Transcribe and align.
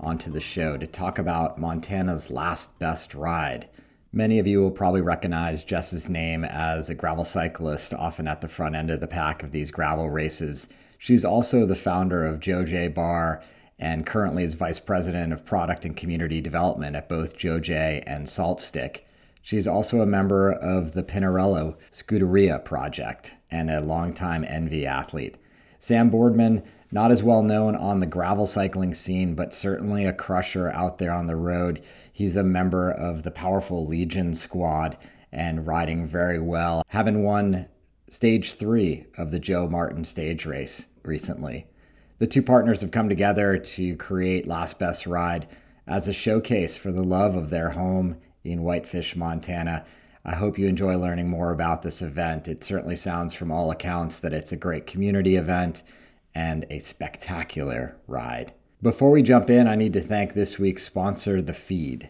onto 0.00 0.30
the 0.30 0.40
show 0.40 0.76
to 0.76 0.86
talk 0.86 1.18
about 1.18 1.58
Montana's 1.58 2.30
last 2.30 2.78
best 2.78 3.14
ride. 3.14 3.68
Many 4.12 4.38
of 4.38 4.46
you 4.46 4.60
will 4.60 4.70
probably 4.70 5.02
recognize 5.02 5.62
Jess's 5.62 6.08
name 6.08 6.44
as 6.44 6.90
a 6.90 6.94
gravel 6.94 7.24
cyclist, 7.24 7.94
often 7.94 8.26
at 8.26 8.40
the 8.40 8.48
front 8.48 8.74
end 8.74 8.90
of 8.90 9.00
the 9.00 9.06
pack 9.06 9.42
of 9.42 9.52
these 9.52 9.70
gravel 9.70 10.10
races. 10.10 10.68
She's 10.98 11.24
also 11.24 11.64
the 11.64 11.76
founder 11.76 12.24
of 12.24 12.40
JoJé 12.40 12.92
Bar 12.92 13.42
and 13.78 14.04
currently 14.04 14.42
is 14.42 14.54
vice 14.54 14.80
president 14.80 15.32
of 15.32 15.44
product 15.44 15.84
and 15.84 15.96
community 15.96 16.40
development 16.40 16.96
at 16.96 17.08
both 17.08 17.38
JoJé 17.38 18.02
and 18.06 18.26
SaltStick. 18.26 19.00
She's 19.42 19.66
also 19.66 20.02
a 20.02 20.06
member 20.06 20.52
of 20.52 20.92
the 20.92 21.02
Pinarello 21.02 21.76
Scuderia 21.90 22.62
project 22.62 23.34
and 23.50 23.70
a 23.70 23.80
longtime 23.80 24.44
ENVE 24.44 24.84
athlete. 24.84 25.38
Sam 25.78 26.10
Boardman 26.10 26.62
not 26.92 27.10
as 27.10 27.22
well 27.22 27.42
known 27.42 27.76
on 27.76 28.00
the 28.00 28.06
gravel 28.06 28.46
cycling 28.46 28.94
scene, 28.94 29.34
but 29.34 29.54
certainly 29.54 30.04
a 30.04 30.12
crusher 30.12 30.70
out 30.70 30.98
there 30.98 31.12
on 31.12 31.26
the 31.26 31.36
road. 31.36 31.82
He's 32.12 32.36
a 32.36 32.42
member 32.42 32.90
of 32.90 33.22
the 33.22 33.30
powerful 33.30 33.86
Legion 33.86 34.34
squad 34.34 34.96
and 35.32 35.66
riding 35.66 36.06
very 36.06 36.40
well, 36.40 36.82
having 36.88 37.22
won 37.22 37.66
stage 38.08 38.54
three 38.54 39.06
of 39.16 39.30
the 39.30 39.38
Joe 39.38 39.68
Martin 39.68 40.02
stage 40.02 40.44
race 40.46 40.86
recently. 41.04 41.66
The 42.18 42.26
two 42.26 42.42
partners 42.42 42.80
have 42.80 42.90
come 42.90 43.08
together 43.08 43.56
to 43.56 43.96
create 43.96 44.46
Last 44.46 44.78
Best 44.78 45.06
Ride 45.06 45.46
as 45.86 46.08
a 46.08 46.12
showcase 46.12 46.76
for 46.76 46.92
the 46.92 47.04
love 47.04 47.36
of 47.36 47.50
their 47.50 47.70
home 47.70 48.16
in 48.44 48.62
Whitefish, 48.62 49.16
Montana. 49.16 49.84
I 50.24 50.34
hope 50.34 50.58
you 50.58 50.66
enjoy 50.66 50.96
learning 50.96 51.28
more 51.28 51.52
about 51.52 51.82
this 51.82 52.02
event. 52.02 52.48
It 52.48 52.62
certainly 52.62 52.96
sounds, 52.96 53.32
from 53.32 53.50
all 53.50 53.70
accounts, 53.70 54.20
that 54.20 54.34
it's 54.34 54.52
a 54.52 54.56
great 54.56 54.86
community 54.86 55.36
event 55.36 55.82
and 56.34 56.66
a 56.70 56.78
spectacular 56.78 57.96
ride. 58.06 58.52
Before 58.82 59.10
we 59.10 59.22
jump 59.22 59.50
in, 59.50 59.66
I 59.66 59.74
need 59.74 59.92
to 59.92 60.00
thank 60.00 60.32
this 60.32 60.58
week's 60.58 60.84
sponsor, 60.84 61.42
The 61.42 61.52
Feed. 61.52 62.08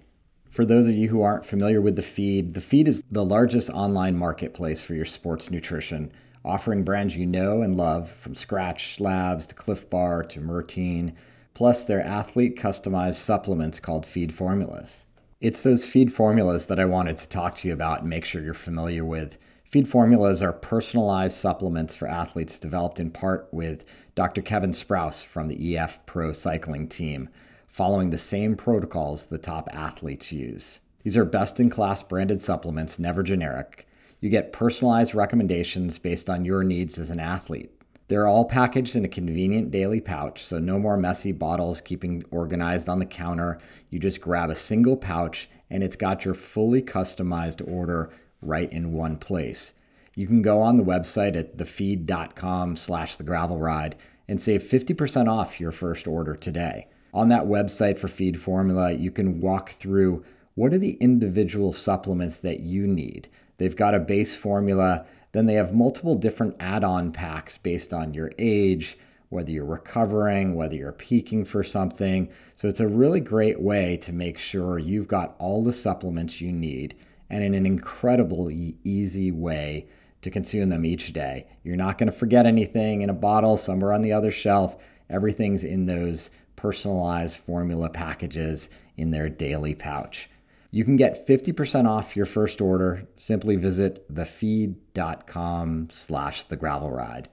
For 0.50 0.64
those 0.64 0.88
of 0.88 0.94
you 0.94 1.08
who 1.08 1.22
aren't 1.22 1.46
familiar 1.46 1.80
with 1.80 1.96
The 1.96 2.02
Feed, 2.02 2.54
The 2.54 2.60
Feed 2.60 2.88
is 2.88 3.02
the 3.10 3.24
largest 3.24 3.70
online 3.70 4.16
marketplace 4.16 4.82
for 4.82 4.94
your 4.94 5.04
sports 5.04 5.50
nutrition, 5.50 6.12
offering 6.44 6.84
brands 6.84 7.16
you 7.16 7.26
know 7.26 7.62
and 7.62 7.76
love 7.76 8.10
from 8.10 8.34
Skratch 8.34 9.00
Labs 9.00 9.46
to 9.48 9.54
Clif 9.54 9.88
Bar 9.90 10.24
to 10.24 10.40
Maurten, 10.40 11.14
plus 11.54 11.84
their 11.84 12.02
athlete 12.02 12.56
customized 12.56 13.14
supplements 13.14 13.80
called 13.80 14.06
Feed 14.06 14.32
Formulas. 14.32 15.06
It's 15.40 15.62
those 15.62 15.86
feed 15.86 16.12
formulas 16.12 16.66
that 16.66 16.78
I 16.78 16.84
wanted 16.84 17.16
to 17.18 17.28
talk 17.28 17.56
to 17.56 17.68
you 17.68 17.74
about 17.74 18.00
and 18.00 18.10
make 18.10 18.24
sure 18.24 18.42
you're 18.42 18.54
familiar 18.54 19.04
with. 19.04 19.38
Feed 19.64 19.88
formulas 19.88 20.42
are 20.42 20.52
personalized 20.52 21.36
supplements 21.36 21.94
for 21.94 22.08
athletes 22.08 22.58
developed 22.58 23.00
in 23.00 23.10
part 23.10 23.48
with 23.52 23.86
Dr. 24.20 24.42
Kevin 24.42 24.72
Sprouse 24.72 25.24
from 25.24 25.48
the 25.48 25.78
EF 25.78 26.04
Pro 26.04 26.34
Cycling 26.34 26.88
team, 26.88 27.30
following 27.66 28.10
the 28.10 28.18
same 28.18 28.54
protocols 28.54 29.24
the 29.24 29.38
top 29.38 29.66
athletes 29.72 30.30
use. 30.30 30.80
These 31.02 31.16
are 31.16 31.24
best 31.24 31.58
in 31.58 31.70
class 31.70 32.02
branded 32.02 32.42
supplements, 32.42 32.98
never 32.98 33.22
generic. 33.22 33.88
You 34.20 34.28
get 34.28 34.52
personalized 34.52 35.14
recommendations 35.14 35.98
based 35.98 36.28
on 36.28 36.44
your 36.44 36.62
needs 36.62 36.98
as 36.98 37.08
an 37.08 37.18
athlete. 37.18 37.70
They're 38.08 38.26
all 38.26 38.44
packaged 38.44 38.94
in 38.94 39.06
a 39.06 39.08
convenient 39.08 39.70
daily 39.70 40.02
pouch, 40.02 40.44
so 40.44 40.58
no 40.58 40.78
more 40.78 40.98
messy 40.98 41.32
bottles 41.32 41.80
keeping 41.80 42.22
organized 42.30 42.90
on 42.90 42.98
the 42.98 43.06
counter. 43.06 43.58
You 43.88 43.98
just 44.00 44.20
grab 44.20 44.50
a 44.50 44.54
single 44.54 44.98
pouch 44.98 45.48
and 45.70 45.82
it's 45.82 45.96
got 45.96 46.26
your 46.26 46.34
fully 46.34 46.82
customized 46.82 47.66
order 47.66 48.10
right 48.42 48.70
in 48.70 48.92
one 48.92 49.16
place. 49.16 49.72
You 50.14 50.26
can 50.26 50.42
go 50.42 50.60
on 50.60 50.76
the 50.76 50.82
website 50.82 51.36
at 51.36 51.56
thefeed.com 51.56 52.76
slash 52.76 53.16
the 53.16 53.24
gravel 53.24 53.58
ride 53.58 53.96
and 54.30 54.40
save 54.40 54.62
50% 54.62 55.28
off 55.28 55.58
your 55.58 55.72
first 55.72 56.06
order 56.06 56.36
today. 56.36 56.86
On 57.12 57.28
that 57.30 57.46
website 57.46 57.98
for 57.98 58.06
Feed 58.06 58.40
Formula, 58.40 58.92
you 58.92 59.10
can 59.10 59.40
walk 59.40 59.70
through 59.70 60.24
what 60.54 60.72
are 60.72 60.78
the 60.78 60.96
individual 61.00 61.72
supplements 61.72 62.38
that 62.38 62.60
you 62.60 62.86
need. 62.86 63.28
They've 63.58 63.74
got 63.74 63.92
a 63.92 63.98
base 63.98 64.36
formula, 64.36 65.04
then 65.32 65.46
they 65.46 65.54
have 65.54 65.74
multiple 65.74 66.14
different 66.14 66.54
add 66.60 66.84
on 66.84 67.10
packs 67.10 67.58
based 67.58 67.92
on 67.92 68.14
your 68.14 68.30
age, 68.38 68.96
whether 69.30 69.50
you're 69.50 69.64
recovering, 69.64 70.54
whether 70.54 70.76
you're 70.76 70.92
peaking 70.92 71.44
for 71.44 71.64
something. 71.64 72.28
So 72.54 72.68
it's 72.68 72.78
a 72.78 72.86
really 72.86 73.20
great 73.20 73.60
way 73.60 73.96
to 73.96 74.12
make 74.12 74.38
sure 74.38 74.78
you've 74.78 75.08
got 75.08 75.34
all 75.40 75.64
the 75.64 75.72
supplements 75.72 76.40
you 76.40 76.52
need 76.52 76.94
and 77.30 77.42
in 77.42 77.54
an 77.54 77.66
incredibly 77.66 78.76
easy 78.84 79.32
way 79.32 79.88
to 80.22 80.30
consume 80.30 80.68
them 80.68 80.84
each 80.84 81.12
day. 81.12 81.46
You're 81.62 81.76
not 81.76 81.98
going 81.98 82.10
to 82.10 82.16
forget 82.16 82.46
anything 82.46 83.02
in 83.02 83.10
a 83.10 83.14
bottle 83.14 83.56
somewhere 83.56 83.92
on 83.92 84.02
the 84.02 84.12
other 84.12 84.30
shelf. 84.30 84.76
Everything's 85.08 85.64
in 85.64 85.86
those 85.86 86.30
personalized 86.56 87.38
formula 87.38 87.88
packages 87.88 88.70
in 88.96 89.10
their 89.10 89.28
daily 89.28 89.74
pouch. 89.74 90.28
You 90.70 90.84
can 90.84 90.96
get 90.96 91.26
50% 91.26 91.88
off 91.88 92.16
your 92.16 92.26
first 92.26 92.60
order. 92.60 93.06
Simply 93.16 93.56
visit 93.56 94.06
thefeed.com 94.12 95.88
slash 95.90 96.44
the 96.44 96.56
gravel 96.56 96.90
ride. 96.90 97.28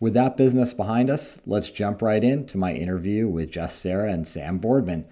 With 0.00 0.14
that 0.14 0.36
business 0.36 0.72
behind 0.72 1.10
us, 1.10 1.42
let's 1.44 1.70
jump 1.70 2.02
right 2.02 2.22
into 2.22 2.56
my 2.56 2.72
interview 2.72 3.26
with 3.26 3.50
Jess 3.50 3.74
Cerra 3.74 4.12
and 4.12 4.26
Sam 4.26 4.58
Boardman. 4.58 5.06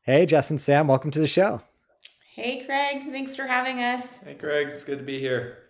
Hey, 0.00 0.26
Jess 0.26 0.50
and 0.50 0.60
Sam, 0.60 0.88
welcome 0.88 1.10
to 1.10 1.20
the 1.20 1.26
show. 1.26 1.60
Hey, 2.34 2.64
Craig. 2.64 3.12
Thanks 3.12 3.36
for 3.36 3.46
having 3.46 3.78
us. 3.78 4.18
Hey, 4.18 4.34
Craig. 4.34 4.68
It's 4.68 4.82
good 4.82 4.98
to 4.98 5.04
be 5.04 5.20
here. 5.20 5.63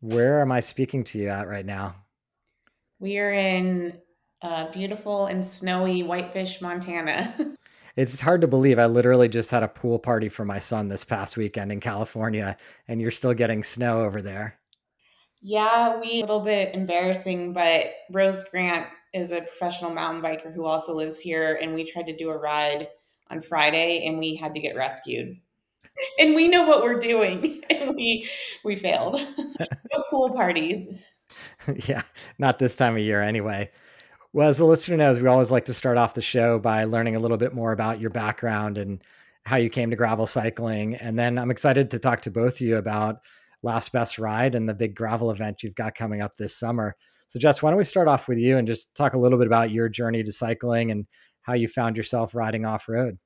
Where 0.00 0.40
am 0.40 0.52
I 0.52 0.60
speaking 0.60 1.02
to 1.04 1.18
you 1.18 1.28
at 1.28 1.48
right 1.48 1.66
now? 1.66 1.96
We 3.00 3.18
are 3.18 3.32
in 3.32 4.00
uh, 4.42 4.70
beautiful 4.70 5.26
and 5.26 5.44
snowy 5.44 6.04
Whitefish, 6.04 6.60
Montana. 6.60 7.34
it's 7.96 8.20
hard 8.20 8.40
to 8.42 8.46
believe. 8.46 8.78
I 8.78 8.86
literally 8.86 9.28
just 9.28 9.50
had 9.50 9.64
a 9.64 9.68
pool 9.68 9.98
party 9.98 10.28
for 10.28 10.44
my 10.44 10.60
son 10.60 10.88
this 10.88 11.04
past 11.04 11.36
weekend 11.36 11.72
in 11.72 11.80
California, 11.80 12.56
and 12.86 13.00
you're 13.00 13.10
still 13.10 13.34
getting 13.34 13.64
snow 13.64 14.02
over 14.02 14.22
there. 14.22 14.58
Yeah, 15.40 15.98
we 15.98 16.18
a 16.18 16.20
little 16.20 16.40
bit 16.40 16.74
embarrassing, 16.74 17.52
but 17.52 17.86
Rose 18.12 18.44
Grant 18.50 18.86
is 19.14 19.32
a 19.32 19.42
professional 19.42 19.90
mountain 19.92 20.22
biker 20.22 20.52
who 20.52 20.64
also 20.64 20.94
lives 20.94 21.18
here, 21.18 21.58
and 21.60 21.74
we 21.74 21.84
tried 21.84 22.06
to 22.06 22.16
do 22.16 22.30
a 22.30 22.38
ride 22.38 22.88
on 23.30 23.40
Friday, 23.40 24.06
and 24.06 24.18
we 24.18 24.36
had 24.36 24.54
to 24.54 24.60
get 24.60 24.76
rescued 24.76 25.38
and 26.18 26.34
we 26.34 26.48
know 26.48 26.66
what 26.66 26.82
we're 26.82 26.98
doing. 26.98 27.62
And 27.70 27.94
we 27.94 28.28
we 28.64 28.76
failed. 28.76 29.20
No 29.38 30.04
pool 30.10 30.34
parties. 30.34 30.88
Yeah 31.86 32.02
not 32.38 32.58
this 32.58 32.76
time 32.76 32.96
of 32.96 33.02
year 33.02 33.22
anyway. 33.22 33.70
Well 34.32 34.48
as 34.48 34.58
the 34.58 34.64
listener 34.64 34.96
knows 34.96 35.20
we 35.20 35.28
always 35.28 35.50
like 35.50 35.64
to 35.66 35.74
start 35.74 35.98
off 35.98 36.14
the 36.14 36.22
show 36.22 36.58
by 36.58 36.84
learning 36.84 37.16
a 37.16 37.18
little 37.18 37.36
bit 37.36 37.54
more 37.54 37.72
about 37.72 38.00
your 38.00 38.10
background 38.10 38.78
and 38.78 39.02
how 39.44 39.56
you 39.56 39.70
came 39.70 39.90
to 39.90 39.96
gravel 39.96 40.26
cycling. 40.26 40.94
And 40.96 41.18
then 41.18 41.38
i'm 41.38 41.50
excited 41.50 41.90
to 41.90 41.98
talk 41.98 42.22
to 42.22 42.30
both 42.30 42.54
of 42.54 42.60
you 42.60 42.76
about 42.76 43.20
last 43.62 43.92
best 43.92 44.18
ride 44.18 44.54
and 44.54 44.68
the 44.68 44.74
big 44.74 44.94
gravel 44.94 45.30
event 45.30 45.62
you've 45.62 45.74
got 45.74 45.94
coming 45.94 46.22
up 46.22 46.36
this 46.36 46.56
summer. 46.56 46.96
So 47.28 47.38
jess 47.38 47.62
why 47.62 47.70
don't 47.70 47.78
we 47.78 47.84
start 47.84 48.08
off 48.08 48.28
with 48.28 48.38
you 48.38 48.56
and 48.58 48.66
just 48.66 48.94
talk 48.94 49.14
a 49.14 49.18
little 49.18 49.38
bit 49.38 49.46
about 49.46 49.70
your 49.70 49.88
journey 49.88 50.22
to 50.22 50.32
cycling 50.32 50.90
and 50.90 51.06
how 51.42 51.54
you 51.54 51.68
found 51.68 51.96
yourself 51.96 52.34
riding 52.34 52.64
off 52.64 52.88
road 52.88 53.18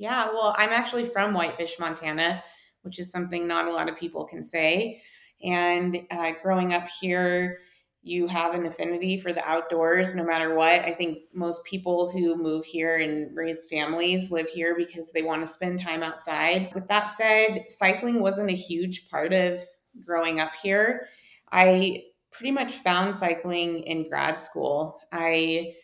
yeah, 0.00 0.28
well, 0.32 0.54
I'm 0.56 0.70
actually 0.70 1.04
from 1.04 1.34
Whitefish, 1.34 1.78
Montana, 1.78 2.42
which 2.80 2.98
is 2.98 3.12
something 3.12 3.46
not 3.46 3.68
a 3.68 3.70
lot 3.70 3.86
of 3.86 3.98
people 3.98 4.24
can 4.24 4.42
say. 4.42 5.02
And 5.44 5.98
uh, 6.10 6.32
growing 6.42 6.72
up 6.72 6.88
here, 7.02 7.58
you 8.02 8.26
have 8.26 8.54
an 8.54 8.64
affinity 8.64 9.20
for 9.20 9.34
the 9.34 9.46
outdoors 9.46 10.16
no 10.16 10.24
matter 10.24 10.54
what. 10.54 10.80
I 10.80 10.92
think 10.92 11.18
most 11.34 11.66
people 11.66 12.10
who 12.10 12.34
move 12.34 12.64
here 12.64 12.96
and 12.96 13.36
raise 13.36 13.66
families 13.70 14.30
live 14.30 14.48
here 14.48 14.74
because 14.74 15.12
they 15.12 15.20
want 15.20 15.42
to 15.42 15.46
spend 15.46 15.78
time 15.78 16.02
outside. 16.02 16.70
With 16.74 16.86
that 16.86 17.10
said, 17.10 17.66
cycling 17.68 18.22
wasn't 18.22 18.48
a 18.48 18.54
huge 18.54 19.10
part 19.10 19.34
of 19.34 19.60
growing 20.02 20.40
up 20.40 20.52
here. 20.62 21.08
I 21.52 22.04
pretty 22.30 22.52
much 22.52 22.72
found 22.72 23.16
cycling 23.16 23.82
in 23.82 24.08
grad 24.08 24.42
school. 24.42 24.98
I 25.12 25.74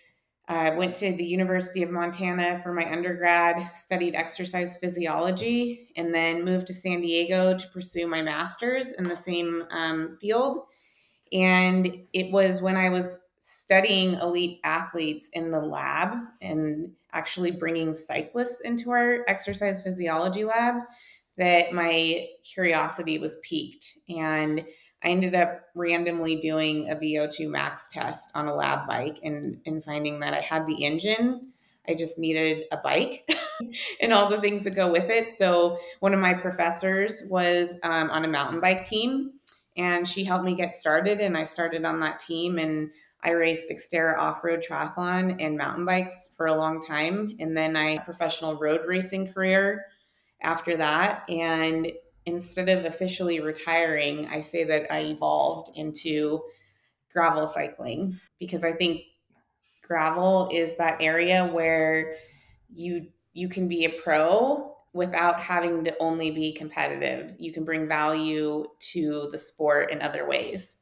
I 0.48 0.70
went 0.70 0.94
to 0.96 1.12
the 1.12 1.24
University 1.24 1.82
of 1.82 1.90
Montana 1.90 2.60
for 2.62 2.72
my 2.72 2.90
undergrad, 2.90 3.70
studied 3.74 4.14
exercise 4.14 4.78
physiology, 4.78 5.88
and 5.96 6.14
then 6.14 6.44
moved 6.44 6.68
to 6.68 6.74
San 6.74 7.00
Diego 7.00 7.58
to 7.58 7.68
pursue 7.68 8.06
my 8.06 8.22
master's 8.22 8.92
in 8.92 9.04
the 9.04 9.16
same 9.16 9.64
um, 9.70 10.16
field. 10.20 10.60
And 11.32 12.04
it 12.12 12.30
was 12.30 12.62
when 12.62 12.76
I 12.76 12.90
was 12.90 13.18
studying 13.40 14.14
elite 14.14 14.60
athletes 14.62 15.30
in 15.32 15.50
the 15.50 15.60
lab 15.60 16.16
and 16.40 16.92
actually 17.12 17.50
bringing 17.50 17.92
cyclists 17.92 18.60
into 18.60 18.90
our 18.92 19.24
exercise 19.26 19.82
physiology 19.82 20.44
lab 20.44 20.76
that 21.38 21.72
my 21.72 22.28
curiosity 22.44 23.18
was 23.18 23.40
piqued. 23.40 23.98
And 24.08 24.64
I 25.02 25.08
ended 25.08 25.34
up 25.34 25.62
randomly 25.74 26.36
doing 26.36 26.90
a 26.90 26.96
VO2 26.96 27.48
max 27.48 27.88
test 27.88 28.30
on 28.34 28.46
a 28.46 28.54
lab 28.54 28.88
bike 28.88 29.18
and, 29.22 29.60
and 29.66 29.84
finding 29.84 30.20
that 30.20 30.34
I 30.34 30.40
had 30.40 30.66
the 30.66 30.84
engine. 30.84 31.52
I 31.88 31.94
just 31.94 32.18
needed 32.18 32.64
a 32.72 32.76
bike 32.78 33.30
and 34.00 34.12
all 34.12 34.28
the 34.28 34.40
things 34.40 34.64
that 34.64 34.72
go 34.72 34.90
with 34.90 35.08
it. 35.08 35.30
So, 35.30 35.78
one 36.00 36.14
of 36.14 36.20
my 36.20 36.34
professors 36.34 37.22
was 37.30 37.78
um, 37.84 38.10
on 38.10 38.24
a 38.24 38.28
mountain 38.28 38.60
bike 38.60 38.84
team 38.84 39.32
and 39.76 40.08
she 40.08 40.24
helped 40.24 40.44
me 40.44 40.54
get 40.54 40.74
started. 40.74 41.20
And 41.20 41.36
I 41.36 41.44
started 41.44 41.84
on 41.84 42.00
that 42.00 42.18
team 42.18 42.58
and 42.58 42.90
I 43.22 43.30
raced 43.30 43.70
Xterra 43.70 44.18
off 44.18 44.44
road 44.44 44.64
triathlon 44.68 45.36
and 45.40 45.56
mountain 45.56 45.84
bikes 45.84 46.34
for 46.36 46.46
a 46.46 46.56
long 46.56 46.84
time. 46.84 47.36
And 47.38 47.56
then 47.56 47.76
I 47.76 47.98
professional 47.98 48.56
road 48.56 48.82
racing 48.86 49.32
career 49.32 49.86
after 50.42 50.76
that. 50.76 51.28
And 51.28 51.92
instead 52.26 52.68
of 52.68 52.84
officially 52.84 53.40
retiring, 53.40 54.26
I 54.26 54.40
say 54.40 54.64
that 54.64 54.92
I 54.92 55.00
evolved 55.00 55.76
into 55.76 56.42
gravel 57.12 57.46
cycling 57.46 58.20
because 58.38 58.64
I 58.64 58.72
think 58.72 59.02
gravel 59.82 60.50
is 60.52 60.76
that 60.76 61.00
area 61.00 61.46
where 61.46 62.16
you 62.74 63.06
you 63.32 63.48
can 63.48 63.68
be 63.68 63.84
a 63.84 63.90
pro 63.90 64.74
without 64.92 65.38
having 65.40 65.84
to 65.84 65.94
only 66.00 66.30
be 66.30 66.52
competitive. 66.52 67.34
You 67.38 67.52
can 67.52 67.64
bring 67.64 67.86
value 67.86 68.66
to 68.92 69.28
the 69.30 69.38
sport 69.38 69.92
in 69.92 70.00
other 70.00 70.26
ways. 70.26 70.78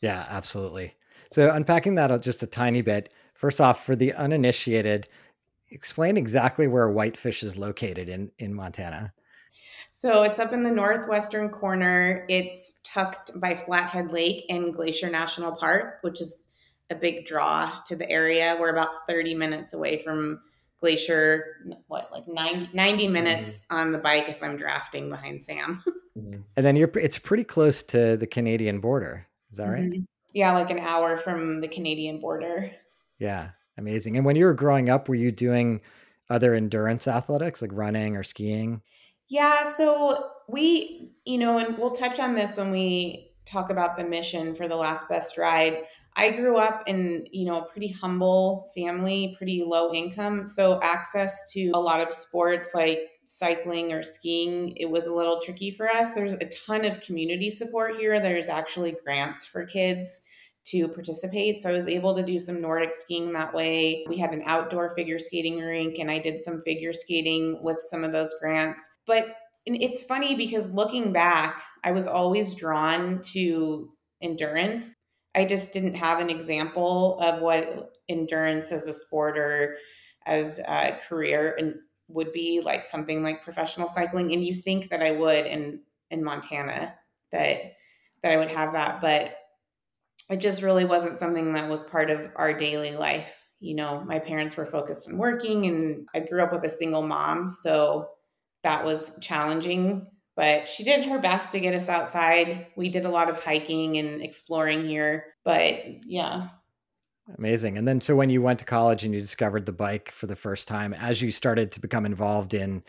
Yeah, 0.00 0.26
absolutely. 0.30 0.94
So 1.30 1.50
unpacking 1.50 1.96
that 1.96 2.22
just 2.22 2.44
a 2.44 2.46
tiny 2.46 2.82
bit. 2.82 3.12
First 3.34 3.60
off, 3.60 3.84
for 3.84 3.96
the 3.96 4.14
uninitiated, 4.14 5.08
explain 5.70 6.16
exactly 6.16 6.68
where 6.68 6.88
Whitefish 6.88 7.42
is 7.42 7.58
located 7.58 8.08
in 8.08 8.30
in 8.38 8.54
Montana. 8.54 9.12
So 9.90 10.24
it's 10.24 10.40
up 10.40 10.52
in 10.52 10.62
the 10.62 10.70
northwestern 10.70 11.48
corner. 11.48 12.26
It's 12.28 12.80
tucked 12.84 13.38
by 13.40 13.54
Flathead 13.54 14.12
Lake 14.12 14.44
and 14.48 14.74
Glacier 14.74 15.10
National 15.10 15.52
Park, 15.52 15.98
which 16.02 16.20
is 16.20 16.44
a 16.90 16.94
big 16.94 17.26
draw 17.26 17.72
to 17.88 17.96
the 17.96 18.08
area. 18.10 18.56
We're 18.60 18.72
about 18.72 19.06
30 19.08 19.34
minutes 19.34 19.74
away 19.74 20.02
from 20.02 20.40
Glacier, 20.80 21.44
what, 21.88 22.10
like 22.12 22.28
90, 22.28 22.70
90 22.72 23.04
mm-hmm. 23.04 23.12
minutes 23.12 23.60
mm-hmm. 23.60 23.76
on 23.76 23.92
the 23.92 23.98
bike 23.98 24.28
if 24.28 24.42
I'm 24.42 24.56
drafting 24.56 25.08
behind 25.10 25.40
Sam. 25.42 25.82
Mm-hmm. 26.16 26.40
and 26.56 26.64
then 26.64 26.76
you're, 26.76 26.90
it's 26.94 27.18
pretty 27.18 27.44
close 27.44 27.82
to 27.82 28.16
the 28.16 28.26
Canadian 28.26 28.80
border. 28.80 29.26
Is 29.50 29.58
that 29.58 29.66
right? 29.66 29.82
Mm-hmm. 29.82 30.04
Yeah, 30.32 30.52
like 30.52 30.70
an 30.70 30.78
hour 30.78 31.18
from 31.18 31.60
the 31.60 31.68
Canadian 31.68 32.20
border. 32.20 32.70
Yeah, 33.18 33.50
amazing. 33.76 34.16
And 34.16 34.24
when 34.24 34.34
you 34.34 34.46
were 34.46 34.54
growing 34.54 34.88
up, 34.88 35.10
were 35.10 35.14
you 35.14 35.30
doing 35.30 35.82
other 36.30 36.54
endurance 36.54 37.06
athletics 37.06 37.60
like 37.60 37.70
running 37.74 38.16
or 38.16 38.22
skiing? 38.22 38.80
Yeah, 39.28 39.72
so 39.72 40.30
we, 40.48 41.12
you 41.24 41.38
know, 41.38 41.58
and 41.58 41.76
we'll 41.78 41.96
touch 41.96 42.20
on 42.20 42.34
this 42.34 42.56
when 42.56 42.70
we 42.70 43.32
talk 43.44 43.70
about 43.70 43.96
the 43.96 44.04
mission 44.04 44.54
for 44.54 44.68
the 44.68 44.76
last 44.76 45.08
best 45.08 45.36
ride. 45.38 45.82
I 46.14 46.30
grew 46.30 46.56
up 46.56 46.84
in, 46.86 47.26
you 47.30 47.44
know, 47.44 47.60
a 47.60 47.66
pretty 47.66 47.88
humble 47.88 48.70
family, 48.74 49.34
pretty 49.36 49.62
low 49.64 49.92
income, 49.92 50.46
so 50.46 50.80
access 50.80 51.52
to 51.52 51.70
a 51.74 51.80
lot 51.80 52.00
of 52.00 52.12
sports 52.12 52.70
like 52.74 53.10
cycling 53.24 53.92
or 53.92 54.02
skiing, 54.02 54.74
it 54.76 54.88
was 54.88 55.06
a 55.06 55.14
little 55.14 55.40
tricky 55.40 55.70
for 55.70 55.88
us. 55.88 56.14
There's 56.14 56.32
a 56.34 56.48
ton 56.66 56.84
of 56.84 57.00
community 57.00 57.50
support 57.50 57.96
here. 57.96 58.20
There's 58.20 58.46
actually 58.46 58.96
grants 59.04 59.46
for 59.46 59.66
kids 59.66 60.22
to 60.66 60.88
participate. 60.88 61.60
So 61.60 61.70
I 61.70 61.72
was 61.72 61.86
able 61.86 62.14
to 62.16 62.24
do 62.24 62.38
some 62.38 62.60
Nordic 62.60 62.92
skiing 62.92 63.32
that 63.32 63.54
way. 63.54 64.04
We 64.08 64.18
had 64.18 64.32
an 64.32 64.42
outdoor 64.46 64.94
figure 64.94 65.18
skating 65.18 65.58
rink 65.58 65.98
and 65.98 66.10
I 66.10 66.18
did 66.18 66.40
some 66.40 66.60
figure 66.62 66.92
skating 66.92 67.62
with 67.62 67.78
some 67.82 68.02
of 68.02 68.12
those 68.12 68.34
grants. 68.40 68.80
But 69.06 69.36
it's 69.64 70.02
funny 70.02 70.34
because 70.34 70.72
looking 70.72 71.12
back, 71.12 71.62
I 71.84 71.92
was 71.92 72.06
always 72.06 72.54
drawn 72.54 73.20
to 73.32 73.92
endurance. 74.22 74.94
I 75.34 75.44
just 75.44 75.72
didn't 75.72 75.94
have 75.94 76.20
an 76.20 76.30
example 76.30 77.18
of 77.20 77.40
what 77.40 77.92
endurance 78.08 78.72
as 78.72 78.86
a 78.86 78.92
sport 78.92 79.38
or 79.38 79.76
as 80.26 80.58
a 80.58 80.98
career 81.08 81.54
and 81.58 81.74
would 82.08 82.32
be 82.32 82.60
like 82.64 82.84
something 82.84 83.22
like 83.22 83.42
professional 83.42 83.88
cycling 83.88 84.32
and 84.32 84.44
you 84.44 84.54
think 84.54 84.90
that 84.90 85.02
I 85.02 85.10
would 85.12 85.46
in 85.46 85.82
in 86.10 86.22
Montana 86.22 86.94
that 87.32 87.58
that 88.22 88.32
I 88.32 88.36
would 88.36 88.50
have 88.50 88.72
that 88.72 89.00
but 89.00 89.36
it 90.30 90.40
just 90.40 90.62
really 90.62 90.84
wasn't 90.84 91.18
something 91.18 91.52
that 91.54 91.68
was 91.68 91.84
part 91.84 92.10
of 92.10 92.30
our 92.36 92.52
daily 92.52 92.96
life. 92.96 93.46
You 93.60 93.74
know, 93.74 94.04
my 94.04 94.18
parents 94.18 94.56
were 94.56 94.66
focused 94.66 95.08
on 95.08 95.18
working 95.18 95.66
and 95.66 96.06
I 96.14 96.20
grew 96.20 96.42
up 96.42 96.52
with 96.52 96.64
a 96.64 96.70
single 96.70 97.02
mom, 97.02 97.48
so 97.48 98.08
that 98.62 98.84
was 98.84 99.16
challenging, 99.20 100.06
but 100.34 100.68
she 100.68 100.84
did 100.84 101.06
her 101.06 101.18
best 101.18 101.52
to 101.52 101.60
get 101.60 101.74
us 101.74 101.88
outside. 101.88 102.66
We 102.76 102.88
did 102.88 103.06
a 103.06 103.10
lot 103.10 103.30
of 103.30 103.42
hiking 103.42 103.96
and 103.96 104.22
exploring 104.22 104.86
here, 104.86 105.24
but 105.44 105.80
yeah. 106.04 106.48
Amazing. 107.38 107.78
And 107.78 107.88
then 107.88 108.00
so 108.00 108.14
when 108.14 108.30
you 108.30 108.42
went 108.42 108.58
to 108.60 108.64
college 108.64 109.04
and 109.04 109.14
you 109.14 109.20
discovered 109.20 109.66
the 109.66 109.72
bike 109.72 110.10
for 110.10 110.26
the 110.26 110.36
first 110.36 110.68
time 110.68 110.94
as 110.94 111.22
you 111.22 111.32
started 111.32 111.72
to 111.72 111.80
become 111.80 112.06
involved 112.06 112.54
in 112.54 112.82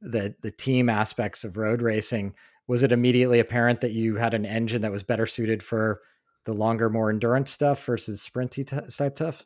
the 0.00 0.34
the 0.40 0.50
team 0.50 0.88
aspects 0.88 1.44
of 1.44 1.56
road 1.56 1.82
racing, 1.82 2.34
was 2.66 2.82
it 2.82 2.92
immediately 2.92 3.38
apparent 3.38 3.80
that 3.80 3.92
you 3.92 4.16
had 4.16 4.34
an 4.34 4.46
engine 4.46 4.82
that 4.82 4.92
was 4.92 5.02
better 5.02 5.26
suited 5.26 5.62
for 5.62 6.00
the 6.44 6.54
longer, 6.54 6.88
more 6.90 7.10
endurance 7.10 7.50
stuff 7.50 7.84
versus 7.84 8.26
sprinty 8.26 8.66
t- 8.66 8.90
type 8.90 9.16
stuff? 9.16 9.44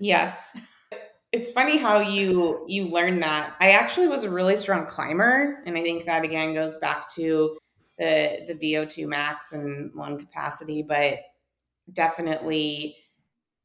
Yes. 0.00 0.56
It's 1.32 1.50
funny 1.50 1.76
how 1.76 1.98
you 1.98 2.64
you 2.66 2.86
learn 2.86 3.20
that. 3.20 3.56
I 3.60 3.72
actually 3.72 4.06
was 4.06 4.24
a 4.24 4.30
really 4.30 4.56
strong 4.56 4.86
climber, 4.86 5.62
and 5.66 5.76
I 5.76 5.82
think 5.82 6.06
that 6.06 6.24
again 6.24 6.54
goes 6.54 6.78
back 6.78 7.12
to 7.14 7.58
the 7.98 8.44
the 8.46 8.54
VO2 8.54 9.06
max 9.06 9.52
and 9.52 9.92
lung 9.94 10.18
capacity, 10.18 10.82
but 10.82 11.18
definitely 11.92 12.96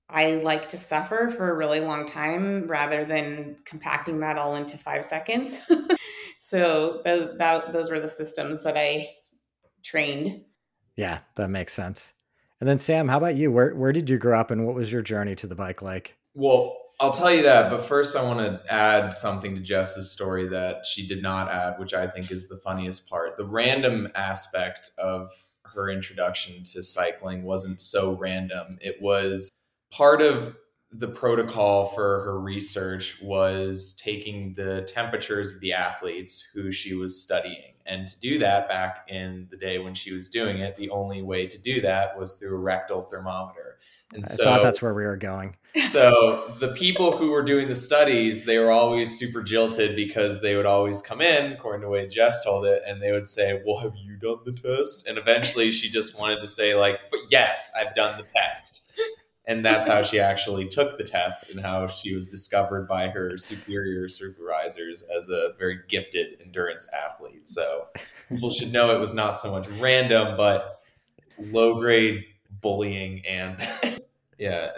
I 0.10 0.34
like 0.36 0.68
to 0.70 0.78
suffer 0.78 1.30
for 1.30 1.50
a 1.50 1.56
really 1.56 1.80
long 1.80 2.06
time 2.06 2.68
rather 2.68 3.06
than 3.06 3.58
compacting 3.64 4.20
that 4.20 4.38
all 4.38 4.56
into 4.56 4.78
five 4.78 5.06
seconds. 5.06 5.62
so 6.42 7.02
those, 7.06 7.38
that, 7.38 7.72
those 7.72 7.90
were 7.90 8.02
the 8.02 8.10
systems 8.10 8.64
that 8.64 8.78
I 8.78 9.10
trained. 9.84 10.42
Yeah, 10.98 11.20
that 11.36 11.50
makes 11.50 11.74
sense. 11.74 12.14
And 12.62 12.70
then 12.70 12.78
Sam, 12.78 13.08
how 13.08 13.18
about 13.18 13.36
you? 13.36 13.52
Where 13.52 13.74
where 13.76 13.92
did 13.92 14.10
you 14.10 14.20
grow 14.20 14.40
up 14.40 14.52
and 14.52 14.66
what 14.66 14.76
was 14.76 14.92
your 14.92 15.02
journey 15.02 15.36
to 15.36 15.48
the 15.48 15.56
bike 15.56 15.82
like? 15.82 16.16
Well, 16.36 16.78
I'll 17.00 17.12
tell 17.12 17.34
you 17.34 17.42
that, 17.42 17.72
but 17.72 17.82
first 17.82 18.16
I 18.16 18.24
want 18.24 18.40
to 18.40 18.62
add 18.72 19.16
something 19.16 19.56
to 19.56 19.62
Jess's 19.62 20.12
story 20.12 20.48
that 20.50 20.86
she 20.86 21.08
did 21.08 21.24
not 21.24 21.50
add, 21.50 21.80
which 21.80 21.96
I 21.96 22.06
think 22.06 22.30
is 22.30 22.48
the 22.48 22.58
funniest 22.58 23.10
part. 23.10 23.36
The 23.38 23.46
random 23.46 24.08
aspect 24.14 24.92
of 25.00 25.32
her 25.74 25.90
introduction 25.90 26.64
to 26.66 26.84
cycling 26.84 27.42
wasn't 27.42 27.82
so 27.82 28.16
random. 28.16 28.78
It 28.80 29.02
was 29.02 29.50
part 29.90 30.22
of 30.22 30.56
the 30.92 31.08
protocol 31.08 31.88
for 31.88 32.24
her 32.26 32.40
research 32.40 33.20
was 33.24 34.00
taking 34.04 34.54
the 34.54 34.84
temperatures 34.84 35.56
of 35.56 35.62
the 35.62 35.74
athletes 35.74 36.48
who 36.54 36.72
she 36.72 36.94
was 36.94 37.20
studying 37.20 37.74
and 37.92 38.08
to 38.08 38.20
do 38.20 38.40
that 38.40 38.70
back 38.70 39.06
in 39.10 39.48
the 39.52 39.58
day 39.58 39.78
when 39.78 39.94
she 39.94 40.14
was 40.14 40.30
doing 40.30 40.60
it, 40.60 40.78
the 40.78 40.90
only 40.90 41.22
way 41.22 41.46
to 41.46 41.58
do 41.58 41.82
that 41.82 42.18
was 42.18 42.36
through 42.36 42.56
a 42.56 42.60
rectal 42.60 43.02
thermometer. 43.02 43.80
And 44.14 44.24
I 44.26 44.30
so 44.30 44.44
thought 44.46 44.64
that's 44.64 44.82
where 44.82 44.94
we 44.94 45.04
were 45.04 45.18
going. 45.18 45.58
so 45.86 46.54
the 46.60 46.70
people 46.70 47.16
who 47.16 47.32
were 47.32 47.44
doing 47.44 47.68
the 47.68 47.76
studies, 47.76 48.46
they 48.46 48.60
were 48.60 48.72
always 48.72 49.18
super 49.18 49.42
jilted 49.42 49.96
because 49.96 50.42
they 50.42 50.56
would 50.56 50.66
always 50.66 51.02
come 51.02 51.22
in, 51.22 51.52
according 51.52 51.82
to 51.82 51.88
the 51.88 51.92
way 51.92 52.08
Jess 52.08 52.44
told 52.44 52.66
it, 52.66 52.82
and 52.88 53.02
they 53.02 53.12
would 53.12 53.28
say, 53.28 53.62
Well, 53.66 53.80
have 53.80 53.96
you 53.96 54.16
done 54.16 54.40
the 54.46 54.54
test? 54.54 55.08
And 55.08 55.18
eventually 55.18 55.72
she 55.72 55.90
just 55.90 56.20
wanted 56.20 56.40
to 56.42 56.48
say, 56.48 56.76
like, 56.76 57.00
but 57.10 57.20
yes, 57.30 57.72
I've 57.80 57.96
done 57.96 58.18
the 58.18 58.24
test 58.24 58.92
and 59.52 59.66
that's 59.66 59.88
how 59.88 60.02
she 60.02 60.20
actually 60.20 60.66
took 60.68 60.98
the 60.98 61.04
test 61.04 61.52
and 61.52 61.60
how 61.60 61.86
she 61.88 62.16
was 62.16 62.28
discovered 62.28 62.88
by 62.88 63.10
her 63.10 63.38
superior 63.38 64.08
supervisors 64.08 65.08
as 65.16 65.30
a 65.30 65.50
very 65.60 65.80
gifted 65.90 66.38
endurance 66.42 66.90
athlete. 67.06 67.50
So 67.50 67.90
people 68.30 68.50
should 68.50 68.72
know 68.72 68.96
it 68.96 69.00
was 69.00 69.14
not 69.14 69.38
so 69.38 69.52
much 69.52 69.68
random 69.80 70.38
but 70.38 70.82
low 71.38 71.80
grade 71.80 72.24
bullying 72.62 73.26
and 73.28 73.58
yeah 74.38 74.70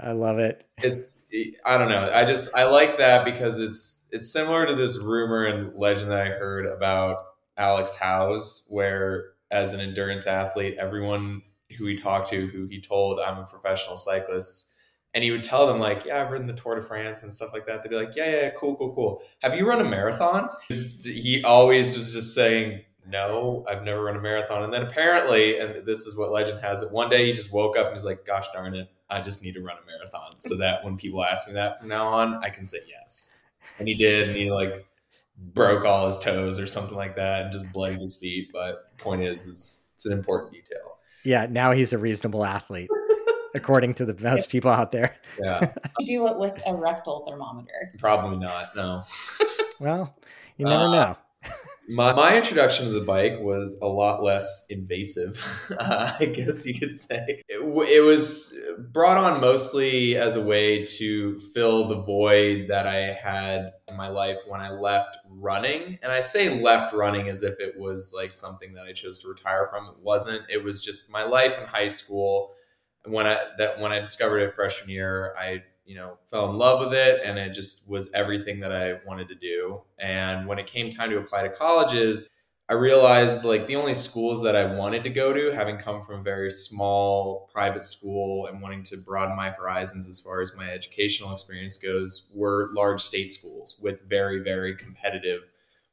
i 0.00 0.12
love 0.12 0.38
it. 0.38 0.68
it's 0.78 1.24
i 1.64 1.78
don't 1.78 1.88
know. 1.88 2.10
I 2.12 2.24
just 2.24 2.54
i 2.56 2.64
like 2.64 2.98
that 2.98 3.24
because 3.24 3.58
it's 3.58 4.08
it's 4.10 4.30
similar 4.30 4.66
to 4.66 4.74
this 4.74 5.02
rumor 5.02 5.44
and 5.46 5.74
legend 5.78 6.10
that 6.10 6.18
i 6.18 6.30
heard 6.30 6.66
about 6.66 7.18
alex 7.56 7.96
howes 7.96 8.66
where 8.68 9.32
as 9.50 9.72
an 9.72 9.80
endurance 9.80 10.26
athlete 10.26 10.76
everyone 10.78 11.42
who 11.76 11.86
he 11.86 11.96
talked 11.96 12.30
to 12.30 12.46
who 12.46 12.66
he 12.66 12.80
told 12.80 13.20
I'm 13.20 13.38
a 13.38 13.44
professional 13.44 13.96
cyclist. 13.96 14.74
And 15.14 15.24
he 15.24 15.30
would 15.30 15.42
tell 15.42 15.66
them 15.66 15.78
like, 15.78 16.04
yeah, 16.04 16.22
I've 16.22 16.30
ridden 16.30 16.46
the 16.46 16.52
Tour 16.52 16.74
de 16.74 16.82
France 16.82 17.22
and 17.22 17.32
stuff 17.32 17.52
like 17.52 17.66
that. 17.66 17.82
They'd 17.82 17.88
be 17.88 17.96
like, 17.96 18.14
yeah, 18.14 18.30
yeah, 18.30 18.50
cool, 18.50 18.76
cool, 18.76 18.94
cool. 18.94 19.22
Have 19.40 19.56
you 19.56 19.66
run 19.66 19.80
a 19.80 19.88
marathon? 19.88 20.48
He 20.68 21.42
always 21.44 21.96
was 21.96 22.12
just 22.12 22.34
saying, 22.34 22.82
no, 23.06 23.64
I've 23.66 23.82
never 23.82 24.04
run 24.04 24.16
a 24.16 24.20
marathon. 24.20 24.64
And 24.64 24.72
then 24.72 24.82
apparently, 24.82 25.58
and 25.58 25.86
this 25.86 26.00
is 26.00 26.16
what 26.16 26.30
legend 26.30 26.60
has 26.60 26.82
it, 26.82 26.92
one 26.92 27.08
day 27.08 27.24
he 27.26 27.32
just 27.32 27.52
woke 27.52 27.76
up 27.76 27.86
and 27.86 27.94
was 27.94 28.04
like, 28.04 28.26
gosh 28.26 28.46
darn 28.52 28.74
it, 28.74 28.90
I 29.08 29.22
just 29.22 29.42
need 29.42 29.54
to 29.54 29.62
run 29.62 29.76
a 29.82 29.86
marathon 29.86 30.38
so 30.38 30.56
that 30.58 30.84
when 30.84 30.98
people 30.98 31.24
ask 31.24 31.48
me 31.48 31.54
that 31.54 31.80
from 31.80 31.88
now 31.88 32.06
on, 32.08 32.44
I 32.44 32.50
can 32.50 32.66
say 32.66 32.78
yes. 32.86 33.34
And 33.78 33.88
he 33.88 33.94
did, 33.94 34.28
and 34.28 34.36
he 34.36 34.50
like 34.50 34.86
broke 35.54 35.84
all 35.84 36.06
his 36.06 36.18
toes 36.18 36.58
or 36.58 36.66
something 36.66 36.96
like 36.96 37.16
that 37.16 37.44
and 37.44 37.52
just 37.52 37.72
bloodied 37.72 38.00
his 38.00 38.16
feet. 38.16 38.50
But 38.52 38.96
point 38.98 39.22
is, 39.22 39.46
is 39.46 39.90
it's 39.94 40.04
an 40.04 40.12
important 40.12 40.52
detail. 40.52 40.97
Yeah, 41.24 41.46
now 41.50 41.72
he's 41.72 41.92
a 41.92 41.98
reasonable 41.98 42.44
athlete, 42.44 42.90
according 43.54 43.94
to 43.94 44.04
the 44.04 44.14
most 44.20 44.48
people 44.48 44.70
out 44.70 44.92
there. 44.92 45.16
Yeah. 45.40 45.72
Do 46.06 46.26
it 46.28 46.38
with 46.38 46.60
a 46.66 46.74
rectal 46.74 47.26
thermometer. 47.28 47.92
Probably 47.98 48.38
not. 48.38 48.74
No. 48.76 49.02
well, 49.80 50.16
you 50.56 50.64
never 50.64 50.84
uh, 50.84 50.92
know. 50.92 51.16
My, 51.88 52.12
my 52.14 52.36
introduction 52.36 52.86
to 52.86 52.92
the 52.92 53.00
bike 53.00 53.38
was 53.40 53.80
a 53.80 53.86
lot 53.86 54.22
less 54.22 54.66
invasive, 54.68 55.42
uh, 55.78 56.12
I 56.20 56.26
guess 56.26 56.66
you 56.66 56.78
could 56.78 56.94
say. 56.94 57.42
It, 57.48 57.60
it, 57.60 58.04
was 58.04 58.54
brought 58.92 59.16
on 59.16 59.40
mostly 59.40 60.14
as 60.16 60.36
a 60.36 60.42
way 60.42 60.84
to 60.84 61.38
fill 61.38 61.88
the 61.88 62.02
void 62.02 62.66
that 62.68 62.86
I 62.86 63.12
had 63.12 63.72
in 63.88 63.96
my 63.96 64.08
life 64.08 64.40
when 64.46 64.60
I 64.60 64.70
left 64.70 65.16
running. 65.30 65.98
And 66.02 66.12
I 66.12 66.20
say 66.20 66.60
left 66.60 66.92
running 66.92 67.30
as 67.30 67.42
if 67.42 67.58
it 67.58 67.78
was 67.78 68.12
like 68.14 68.34
something 68.34 68.74
that 68.74 68.84
I 68.84 68.92
chose 68.92 69.16
to 69.18 69.28
retire 69.28 69.66
from. 69.70 69.86
It 69.86 69.96
wasn't. 70.02 70.42
It 70.50 70.62
was 70.62 70.84
just 70.84 71.10
my 71.10 71.24
life 71.24 71.58
in 71.58 71.66
high 71.66 71.88
school. 71.88 72.52
When 73.06 73.26
I 73.26 73.38
that 73.56 73.80
when 73.80 73.92
I 73.92 73.98
discovered 73.98 74.40
it 74.40 74.54
freshman 74.54 74.90
year, 74.90 75.34
I 75.38 75.62
you 75.88 75.94
know, 75.94 76.18
fell 76.30 76.50
in 76.50 76.56
love 76.56 76.80
with 76.80 76.92
it 76.92 77.22
and 77.24 77.38
it 77.38 77.54
just 77.54 77.90
was 77.90 78.12
everything 78.12 78.60
that 78.60 78.72
I 78.72 79.00
wanted 79.06 79.26
to 79.28 79.34
do. 79.34 79.80
And 79.98 80.46
when 80.46 80.58
it 80.58 80.66
came 80.66 80.90
time 80.90 81.08
to 81.08 81.18
apply 81.18 81.42
to 81.44 81.48
colleges, 81.48 82.28
I 82.68 82.74
realized 82.74 83.42
like 83.44 83.66
the 83.66 83.76
only 83.76 83.94
schools 83.94 84.42
that 84.42 84.54
I 84.54 84.66
wanted 84.66 85.02
to 85.04 85.10
go 85.10 85.32
to, 85.32 85.50
having 85.50 85.78
come 85.78 86.02
from 86.02 86.20
a 86.20 86.22
very 86.22 86.50
small 86.50 87.48
private 87.50 87.86
school 87.86 88.46
and 88.46 88.60
wanting 88.60 88.82
to 88.84 88.98
broaden 88.98 89.34
my 89.34 89.48
horizons 89.48 90.06
as 90.06 90.20
far 90.20 90.42
as 90.42 90.54
my 90.54 90.70
educational 90.70 91.32
experience 91.32 91.78
goes, 91.78 92.30
were 92.34 92.68
large 92.74 93.00
state 93.00 93.32
schools 93.32 93.80
with 93.82 94.06
very, 94.06 94.40
very 94.40 94.76
competitive 94.76 95.40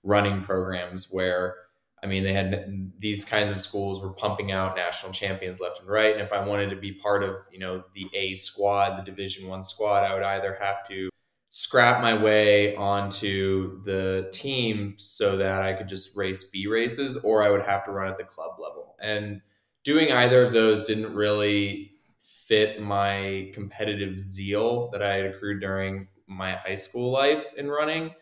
running 0.03 0.41
programs 0.41 1.09
where 1.09 1.55
I 2.03 2.07
mean, 2.07 2.23
they 2.23 2.33
had 2.33 2.91
these 2.99 3.25
kinds 3.25 3.51
of 3.51 3.59
schools 3.59 4.01
were 4.01 4.13
pumping 4.13 4.51
out 4.51 4.75
national 4.75 5.11
champions 5.11 5.59
left 5.59 5.79
and 5.79 5.89
right. 5.89 6.13
And 6.13 6.21
if 6.21 6.33
I 6.33 6.45
wanted 6.45 6.69
to 6.69 6.75
be 6.75 6.91
part 6.91 7.23
of, 7.23 7.37
you 7.51 7.59
know, 7.59 7.83
the 7.93 8.07
A 8.13 8.35
squad, 8.35 8.97
the 8.97 9.03
Division 9.03 9.47
One 9.47 9.63
squad, 9.63 10.03
I 10.03 10.13
would 10.13 10.23
either 10.23 10.57
have 10.61 10.87
to 10.89 11.09
scrap 11.49 12.01
my 12.01 12.13
way 12.13 12.75
onto 12.75 13.81
the 13.83 14.29
team 14.33 14.95
so 14.97 15.37
that 15.37 15.63
I 15.63 15.73
could 15.73 15.87
just 15.87 16.17
race 16.17 16.49
B 16.49 16.67
races, 16.67 17.17
or 17.17 17.43
I 17.43 17.49
would 17.49 17.63
have 17.63 17.83
to 17.85 17.91
run 17.91 18.09
at 18.09 18.17
the 18.17 18.23
club 18.23 18.59
level. 18.59 18.95
And 18.99 19.41
doing 19.83 20.11
either 20.11 20.43
of 20.43 20.51
those 20.51 20.83
didn't 20.83 21.15
really 21.15 21.93
fit 22.19 22.81
my 22.81 23.51
competitive 23.53 24.19
zeal 24.19 24.89
that 24.91 25.01
I 25.01 25.15
had 25.15 25.25
accrued 25.25 25.61
during 25.61 26.09
my 26.27 26.55
high 26.55 26.75
school 26.75 27.09
life 27.09 27.53
in 27.55 27.69
running 27.69 28.13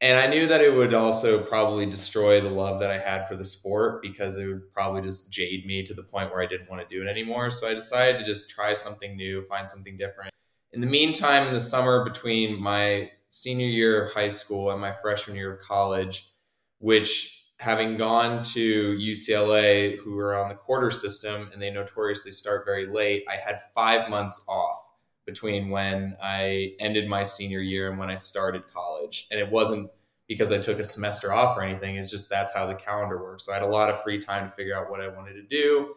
and 0.00 0.16
I 0.16 0.28
knew 0.28 0.46
that 0.46 0.60
it 0.60 0.72
would 0.72 0.94
also 0.94 1.42
probably 1.42 1.84
destroy 1.84 2.40
the 2.40 2.50
love 2.50 2.78
that 2.80 2.90
I 2.90 2.98
had 2.98 3.26
for 3.26 3.34
the 3.34 3.44
sport 3.44 4.00
because 4.00 4.36
it 4.36 4.46
would 4.46 4.72
probably 4.72 5.02
just 5.02 5.32
jade 5.32 5.66
me 5.66 5.84
to 5.84 5.94
the 5.94 6.04
point 6.04 6.30
where 6.30 6.40
I 6.40 6.46
didn't 6.46 6.70
want 6.70 6.88
to 6.88 6.94
do 6.94 7.02
it 7.02 7.10
anymore. 7.10 7.50
So 7.50 7.68
I 7.68 7.74
decided 7.74 8.18
to 8.18 8.24
just 8.24 8.48
try 8.48 8.74
something 8.74 9.16
new, 9.16 9.44
find 9.46 9.68
something 9.68 9.96
different. 9.96 10.32
In 10.72 10.80
the 10.80 10.86
meantime, 10.86 11.48
in 11.48 11.54
the 11.54 11.60
summer 11.60 12.04
between 12.04 12.62
my 12.62 13.10
senior 13.28 13.66
year 13.66 14.06
of 14.06 14.12
high 14.12 14.28
school 14.28 14.70
and 14.70 14.80
my 14.80 14.92
freshman 14.92 15.36
year 15.36 15.54
of 15.54 15.60
college, 15.60 16.30
which 16.78 17.46
having 17.58 17.96
gone 17.96 18.40
to 18.42 18.96
UCLA, 18.96 19.98
who 19.98 20.16
are 20.18 20.38
on 20.38 20.48
the 20.48 20.54
quarter 20.54 20.90
system 20.90 21.50
and 21.52 21.60
they 21.60 21.70
notoriously 21.70 22.30
start 22.30 22.64
very 22.64 22.86
late, 22.86 23.24
I 23.28 23.34
had 23.34 23.60
five 23.74 24.08
months 24.08 24.44
off 24.48 24.87
between 25.28 25.68
when 25.68 26.16
I 26.22 26.72
ended 26.80 27.06
my 27.06 27.22
senior 27.22 27.60
year 27.60 27.90
and 27.90 27.98
when 27.98 28.08
I 28.08 28.14
started 28.14 28.62
college. 28.72 29.26
And 29.30 29.38
it 29.38 29.50
wasn't 29.50 29.90
because 30.26 30.50
I 30.50 30.56
took 30.56 30.78
a 30.78 30.84
semester 30.84 31.34
off 31.34 31.54
or 31.54 31.60
anything, 31.60 31.96
it's 31.96 32.10
just 32.10 32.30
that's 32.30 32.54
how 32.54 32.66
the 32.66 32.74
calendar 32.74 33.22
works. 33.22 33.44
So 33.44 33.52
I 33.52 33.56
had 33.56 33.62
a 33.62 33.66
lot 33.66 33.90
of 33.90 34.02
free 34.02 34.18
time 34.18 34.48
to 34.48 34.50
figure 34.50 34.74
out 34.74 34.90
what 34.90 35.02
I 35.02 35.08
wanted 35.08 35.34
to 35.34 35.42
do. 35.42 35.94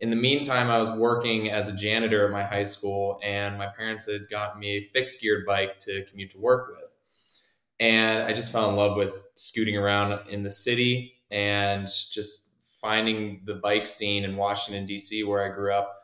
In 0.00 0.10
the 0.10 0.16
meantime, 0.16 0.68
I 0.68 0.80
was 0.80 0.90
working 0.90 1.48
as 1.48 1.68
a 1.68 1.76
janitor 1.76 2.26
at 2.26 2.32
my 2.32 2.42
high 2.42 2.64
school, 2.64 3.20
and 3.22 3.56
my 3.56 3.68
parents 3.68 4.10
had 4.10 4.22
gotten 4.28 4.58
me 4.58 4.78
a 4.78 4.80
fixed 4.80 5.22
geared 5.22 5.46
bike 5.46 5.78
to 5.80 6.04
commute 6.06 6.30
to 6.30 6.40
work 6.40 6.70
with. 6.76 6.90
And 7.78 8.24
I 8.24 8.32
just 8.32 8.50
fell 8.50 8.68
in 8.68 8.74
love 8.74 8.96
with 8.96 9.26
scooting 9.36 9.76
around 9.76 10.28
in 10.28 10.42
the 10.42 10.50
city 10.50 11.20
and 11.30 11.86
just 11.86 12.78
finding 12.80 13.42
the 13.44 13.54
bike 13.54 13.86
scene 13.86 14.24
in 14.24 14.34
Washington, 14.34 14.86
D.C., 14.86 15.22
where 15.22 15.44
I 15.44 15.54
grew 15.54 15.72
up 15.72 16.01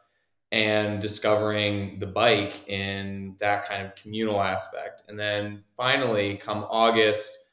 and 0.50 1.00
discovering 1.00 1.98
the 1.98 2.06
bike 2.06 2.66
in 2.68 3.36
that 3.38 3.68
kind 3.68 3.86
of 3.86 3.94
communal 3.94 4.40
aspect. 4.40 5.02
And 5.08 5.18
then 5.18 5.64
finally, 5.76 6.36
come 6.36 6.64
August 6.70 7.48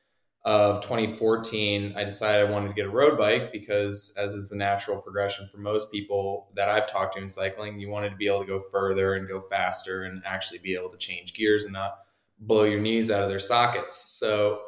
of 0.45 0.79
2014, 0.81 1.93
I 1.97 2.03
decided 2.03 2.47
I 2.47 2.51
wanted 2.51 2.69
to 2.69 2.73
get 2.73 2.85
a 2.85 2.89
road 2.89 3.17
bike 3.17 3.51
because, 3.51 4.15
as 4.17 4.33
is 4.33 4.49
the 4.49 4.55
natural 4.55 5.01
progression 5.01 5.47
for 5.47 5.57
most 5.57 5.91
people 5.91 6.51
that 6.55 6.69
I've 6.69 6.87
talked 6.87 7.15
to 7.15 7.21
in 7.21 7.29
cycling, 7.29 7.79
you 7.79 7.89
wanted 7.89 8.11
to 8.11 8.15
be 8.15 8.27
able 8.27 8.41
to 8.41 8.45
go 8.45 8.59
further 8.59 9.15
and 9.15 9.27
go 9.27 9.41
faster 9.41 10.03
and 10.03 10.21
actually 10.23 10.59
be 10.59 10.75
able 10.75 10.89
to 10.89 10.97
change 10.97 11.33
gears 11.33 11.65
and 11.65 11.73
not 11.73 11.97
blow 12.39 12.63
your 12.63 12.79
knees 12.79 13.09
out 13.09 13.23
of 13.23 13.29
their 13.29 13.39
sockets. 13.39 13.97
So 13.97 14.61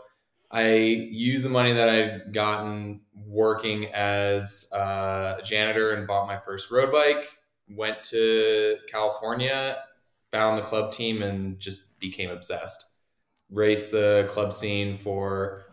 I 0.52 0.74
used 0.74 1.46
the 1.46 1.50
money 1.50 1.74
that 1.74 1.90
I'd 1.90 2.34
gotten 2.34 3.02
working 3.14 3.86
as 3.94 4.72
uh, 4.74 5.36
a 5.40 5.42
janitor 5.44 5.92
and 5.92 6.08
bought 6.08 6.28
my 6.28 6.40
first 6.40 6.72
road 6.72 6.92
bike 6.92 7.28
went 7.70 8.04
to 8.04 8.78
California, 8.88 9.78
found 10.32 10.58
the 10.58 10.64
club 10.64 10.92
team, 10.92 11.22
and 11.22 11.60
just 11.60 12.00
became 12.00 12.30
obsessed. 12.30 12.96
Raced 13.50 13.92
the 13.92 14.28
club 14.30 14.54
scene 14.54 14.98
for 14.98 15.66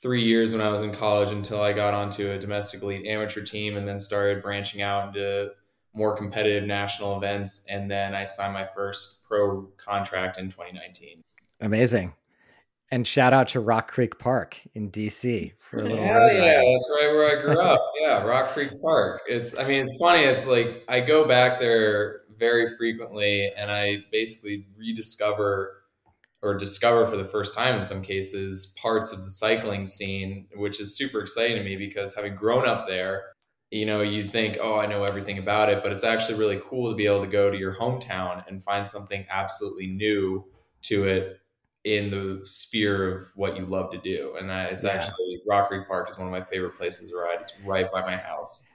three 0.00 0.22
years 0.22 0.52
when 0.52 0.60
I 0.60 0.70
was 0.70 0.82
in 0.82 0.92
college 0.92 1.30
until 1.30 1.60
I 1.60 1.72
got 1.72 1.92
onto 1.94 2.30
a 2.30 2.38
domestic 2.38 2.82
elite 2.82 3.06
amateur 3.06 3.42
team 3.42 3.76
and 3.76 3.86
then 3.86 3.98
started 3.98 4.42
branching 4.42 4.80
out 4.80 5.08
into 5.08 5.50
more 5.92 6.16
competitive 6.16 6.64
national 6.64 7.16
events. 7.16 7.66
And 7.68 7.90
then 7.90 8.14
I 8.14 8.24
signed 8.24 8.54
my 8.54 8.66
first 8.74 9.26
pro 9.26 9.62
contract 9.76 10.38
in 10.38 10.50
2019. 10.50 11.22
Amazing. 11.60 12.14
And 12.90 13.06
shout 13.06 13.34
out 13.34 13.48
to 13.48 13.60
Rock 13.60 13.90
Creek 13.90 14.18
Park 14.18 14.58
in 14.74 14.90
DC 14.90 15.52
for 15.58 15.76
a 15.78 15.82
little. 15.82 15.98
Hell 15.98 16.32
yeah, 16.32 16.54
that's 16.54 16.90
right 16.96 17.10
where 17.12 17.38
I 17.38 17.42
grew 17.42 17.60
up. 17.62 17.92
yeah, 18.00 18.22
Rock 18.22 18.48
Creek 18.48 18.70
Park. 18.80 19.20
It's. 19.28 19.58
I 19.58 19.66
mean, 19.66 19.84
it's 19.84 19.98
funny. 20.00 20.22
It's 20.22 20.46
like 20.46 20.84
I 20.88 21.00
go 21.00 21.28
back 21.28 21.60
there 21.60 22.22
very 22.38 22.74
frequently, 22.76 23.52
and 23.56 23.70
I 23.70 23.98
basically 24.10 24.66
rediscover 24.78 25.74
or 26.40 26.56
discover 26.56 27.06
for 27.06 27.16
the 27.16 27.24
first 27.24 27.54
time 27.54 27.76
in 27.76 27.82
some 27.82 28.00
cases 28.00 28.74
parts 28.80 29.12
of 29.12 29.18
the 29.24 29.30
cycling 29.30 29.84
scene, 29.84 30.46
which 30.54 30.80
is 30.80 30.96
super 30.96 31.20
exciting 31.20 31.56
to 31.56 31.64
me 31.64 31.76
because 31.76 32.14
having 32.14 32.36
grown 32.36 32.66
up 32.66 32.86
there, 32.86 33.24
you 33.70 33.84
know, 33.84 34.02
you 34.02 34.24
think, 34.24 34.56
oh, 34.60 34.78
I 34.78 34.86
know 34.86 35.04
everything 35.04 35.38
about 35.38 35.68
it, 35.68 35.82
but 35.82 35.92
it's 35.92 36.04
actually 36.04 36.38
really 36.38 36.60
cool 36.64 36.90
to 36.90 36.96
be 36.96 37.06
able 37.06 37.22
to 37.22 37.26
go 37.26 37.50
to 37.50 37.58
your 37.58 37.74
hometown 37.74 38.44
and 38.46 38.62
find 38.62 38.86
something 38.86 39.26
absolutely 39.28 39.88
new 39.88 40.44
to 40.82 41.04
it 41.08 41.40
in 41.84 42.10
the 42.10 42.40
sphere 42.44 43.16
of 43.16 43.26
what 43.34 43.56
you 43.56 43.64
love 43.64 43.90
to 43.92 43.98
do. 43.98 44.34
And 44.38 44.50
it's 44.50 44.84
yeah. 44.84 44.90
actually 44.90 45.40
Rock 45.46 45.68
Creek 45.68 45.86
Park 45.88 46.10
is 46.10 46.18
one 46.18 46.26
of 46.26 46.32
my 46.32 46.44
favorite 46.44 46.76
places 46.76 47.10
to 47.10 47.16
ride. 47.16 47.38
It's 47.40 47.58
right 47.60 47.90
by 47.90 48.02
my 48.02 48.16
house. 48.16 48.70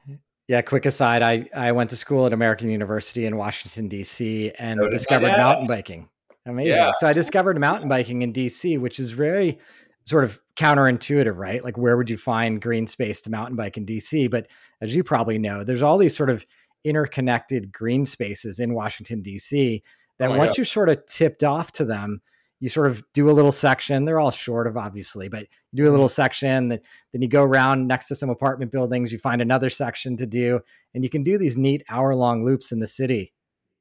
Yeah, 0.47 0.61
quick 0.61 0.85
aside, 0.85 1.21
I, 1.21 1.45
I 1.55 1.71
went 1.71 1.89
to 1.91 1.95
school 1.95 2.25
at 2.25 2.33
American 2.33 2.69
University 2.69 3.25
in 3.25 3.37
Washington, 3.37 3.87
D.C. 3.87 4.51
and 4.59 4.79
oh, 4.79 4.83
so 4.83 4.89
discovered 4.89 5.37
mountain 5.37 5.67
biking. 5.67 6.09
Amazing. 6.45 6.71
Yeah. 6.71 6.91
So 6.99 7.07
I 7.07 7.13
discovered 7.13 7.57
mountain 7.59 7.87
biking 7.87 8.21
in 8.23 8.33
DC, 8.33 8.77
which 8.77 8.99
is 8.99 9.11
very 9.11 9.57
sort 10.05 10.25
of 10.25 10.41
counterintuitive, 10.57 11.37
right? 11.37 11.63
Like, 11.63 11.77
where 11.77 11.95
would 11.95 12.09
you 12.09 12.17
find 12.17 12.61
green 12.61 12.87
space 12.87 13.21
to 13.21 13.31
mountain 13.31 13.55
bike 13.55 13.77
in 13.77 13.85
DC? 13.85 14.29
But 14.29 14.47
as 14.81 14.93
you 14.93 15.03
probably 15.03 15.37
know, 15.37 15.63
there's 15.63 15.81
all 15.81 15.97
these 15.97 16.15
sort 16.15 16.29
of 16.29 16.45
interconnected 16.83 17.71
green 17.71 18.05
spaces 18.05 18.59
in 18.59 18.73
Washington, 18.73 19.23
DC 19.23 19.81
that 20.19 20.31
oh 20.31 20.37
once 20.37 20.49
God. 20.49 20.57
you're 20.57 20.65
sort 20.65 20.89
of 20.89 21.05
tipped 21.05 21.43
off 21.43 21.71
to 21.73 21.85
them, 21.85 22.21
you 22.63 22.69
sort 22.69 22.87
of 22.87 23.03
do 23.11 23.29
a 23.29 23.33
little 23.33 23.51
section. 23.51 24.05
They're 24.05 24.21
all 24.21 24.31
short 24.31 24.67
of 24.67 24.77
obviously, 24.77 25.27
but 25.27 25.41
you 25.73 25.83
do 25.83 25.89
a 25.89 25.91
little 25.91 26.05
mm-hmm. 26.05 26.13
section. 26.13 26.69
That 26.69 26.81
then 27.11 27.21
you 27.21 27.27
go 27.27 27.43
around 27.43 27.87
next 27.87 28.07
to 28.07 28.15
some 28.15 28.29
apartment 28.29 28.71
buildings. 28.71 29.11
You 29.11 29.19
find 29.19 29.41
another 29.41 29.69
section 29.69 30.15
to 30.15 30.25
do, 30.25 30.61
and 30.93 31.03
you 31.03 31.09
can 31.09 31.23
do 31.23 31.37
these 31.37 31.57
neat 31.57 31.83
hour 31.89 32.15
long 32.15 32.45
loops 32.45 32.71
in 32.71 32.79
the 32.79 32.87
city. 32.87 33.33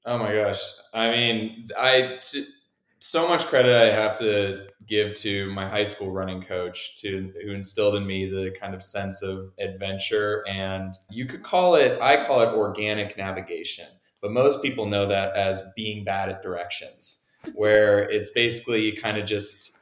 Oh 0.04 0.18
my 0.18 0.34
gosh! 0.34 0.60
I 0.92 1.12
mean, 1.12 1.68
I 1.78 2.18
so 2.98 3.28
much 3.28 3.46
credit 3.46 3.72
I 3.72 3.94
have 3.94 4.18
to 4.18 4.66
give 4.84 5.14
to 5.18 5.48
my 5.52 5.68
high 5.68 5.84
school 5.84 6.10
running 6.10 6.42
coach 6.42 7.00
to 7.02 7.32
who 7.44 7.52
instilled 7.52 7.94
in 7.94 8.04
me 8.04 8.28
the 8.28 8.50
kind 8.58 8.74
of 8.74 8.82
sense 8.82 9.22
of 9.22 9.52
adventure 9.60 10.44
and 10.48 10.94
you 11.08 11.26
could 11.26 11.42
call 11.42 11.74
it 11.74 12.00
I 12.00 12.24
call 12.24 12.42
it 12.42 12.54
organic 12.54 13.16
navigation 13.16 13.86
but 14.20 14.30
most 14.30 14.62
people 14.62 14.86
know 14.86 15.06
that 15.08 15.34
as 15.34 15.62
being 15.74 16.04
bad 16.04 16.28
at 16.28 16.42
directions 16.42 17.28
where 17.54 18.08
it's 18.10 18.30
basically 18.30 18.92
kind 18.92 19.18
of 19.18 19.26
just 19.26 19.78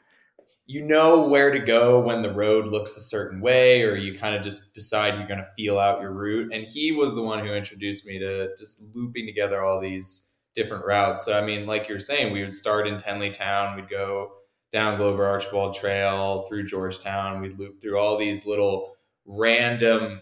you 0.67 0.83
know 0.83 1.26
where 1.26 1.50
to 1.50 1.59
go 1.59 1.99
when 1.99 2.23
the 2.23 2.33
road 2.33 2.67
looks 2.67 2.97
a 2.97 3.00
certain 3.00 3.40
way 3.40 3.83
or 3.83 3.97
you 3.97 4.17
kind 4.17 4.37
of 4.37 4.43
just 4.43 4.73
decide 4.73 5.19
you're 5.19 5.26
going 5.26 5.40
to 5.40 5.49
feel 5.57 5.81
out 5.81 6.00
your 6.00 6.12
route 6.12 6.52
and 6.52 6.64
he 6.64 6.93
was 6.93 7.14
the 7.14 7.23
one 7.23 7.45
who 7.45 7.52
introduced 7.52 8.07
me 8.07 8.21
to 8.21 8.50
just 8.57 8.95
looping 8.95 9.26
together 9.26 9.62
all 9.62 9.81
these 9.81 10.37
different 10.55 10.87
routes. 10.87 11.25
So 11.25 11.37
I 11.37 11.45
mean, 11.45 11.67
like 11.67 11.88
you're 11.88 11.99
saying, 11.99 12.33
we 12.33 12.43
would 12.43 12.55
start 12.55 12.87
in 12.87 12.97
Tenleytown, 12.97 13.76
we'd 13.76 13.88
go 13.88 14.33
down 14.73 14.97
Glover 14.97 15.26
Archibald 15.26 15.75
Trail 15.75 16.43
through 16.43 16.67
Georgetown, 16.67 17.40
we'd 17.40 17.59
loop 17.59 17.81
through 17.81 17.99
all 17.99 18.17
these 18.17 18.47
little 18.47 18.95
random 19.26 20.21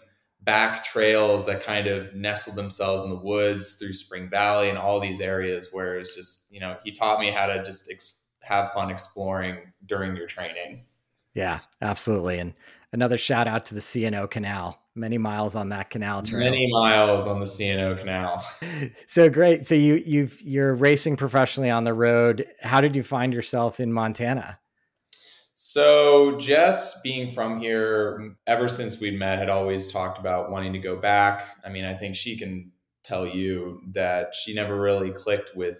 back 0.49 0.83
trails 0.83 1.45
that 1.45 1.61
kind 1.61 1.85
of 1.85 2.15
nestled 2.15 2.55
themselves 2.55 3.03
in 3.03 3.09
the 3.09 3.15
woods 3.15 3.75
through 3.75 3.93
Spring 3.93 4.27
Valley 4.27 4.67
and 4.67 4.79
all 4.79 4.99
these 4.99 5.21
areas 5.21 5.69
where 5.71 5.99
it's 5.99 6.15
just, 6.15 6.51
you 6.51 6.59
know, 6.59 6.75
he 6.83 6.91
taught 6.91 7.19
me 7.19 7.29
how 7.29 7.45
to 7.45 7.63
just 7.63 7.91
ex- 7.91 8.23
have 8.41 8.73
fun 8.73 8.89
exploring 8.89 9.57
during 9.85 10.15
your 10.15 10.25
training. 10.25 10.85
Yeah, 11.35 11.59
absolutely. 11.83 12.39
And 12.39 12.55
another 12.93 13.19
shout 13.19 13.45
out 13.45 13.65
to 13.65 13.75
the 13.75 13.81
C&O 13.81 14.27
Canal. 14.27 14.81
Many 14.95 15.19
miles 15.19 15.53
on 15.53 15.69
that 15.69 15.91
canal 15.91 16.23
trail. 16.23 16.39
Many 16.39 16.67
miles 16.71 17.27
on 17.27 17.39
the 17.39 17.45
C&O 17.45 17.95
Canal. 17.95 18.43
so 19.05 19.29
great. 19.29 19.67
So 19.67 19.75
you 19.75 20.01
you've 20.03 20.41
you're 20.41 20.73
racing 20.73 21.15
professionally 21.15 21.69
on 21.69 21.83
the 21.83 21.93
road. 21.93 22.47
How 22.61 22.81
did 22.81 22.95
you 22.95 23.03
find 23.03 23.35
yourself 23.35 23.79
in 23.79 23.93
Montana? 23.93 24.57
So 25.61 26.37
Jess, 26.37 27.01
being 27.01 27.33
from 27.33 27.59
here, 27.59 28.33
ever 28.47 28.69
since 28.69 29.01
we'd 29.01 29.19
met, 29.19 29.39
had 29.39 29.49
always 29.49 29.91
talked 29.91 30.17
about 30.17 30.49
wanting 30.49 30.71
to 30.71 30.79
go 30.79 30.95
back. 30.95 31.57
I 31.65 31.69
mean, 31.69 31.83
I 31.83 31.93
think 31.95 32.15
she 32.15 32.37
can 32.37 32.71
tell 33.03 33.27
you 33.27 33.81
that 33.91 34.33
she 34.33 34.53
never 34.53 34.79
really 34.79 35.11
clicked 35.11 35.57
with 35.57 35.77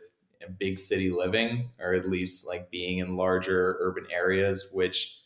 big 0.60 0.78
city 0.78 1.10
living, 1.10 1.70
or 1.80 1.94
at 1.94 2.10
least 2.10 2.46
like 2.46 2.70
being 2.70 2.98
in 2.98 3.16
larger 3.16 3.78
urban 3.80 4.06
areas, 4.12 4.70
which 4.74 5.22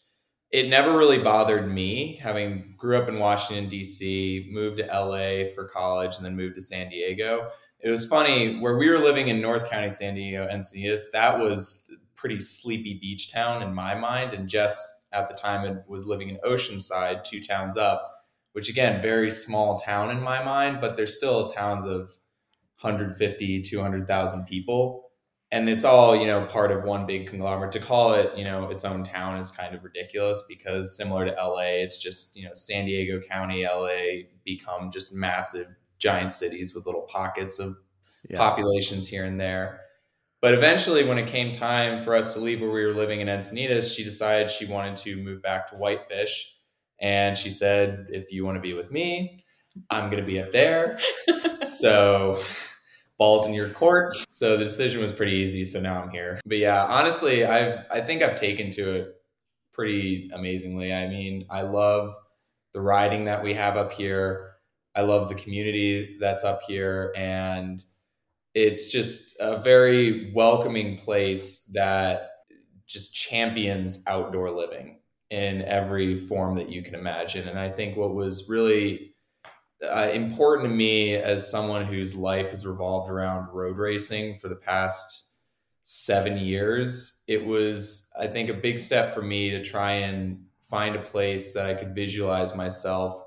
it 0.51 0.69
never 0.69 0.95
really 0.95 1.17
bothered 1.17 1.67
me 1.67 2.17
having 2.17 2.75
grew 2.77 2.99
up 2.99 3.09
in 3.09 3.17
Washington 3.17 3.67
D.C., 3.69 4.51
moved 4.51 4.77
to 4.77 4.93
L.A. 4.93 5.51
for 5.55 5.67
college, 5.67 6.17
and 6.17 6.23
then 6.23 6.35
moved 6.35 6.53
to 6.53 6.61
San 6.61 6.91
Diego. 6.91 7.49
It 7.79 7.89
was 7.89 8.07
funny 8.07 8.59
where 8.59 8.77
we 8.77 8.87
were 8.87 8.99
living 8.99 9.29
in 9.29 9.41
North 9.41 9.67
County, 9.67 9.89
San 9.89 10.13
Diego, 10.13 10.47
Encinitas. 10.47 11.05
That 11.11 11.39
was 11.39 11.82
pretty 12.23 12.39
sleepy 12.39 12.97
beach 13.01 13.33
town 13.33 13.61
in 13.61 13.75
my 13.75 13.93
mind, 13.93 14.31
and 14.31 14.47
Jess 14.47 15.07
at 15.11 15.27
the 15.27 15.33
time 15.33 15.83
was 15.89 16.07
living 16.07 16.29
in 16.29 16.37
Oceanside, 16.45 17.25
two 17.25 17.41
towns 17.41 17.75
up, 17.75 18.23
which 18.53 18.69
again, 18.69 19.01
very 19.01 19.29
small 19.29 19.77
town 19.77 20.09
in 20.09 20.23
my 20.23 20.41
mind, 20.41 20.79
but 20.79 20.95
there's 20.95 21.17
still 21.17 21.49
towns 21.49 21.83
of 21.83 22.09
150, 22.79 23.63
200,000 23.63 24.45
people. 24.45 25.11
And 25.51 25.69
it's 25.69 25.83
all 25.83 26.15
you 26.15 26.25
know 26.25 26.45
part 26.45 26.71
of 26.71 26.85
one 26.85 27.05
big 27.05 27.27
conglomerate. 27.27 27.73
To 27.73 27.79
call 27.79 28.13
it 28.13 28.35
you 28.37 28.45
know 28.45 28.69
its 28.69 28.85
own 28.85 29.03
town 29.03 29.37
is 29.37 29.51
kind 29.51 29.75
of 29.75 29.83
ridiculous 29.83 30.45
because 30.47 30.95
similar 30.97 31.25
to 31.25 31.31
la 31.31 31.59
it's 31.59 32.01
just 32.01 32.35
you 32.35 32.45
know 32.45 32.55
san 32.55 32.85
diego 32.85 33.21
county 33.29 33.63
la 33.67 34.23
become 34.43 34.89
just 34.89 35.15
massive 35.15 35.67
giant 35.99 36.33
cities 36.33 36.73
with 36.73 36.87
little 36.87 37.03
pockets 37.03 37.59
of 37.59 37.75
yeah. 38.29 38.37
populations 38.39 39.07
here 39.07 39.25
and 39.25 39.39
there 39.39 39.81
but 40.43 40.53
eventually 40.53 41.03
when 41.03 41.17
it 41.17 41.25
came 41.25 41.51
time 41.51 41.99
for 42.03 42.13
us 42.13 42.33
to 42.33 42.39
leave 42.39 42.61
where 42.61 42.69
we 42.69 42.85
were 42.85 42.93
living 42.93 43.21
in 43.21 43.27
encinitas 43.27 43.95
she 43.95 44.03
decided 44.03 44.51
she 44.51 44.65
wanted 44.65 44.95
to 44.95 45.15
move 45.23 45.41
back 45.41 45.67
to 45.69 45.75
whitefish 45.75 46.55
and 47.01 47.35
she 47.35 47.49
said 47.49 48.05
if 48.09 48.31
you 48.31 48.45
want 48.45 48.55
to 48.55 48.61
be 48.61 48.73
with 48.73 48.91
me 48.91 49.43
i'm 49.89 50.11
going 50.11 50.21
to 50.21 50.27
be 50.27 50.39
up 50.39 50.51
there 50.51 50.99
so 51.63 52.39
balls 53.17 53.47
in 53.47 53.53
your 53.53 53.69
court. 53.69 54.13
So 54.29 54.57
the 54.57 54.65
decision 54.65 55.01
was 55.01 55.13
pretty 55.13 55.33
easy. 55.33 55.63
So 55.65 55.79
now 55.79 56.01
I'm 56.01 56.09
here. 56.09 56.41
But 56.45 56.57
yeah, 56.57 56.83
honestly, 56.83 57.45
I've 57.45 57.79
I 57.89 58.01
think 58.01 58.21
I've 58.21 58.35
taken 58.35 58.69
to 58.71 58.95
it 58.95 59.15
pretty 59.71 60.29
amazingly. 60.33 60.93
I 60.93 61.07
mean, 61.07 61.45
I 61.49 61.61
love 61.61 62.15
the 62.73 62.81
riding 62.81 63.25
that 63.25 63.43
we 63.43 63.53
have 63.53 63.77
up 63.77 63.93
here. 63.93 64.55
I 64.95 65.01
love 65.01 65.29
the 65.29 65.35
community 65.35 66.17
that's 66.19 66.43
up 66.43 66.61
here 66.67 67.13
and 67.15 67.81
it's 68.53 68.89
just 68.89 69.35
a 69.39 69.61
very 69.61 70.31
welcoming 70.33 70.97
place 70.97 71.65
that 71.73 72.29
just 72.85 73.13
champions 73.13 74.03
outdoor 74.07 74.51
living 74.51 74.99
in 75.29 75.63
every 75.63 76.15
form 76.15 76.55
that 76.55 76.69
you 76.69 76.83
can 76.83 76.93
imagine. 76.93 77.47
And 77.47 77.57
I 77.57 77.69
think 77.69 77.97
what 77.97 78.13
was 78.13 78.49
really 78.49 79.15
uh, 79.83 80.09
important 80.13 80.69
to 80.69 80.75
me 80.75 81.15
as 81.15 81.49
someone 81.49 81.85
whose 81.85 82.15
life 82.15 82.51
has 82.51 82.65
revolved 82.65 83.09
around 83.09 83.49
road 83.51 83.77
racing 83.77 84.35
for 84.35 84.47
the 84.47 84.55
past 84.55 85.35
seven 85.81 86.37
years. 86.37 87.23
It 87.27 87.43
was, 87.43 88.11
I 88.17 88.27
think, 88.27 88.49
a 88.49 88.53
big 88.53 88.77
step 88.79 89.13
for 89.13 89.21
me 89.21 89.49
to 89.49 89.63
try 89.63 89.91
and 89.91 90.45
find 90.69 90.95
a 90.95 91.01
place 91.01 91.53
that 91.53 91.65
I 91.65 91.73
could 91.73 91.95
visualize 91.95 92.55
myself 92.55 93.22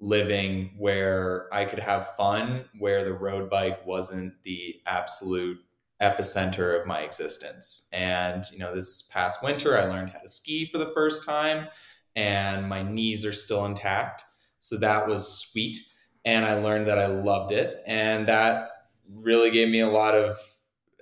living 0.00 0.74
where 0.76 1.48
I 1.52 1.64
could 1.64 1.78
have 1.78 2.14
fun, 2.16 2.64
where 2.78 3.04
the 3.04 3.14
road 3.14 3.48
bike 3.48 3.86
wasn't 3.86 4.42
the 4.42 4.76
absolute 4.86 5.58
epicenter 6.02 6.78
of 6.78 6.86
my 6.86 7.00
existence. 7.00 7.88
And, 7.92 8.44
you 8.52 8.58
know, 8.58 8.74
this 8.74 9.08
past 9.12 9.42
winter, 9.42 9.78
I 9.78 9.86
learned 9.86 10.10
how 10.10 10.18
to 10.18 10.28
ski 10.28 10.66
for 10.66 10.78
the 10.78 10.92
first 10.94 11.26
time, 11.26 11.68
and 12.14 12.68
my 12.68 12.82
knees 12.82 13.24
are 13.24 13.32
still 13.32 13.64
intact. 13.64 14.24
So 14.58 14.76
that 14.78 15.06
was 15.06 15.26
sweet 15.26 15.78
and 16.26 16.44
I 16.44 16.54
learned 16.54 16.88
that 16.88 16.98
I 16.98 17.06
loved 17.06 17.52
it. 17.52 17.82
And 17.86 18.26
that 18.26 18.68
really 19.08 19.50
gave 19.50 19.68
me 19.68 19.80
a 19.80 19.88
lot 19.88 20.14
of, 20.14 20.36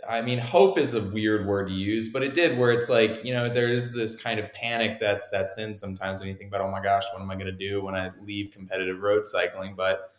I 0.09 0.21
mean, 0.21 0.38
hope 0.38 0.79
is 0.79 0.95
a 0.95 1.03
weird 1.03 1.47
word 1.47 1.69
to 1.69 1.75
use, 1.75 2.12
but 2.12 2.23
it 2.23 2.35
did 2.35 2.59
where 2.59 2.73
it's 2.73 2.88
like, 2.88 3.25
you 3.25 3.33
know, 3.33 3.49
there's 3.49 3.93
this 3.93 4.21
kind 4.21 4.38
of 4.40 4.53
panic 4.53 5.01
that 5.01 5.25
sets 5.25 5.59
in 5.59 5.75
sometimes 5.75 6.21
when 6.21 6.29
you 6.29 6.35
think 6.35 6.49
about, 6.49 6.61
oh 6.61 6.71
my 6.71 6.83
gosh, 6.83 7.05
what 7.12 7.23
am 7.23 7.31
I 7.31 7.35
going 7.35 7.47
to 7.47 7.53
do 7.53 7.83
when 7.83 7.95
I 7.95 8.11
leave 8.21 8.51
competitive 8.51 9.01
road 9.01 9.27
cycling? 9.27 9.75
But 9.77 10.12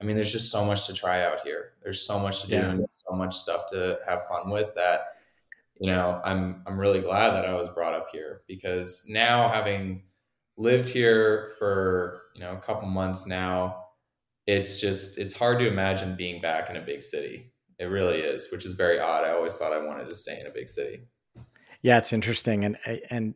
I 0.00 0.04
mean, 0.04 0.16
there's 0.16 0.32
just 0.32 0.50
so 0.50 0.64
much 0.64 0.86
to 0.86 0.94
try 0.94 1.22
out 1.22 1.40
here. 1.42 1.72
There's 1.82 2.00
so 2.00 2.18
much 2.18 2.42
to 2.42 2.48
do 2.48 2.54
yeah. 2.56 2.70
and 2.70 2.86
so 2.88 3.16
much 3.16 3.36
stuff 3.36 3.70
to 3.72 3.98
have 4.06 4.26
fun 4.28 4.50
with 4.50 4.74
that, 4.74 5.16
you 5.78 5.86
know, 5.88 6.20
I'm, 6.24 6.62
I'm 6.66 6.78
really 6.78 7.00
glad 7.00 7.30
that 7.30 7.46
I 7.46 7.54
was 7.54 7.68
brought 7.68 7.94
up 7.94 8.08
here 8.12 8.42
because 8.46 9.06
now 9.08 9.48
having 9.48 10.02
lived 10.56 10.88
here 10.88 11.52
for, 11.58 12.22
you 12.34 12.40
know, 12.40 12.52
a 12.52 12.60
couple 12.60 12.88
months 12.88 13.26
now, 13.26 13.86
it's 14.46 14.80
just 14.80 15.18
it's 15.18 15.34
hard 15.34 15.58
to 15.58 15.68
imagine 15.68 16.16
being 16.16 16.40
back 16.40 16.70
in 16.70 16.76
a 16.76 16.80
big 16.80 17.02
city. 17.02 17.49
It 17.80 17.86
really 17.86 18.18
is, 18.18 18.52
which 18.52 18.66
is 18.66 18.72
very 18.72 19.00
odd. 19.00 19.24
I 19.24 19.32
always 19.32 19.56
thought 19.56 19.72
I 19.72 19.84
wanted 19.84 20.06
to 20.06 20.14
stay 20.14 20.38
in 20.38 20.46
a 20.46 20.50
big 20.50 20.68
city. 20.68 21.00
Yeah, 21.80 21.96
it's 21.96 22.12
interesting, 22.12 22.64
and 22.64 22.76
and 23.10 23.34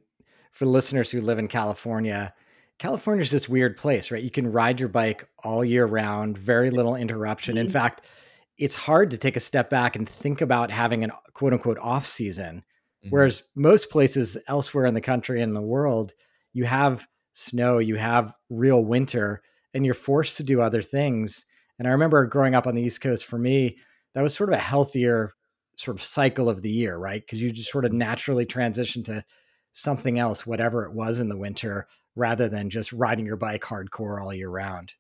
for 0.53 0.67
listeners 0.67 1.11
who 1.11 1.23
live 1.23 1.39
in 1.39 1.49
California, 1.49 2.35
California 2.79 3.23
is 3.23 3.31
this 3.31 3.49
weird 3.49 3.77
place, 3.79 4.11
right? 4.11 4.23
You 4.23 4.31
can 4.31 4.53
ride 4.53 4.79
your 4.79 4.91
bike 4.91 5.27
all 5.43 5.65
year 5.65 5.87
round, 5.87 6.37
very 6.37 6.71
little 6.71 6.95
interruption. 6.95 7.57
In 7.57 7.67
mm-hmm. 7.67 7.73
fact, 7.73 8.03
it's 8.59 8.75
hard 8.75 9.11
to 9.13 9.17
take 9.17 9.37
a 9.37 9.41
step 9.41 9.71
back 9.71 9.97
and 9.97 10.07
think 10.07 10.43
about 10.43 10.71
having 10.71 11.05
an 11.05 11.13
quote 11.33 11.55
unquote 11.55 11.79
off 11.79 12.05
season. 12.05 12.65
Mm-hmm. 13.03 13.09
Whereas 13.11 13.45
most 13.55 13.89
places 13.89 14.37
elsewhere 14.47 14.85
in 14.85 14.95
the 14.95 15.01
country 15.01 15.41
and 15.41 15.57
the 15.57 15.63
world, 15.63 16.13
you 16.53 16.65
have 16.65 17.07
snow, 17.33 17.79
you 17.79 17.97
have 17.97 18.35
real 18.51 18.85
winter 18.85 19.43
and 19.73 19.87
you're 19.87 19.95
forced 19.95 20.37
to 20.37 20.43
do 20.43 20.61
other 20.61 20.83
things. 20.83 21.47
And 21.79 21.89
I 21.89 21.93
remember 21.93 22.27
growing 22.27 22.55
up 22.55 22.67
on 22.67 22.75
the 22.75 22.83
East 22.83 23.01
Coast, 23.01 23.25
for 23.25 23.39
me, 23.39 23.79
that 24.15 24.23
was 24.23 24.35
sort 24.35 24.51
of 24.51 24.55
a 24.55 24.63
healthier 24.63 25.33
sort 25.77 25.97
of 25.97 26.03
cycle 26.03 26.49
of 26.49 26.63
the 26.63 26.71
year, 26.71 26.97
right? 26.97 27.21
Because 27.21 27.43
you 27.43 27.53
just 27.53 27.71
sort 27.71 27.85
of 27.85 27.93
naturally 27.93 28.47
transition 28.47 29.03
to 29.05 29.25
something 29.73 30.19
else, 30.19 30.47
whatever 30.47 30.85
it 30.85 30.93
was 30.93 31.19
in 31.19 31.29
the 31.29 31.37
winter, 31.37 31.89
rather 32.15 32.49
than 32.49 32.71
just 32.71 32.93
riding 32.93 33.27
your 33.27 33.37
bike 33.37 33.63
hardcore 33.63 34.23
all 34.23 34.33
year 34.33 34.49
round. 34.49 34.93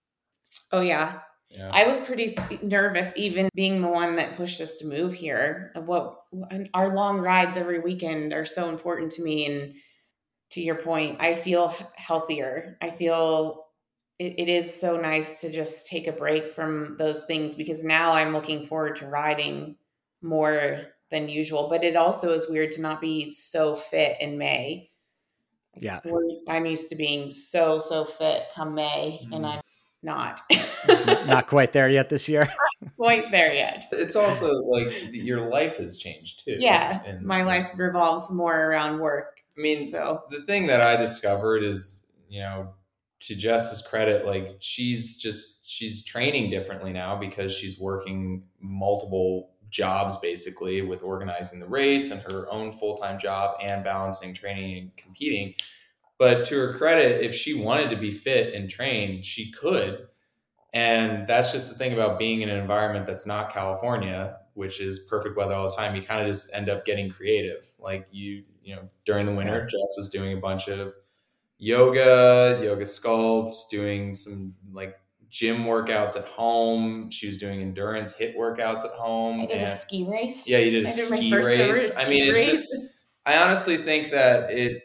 Oh, 0.72 0.80
yeah. 0.80 1.20
Yeah. 1.48 1.70
I 1.72 1.86
was 1.86 2.00
pretty 2.00 2.34
nervous, 2.62 3.16
even 3.16 3.48
being 3.54 3.80
the 3.80 3.88
one 3.88 4.16
that 4.16 4.36
pushed 4.36 4.60
us 4.60 4.78
to 4.78 4.86
move 4.86 5.14
here. 5.14 5.70
Of 5.76 5.86
what 5.86 6.16
our 6.74 6.92
long 6.92 7.20
rides 7.20 7.56
every 7.56 7.78
weekend 7.78 8.32
are 8.32 8.44
so 8.44 8.68
important 8.68 9.12
to 9.12 9.22
me. 9.22 9.46
And 9.46 9.74
to 10.50 10.60
your 10.60 10.74
point, 10.74 11.20
I 11.20 11.36
feel 11.36 11.72
healthier. 11.94 12.76
I 12.82 12.90
feel 12.90 13.63
it, 14.18 14.38
it 14.38 14.48
is 14.48 14.78
so 14.80 14.96
nice 14.96 15.40
to 15.40 15.52
just 15.52 15.86
take 15.86 16.06
a 16.06 16.12
break 16.12 16.50
from 16.50 16.96
those 16.98 17.24
things 17.24 17.54
because 17.54 17.82
now 17.82 18.12
I'm 18.12 18.32
looking 18.32 18.66
forward 18.66 18.96
to 18.96 19.06
riding 19.06 19.76
more 20.22 20.82
than 21.10 21.28
usual. 21.28 21.68
But 21.68 21.84
it 21.84 21.96
also 21.96 22.32
is 22.32 22.48
weird 22.48 22.72
to 22.72 22.80
not 22.80 23.00
be 23.00 23.30
so 23.30 23.76
fit 23.76 24.16
in 24.20 24.38
May. 24.38 24.90
Yeah. 25.76 26.00
I'm 26.48 26.66
used 26.66 26.88
to 26.90 26.96
being 26.96 27.30
so, 27.30 27.80
so 27.80 28.04
fit 28.04 28.44
come 28.54 28.74
May, 28.74 29.20
mm. 29.24 29.34
and 29.34 29.44
I'm 29.44 29.60
not. 30.02 30.40
not 31.26 31.48
quite 31.48 31.72
there 31.72 31.88
yet 31.88 32.08
this 32.08 32.28
year. 32.28 32.46
quite 32.96 33.30
there 33.32 33.52
yet. 33.52 33.84
It's 33.90 34.14
also 34.14 34.52
like 34.52 34.92
your 35.10 35.40
life 35.40 35.78
has 35.78 35.98
changed 35.98 36.44
too. 36.44 36.56
Yeah. 36.60 37.02
And, 37.04 37.22
my 37.22 37.42
life 37.42 37.70
revolves 37.76 38.30
more 38.30 38.56
around 38.56 39.00
work. 39.00 39.38
I 39.58 39.60
mean, 39.60 39.84
so 39.84 40.22
the 40.30 40.42
thing 40.42 40.66
that 40.66 40.80
I 40.80 40.96
discovered 40.96 41.64
is, 41.64 42.12
you 42.28 42.40
know, 42.40 42.74
to 43.26 43.34
Jess's 43.34 43.86
credit, 43.86 44.26
like 44.26 44.56
she's 44.60 45.16
just 45.16 45.68
she's 45.68 46.04
training 46.04 46.50
differently 46.50 46.92
now 46.92 47.16
because 47.16 47.52
she's 47.52 47.78
working 47.78 48.44
multiple 48.60 49.50
jobs 49.70 50.16
basically 50.18 50.82
with 50.82 51.02
organizing 51.02 51.58
the 51.58 51.66
race 51.66 52.10
and 52.10 52.20
her 52.22 52.48
own 52.50 52.70
full-time 52.70 53.18
job 53.18 53.56
and 53.60 53.82
balancing 53.82 54.32
training 54.32 54.78
and 54.78 54.96
competing. 54.96 55.54
But 56.16 56.44
to 56.46 56.54
her 56.56 56.74
credit, 56.74 57.24
if 57.24 57.34
she 57.34 57.54
wanted 57.54 57.90
to 57.90 57.96
be 57.96 58.12
fit 58.12 58.54
and 58.54 58.70
trained, 58.70 59.24
she 59.24 59.50
could. 59.50 60.06
And 60.72 61.26
that's 61.26 61.50
just 61.50 61.68
the 61.70 61.76
thing 61.76 61.92
about 61.92 62.18
being 62.18 62.42
in 62.42 62.48
an 62.48 62.58
environment 62.58 63.06
that's 63.06 63.26
not 63.26 63.52
California. 63.52 64.36
which 64.54 64.80
is 64.80 65.00
perfect 65.10 65.36
weather 65.36 65.54
all 65.54 65.68
the 65.68 65.76
time, 65.76 65.94
you 65.94 66.02
kind 66.02 66.20
of 66.20 66.26
just 66.26 66.54
end 66.54 66.68
up 66.68 66.84
getting 66.84 67.10
creative. 67.10 67.64
Like 67.78 68.06
you, 68.10 68.44
you 68.62 68.74
know, 68.74 68.82
during 69.04 69.26
the 69.26 69.34
winter. 69.34 69.60
Jess 69.66 69.94
was 69.96 70.08
doing 70.10 70.36
a 70.36 70.40
bunch 70.40 70.68
of 70.68 70.94
yoga, 71.64 72.60
yoga 72.62 72.84
sculpts, 72.84 73.68
doing 73.70 74.14
some 74.14 74.54
like 74.72 74.96
gym 75.30 75.64
workouts 75.64 76.14
at 76.16 76.24
home. 76.24 77.10
She 77.10 77.26
was 77.26 77.38
doing 77.38 77.62
endurance 77.62 78.14
hit 78.14 78.36
workouts 78.36 78.84
at 78.84 78.90
home. 78.90 79.40
I 79.40 79.46
did 79.46 79.56
and, 79.56 79.68
a 79.68 79.76
ski 79.76 80.06
race. 80.08 80.46
Yeah, 80.46 80.58
you 80.58 80.70
did 80.70 80.84
a 80.84 80.88
ski 80.88 81.34
race. 81.34 81.96
I 81.96 82.08
mean, 82.08 82.24
it's 82.24 82.44
just. 82.44 82.74
I 83.26 83.38
honestly 83.38 83.78
think 83.78 84.10
that 84.10 84.50
it, 84.50 84.82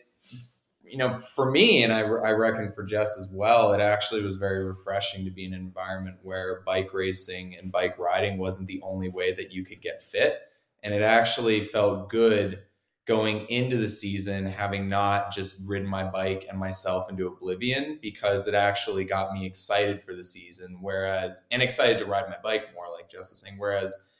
you 0.82 0.98
know, 0.98 1.22
for 1.36 1.52
me, 1.52 1.84
and 1.84 1.92
I, 1.92 2.00
I 2.00 2.32
reckon 2.32 2.72
for 2.72 2.86
Jess 2.86 3.18
as 3.20 3.30
well, 3.36 3.74
it 3.74 3.82
actually 3.82 4.24
was 4.24 4.38
very 4.38 4.64
refreshing 4.64 5.26
to 5.26 5.32
be 5.32 5.46
in 5.46 5.54
an 5.54 5.60
environment 5.60 6.20
where 6.24 6.62
bike 6.66 6.94
racing 6.94 7.58
and 7.62 7.70
bike 7.70 8.00
riding 8.00 8.38
wasn't 8.38 8.68
the 8.68 8.82
only 8.82 9.10
way 9.10 9.34
that 9.34 9.52
you 9.52 9.66
could 9.66 9.82
get 9.82 10.02
fit, 10.02 10.40
and 10.82 10.94
it 10.94 11.02
actually 11.02 11.60
felt 11.60 12.10
good 12.10 12.64
going 13.10 13.40
into 13.50 13.76
the 13.76 13.88
season 13.88 14.46
having 14.46 14.88
not 14.88 15.34
just 15.34 15.68
ridden 15.68 15.90
my 15.90 16.04
bike 16.04 16.46
and 16.48 16.60
myself 16.60 17.10
into 17.10 17.26
oblivion 17.26 17.98
because 18.04 18.46
it 18.46 18.54
actually 18.54 19.04
got 19.04 19.34
me 19.34 19.48
excited 19.48 20.00
for 20.00 20.14
the 20.14 20.24
season 20.24 20.78
whereas 20.80 21.48
and 21.50 21.64
excited 21.64 21.98
to 21.98 22.06
ride 22.06 22.30
my 22.30 22.36
bike 22.44 22.68
more 22.76 22.86
like 22.96 23.10
Jess 23.10 23.32
was 23.32 23.42
saying 23.42 23.56
whereas 23.58 24.12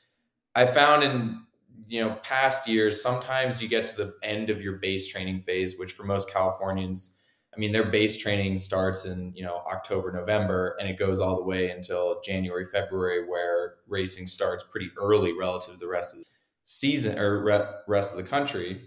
I 0.56 0.66
found 0.66 1.04
in 1.04 1.40
you 1.86 2.02
know 2.02 2.16
past 2.24 2.66
years 2.66 3.00
sometimes 3.00 3.62
you 3.62 3.68
get 3.68 3.86
to 3.86 3.96
the 3.96 4.14
end 4.24 4.50
of 4.50 4.60
your 4.60 4.78
base 4.78 5.06
training 5.06 5.42
phase 5.42 5.78
which 5.78 5.92
for 5.92 6.02
most 6.02 6.32
Californians 6.32 7.22
I 7.54 7.60
mean 7.60 7.70
their 7.70 7.90
base 7.92 8.20
training 8.20 8.56
starts 8.56 9.04
in 9.04 9.32
you 9.36 9.44
know 9.44 9.62
October 9.72 10.10
November 10.10 10.76
and 10.80 10.88
it 10.88 10.98
goes 10.98 11.20
all 11.20 11.36
the 11.36 11.44
way 11.44 11.70
until 11.70 12.20
January 12.24 12.64
February 12.64 13.28
where 13.28 13.76
racing 13.86 14.26
starts 14.26 14.64
pretty 14.64 14.90
early 15.00 15.32
relative 15.32 15.74
to 15.74 15.78
the 15.78 15.86
rest 15.86 16.16
of 16.16 16.24
the 16.24 16.39
season 16.64 17.18
or 17.18 17.42
re- 17.42 17.68
rest 17.88 18.16
of 18.16 18.22
the 18.22 18.28
country. 18.28 18.82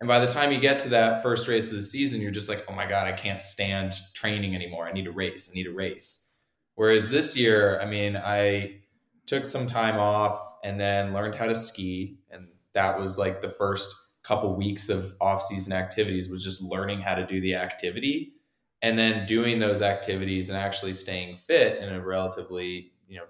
And 0.00 0.08
by 0.08 0.18
the 0.18 0.26
time 0.26 0.52
you 0.52 0.58
get 0.58 0.78
to 0.80 0.88
that 0.90 1.22
first 1.22 1.48
race 1.48 1.70
of 1.70 1.76
the 1.76 1.82
season, 1.82 2.20
you're 2.20 2.30
just 2.30 2.48
like, 2.48 2.64
oh 2.68 2.72
my 2.72 2.86
God, 2.86 3.06
I 3.06 3.12
can't 3.12 3.42
stand 3.42 3.94
training 4.14 4.54
anymore. 4.54 4.86
I 4.86 4.92
need 4.92 5.04
to 5.06 5.12
race. 5.12 5.50
I 5.52 5.54
need 5.56 5.64
to 5.64 5.74
race. 5.74 6.38
Whereas 6.76 7.10
this 7.10 7.36
year, 7.36 7.80
I 7.80 7.86
mean, 7.86 8.16
I 8.16 8.80
took 9.26 9.44
some 9.44 9.66
time 9.66 9.98
off 9.98 10.40
and 10.62 10.80
then 10.80 11.12
learned 11.12 11.34
how 11.34 11.46
to 11.46 11.54
ski. 11.54 12.20
And 12.30 12.48
that 12.74 12.98
was 12.98 13.18
like 13.18 13.40
the 13.40 13.48
first 13.48 13.94
couple 14.22 14.54
weeks 14.54 14.88
of 14.88 15.14
off-season 15.20 15.72
activities 15.72 16.28
was 16.28 16.44
just 16.44 16.62
learning 16.62 17.00
how 17.00 17.14
to 17.14 17.26
do 17.26 17.40
the 17.40 17.54
activity 17.54 18.34
and 18.82 18.96
then 18.96 19.26
doing 19.26 19.58
those 19.58 19.82
activities 19.82 20.48
and 20.48 20.58
actually 20.58 20.92
staying 20.92 21.36
fit 21.36 21.82
in 21.82 21.92
a 21.92 22.00
relatively, 22.00 22.92
you 23.08 23.16
know, 23.16 23.24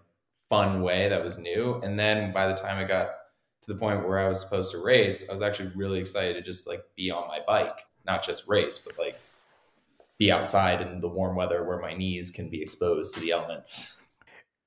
fun 0.48 0.82
way 0.82 1.08
that 1.08 1.24
was 1.24 1.38
new. 1.38 1.80
And 1.82 1.98
then 1.98 2.32
by 2.32 2.48
the 2.48 2.54
time 2.54 2.78
I 2.78 2.84
got 2.84 3.10
to 3.68 3.74
the 3.74 3.78
point 3.78 4.06
where 4.06 4.18
I 4.18 4.28
was 4.28 4.40
supposed 4.40 4.72
to 4.72 4.78
race, 4.78 5.28
I 5.28 5.32
was 5.32 5.42
actually 5.42 5.70
really 5.76 6.00
excited 6.00 6.34
to 6.34 6.42
just 6.42 6.66
like 6.66 6.80
be 6.96 7.10
on 7.10 7.28
my 7.28 7.40
bike, 7.46 7.80
not 8.06 8.24
just 8.24 8.48
race, 8.48 8.78
but 8.78 8.98
like 8.98 9.18
be 10.18 10.32
outside 10.32 10.80
in 10.80 11.00
the 11.00 11.08
warm 11.08 11.36
weather 11.36 11.64
where 11.64 11.78
my 11.78 11.94
knees 11.94 12.30
can 12.30 12.50
be 12.50 12.62
exposed 12.62 13.14
to 13.14 13.20
the 13.20 13.30
elements. 13.30 14.02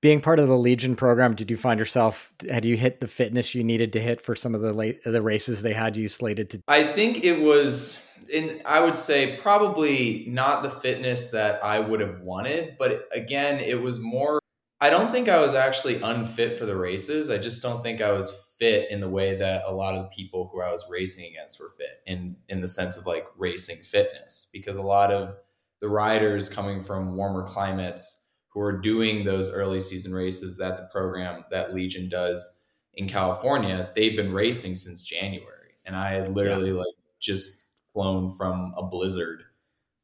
Being 0.02 0.22
part 0.22 0.40
of 0.40 0.48
the 0.48 0.58
Legion 0.58 0.96
program, 0.96 1.36
did 1.36 1.52
you 1.52 1.58
find 1.58 1.80
yourself 1.80 2.32
had 2.50 2.64
you 2.64 2.78
hit 2.78 3.02
the 3.02 3.08
fitness 3.08 3.54
you 3.54 3.64
needed 3.64 3.94
to 3.94 4.00
hit 4.00 4.22
for 4.22 4.36
some 4.36 4.56
of 4.56 4.62
the 4.62 4.74
late 4.74 5.04
the 5.04 5.22
races 5.22 5.62
they 5.62 5.74
had 5.74 5.98
you 5.98 6.08
slated 6.08 6.50
to? 6.52 6.62
I 6.68 6.84
think 6.84 7.24
it 7.24 7.40
was 7.42 8.08
in 8.32 8.62
I 8.66 8.84
would 8.84 8.98
say 8.98 9.38
probably 9.38 10.26
not 10.28 10.64
the 10.64 10.70
fitness 10.70 11.32
that 11.32 11.64
I 11.64 11.80
would 11.80 12.02
have 12.02 12.22
wanted, 12.22 12.78
but 12.80 13.08
again, 13.14 13.60
it 13.60 13.82
was 13.82 14.00
more 14.00 14.42
I 14.82 14.90
don't 14.90 15.12
think 15.12 15.30
I 15.30 15.40
was 15.40 15.54
actually 15.54 16.02
unfit 16.02 16.58
for 16.58 16.66
the 16.66 16.76
races. 16.76 17.30
I 17.30 17.38
just 17.38 17.62
don't 17.62 17.84
think 17.84 18.02
I 18.02 18.12
was 18.12 18.56
fit 18.58 18.90
in 18.90 19.00
the 19.00 19.08
way 19.08 19.36
that 19.36 19.64
a 19.68 19.72
lot 19.72 19.94
of 19.94 20.02
the 20.02 20.10
people 20.10 20.50
who 20.52 20.60
I 20.60 20.72
was 20.72 20.86
racing 20.90 21.30
against 21.30 21.60
were 21.60 21.70
fit 21.78 22.02
in 22.08 22.36
in 22.50 22.62
the 22.62 22.68
sense 22.68 22.98
of 22.98 23.06
like 23.06 23.28
racing 23.38 23.78
fitness 23.78 24.50
because 24.52 24.78
a 24.78 24.82
lot 24.82 25.12
of 25.12 25.36
the 25.82 25.90
riders 25.90 26.50
coming 26.50 26.82
from 26.82 27.16
warmer 27.16 27.44
climates 27.44 28.34
who 28.50 28.60
are 28.60 28.82
doing 28.82 29.24
those 29.24 29.54
early 29.54 29.80
season 29.80 30.14
races 30.14 30.58
that 30.58 30.78
the 30.78 30.88
program 30.92 31.46
that 31.52 31.74
Legion 31.74 32.10
does 32.10 32.66
in 32.96 33.08
California, 33.08 33.90
they've 33.96 34.18
been 34.18 34.34
racing 34.34 34.76
since 34.76 35.04
January. 35.04 35.76
And 35.86 35.96
I 35.96 36.10
had 36.10 36.36
literally 36.36 36.70
yeah. 36.70 36.78
like 36.78 36.96
just 37.20 37.84
flown 37.94 38.30
from 38.32 38.74
a 38.76 38.84
blizzard 38.84 39.44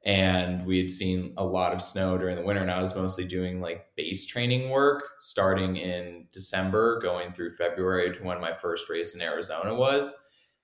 and 0.07 0.65
we 0.65 0.79
had 0.79 0.89
seen 0.89 1.33
a 1.35 1.43
lot 1.43 1.73
of 1.73 1.81
snow 1.81 2.17
during 2.17 2.37
the 2.37 2.41
winter 2.41 2.61
and 2.61 2.71
i 2.71 2.81
was 2.81 2.95
mostly 2.95 3.27
doing 3.27 3.61
like 3.61 3.85
base 3.95 4.25
training 4.25 4.69
work 4.69 5.03
starting 5.19 5.75
in 5.75 6.25
december 6.31 6.99
going 7.01 7.31
through 7.33 7.49
february 7.51 8.11
to 8.11 8.23
when 8.23 8.41
my 8.41 8.53
first 8.53 8.89
race 8.89 9.13
in 9.13 9.21
arizona 9.21 9.75
was. 9.75 10.23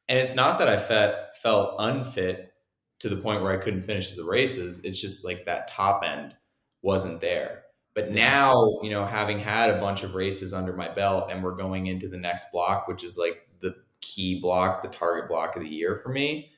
And 0.09 0.19
it's 0.19 0.35
not 0.35 0.59
that 0.59 0.69
i 0.69 0.77
felt 0.77 1.15
felt 1.41 1.75
unfit 1.79 2.53
to 2.99 3.09
the 3.09 3.17
point 3.17 3.41
where 3.41 3.51
i 3.51 3.61
couldn't 3.61 3.81
finish 3.81 4.11
the 4.11 4.23
races 4.23 4.83
it's 4.85 4.99
just 4.99 5.25
like 5.25 5.45
that 5.45 5.67
top 5.67 6.03
end 6.03 6.35
wasn't 6.81 7.21
there. 7.21 7.63
But 7.95 8.11
now 8.11 8.79
you 8.81 8.91
know 8.91 9.05
having 9.05 9.39
had 9.39 9.69
a 9.69 9.79
bunch 9.79 10.03
of 10.03 10.15
races 10.15 10.53
under 10.53 10.73
my 10.73 10.89
belt 10.89 11.29
and 11.29 11.43
we're 11.43 11.55
going 11.55 11.87
into 11.87 12.07
the 12.07 12.17
next 12.17 12.51
block 12.51 12.87
which 12.87 13.03
is 13.03 13.17
like 13.17 13.47
the 13.59 13.75
key 14.01 14.39
block 14.39 14.81
the 14.81 14.89
target 14.89 15.29
block 15.29 15.55
of 15.55 15.61
the 15.61 15.69
year 15.69 15.95
for 15.95 16.09
me 16.09 16.49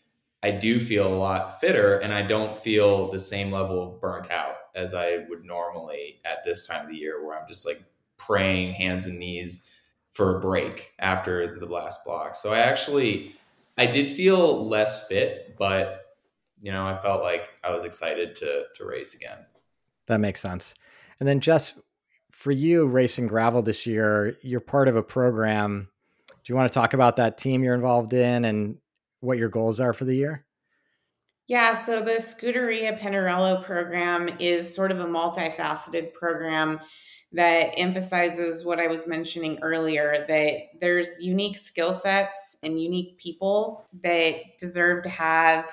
I 0.46 0.52
do 0.52 0.80
feel 0.80 1.08
a 1.08 1.18
lot 1.18 1.60
fitter 1.60 1.98
and 1.98 2.14
I 2.14 2.22
don't 2.22 2.56
feel 2.56 3.10
the 3.10 3.18
same 3.18 3.52
level 3.52 3.82
of 3.82 4.00
burnt 4.00 4.30
out 4.30 4.58
as 4.76 4.94
I 4.94 5.26
would 5.28 5.44
normally 5.44 6.22
at 6.24 6.44
this 6.44 6.68
time 6.68 6.84
of 6.84 6.90
the 6.90 6.96
year 6.96 7.26
where 7.26 7.36
I'm 7.36 7.48
just 7.48 7.66
like 7.66 7.80
praying 8.18 8.76
hands 8.76 9.08
and 9.08 9.18
knees 9.18 9.72
for 10.12 10.38
a 10.38 10.40
break 10.40 10.94
after 11.00 11.58
the 11.60 11.66
last 11.66 12.06
block. 12.06 12.36
So 12.36 12.54
I 12.54 12.60
actually 12.60 13.36
I 13.80 13.88
did 13.88 14.08
feel 14.08 14.68
less 14.68 15.08
fit, 15.08 15.56
but 15.58 16.16
you 16.62 16.72
know, 16.72 16.86
I 16.86 17.02
felt 17.02 17.24
like 17.24 17.50
I 17.64 17.72
was 17.72 17.84
excited 17.84 18.36
to 18.36 18.66
to 18.76 18.86
race 18.86 19.16
again. 19.16 19.40
That 20.06 20.20
makes 20.20 20.42
sense. 20.42 20.76
And 21.20 21.28
then 21.28 21.40
just 21.40 21.80
for 22.30 22.52
you 22.52 22.86
racing 22.86 23.26
gravel 23.26 23.64
this 23.64 23.88
year, 23.88 24.38
you're 24.44 24.60
part 24.60 24.90
of 24.90 24.96
a 24.96 25.02
program. 25.02 25.90
Do 26.28 26.54
you 26.54 26.56
want 26.56 26.72
to 26.72 26.80
talk 26.80 26.94
about 26.94 27.16
that 27.16 27.40
team 27.40 27.64
you're 27.64 27.74
involved 27.74 28.14
in 28.14 28.46
and 28.46 28.78
what 29.26 29.38
your 29.38 29.50
goals 29.50 29.80
are 29.80 29.94
for 29.94 30.06
the 30.06 30.16
year? 30.16 30.46
Yeah, 31.48 31.76
so 31.76 32.02
the 32.02 32.14
Scuderia 32.14 33.00
Pinarello 33.00 33.64
program 33.64 34.30
is 34.40 34.74
sort 34.74 34.92
of 34.92 35.00
a 35.00 35.06
multifaceted 35.06 36.14
program 36.14 36.80
that 37.34 37.74
emphasizes 37.78 38.66
what 38.66 38.80
I 38.80 38.88
was 38.88 39.08
mentioning 39.08 39.60
earlier 39.62 40.26
that 40.28 40.80
there's 40.80 41.20
unique 41.22 41.58
skill 41.58 41.94
sets 41.94 42.58
and 42.64 42.82
unique 42.82 43.18
people 43.18 43.86
that 44.04 44.36
deserve 44.58 45.04
to 45.04 45.10
have 45.10 45.68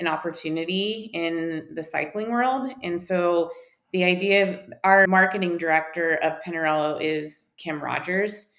an 0.00 0.06
opportunity 0.06 1.10
in 1.12 1.74
the 1.74 1.82
cycling 1.82 2.30
world. 2.30 2.72
And 2.82 3.02
so 3.02 3.50
the 3.92 4.04
idea 4.04 4.48
of 4.48 4.60
our 4.84 5.06
marketing 5.08 5.58
director 5.58 6.14
of 6.22 6.40
Pinarello 6.46 7.00
is 7.00 7.50
Kim 7.58 7.82
Rogers. 7.82 8.52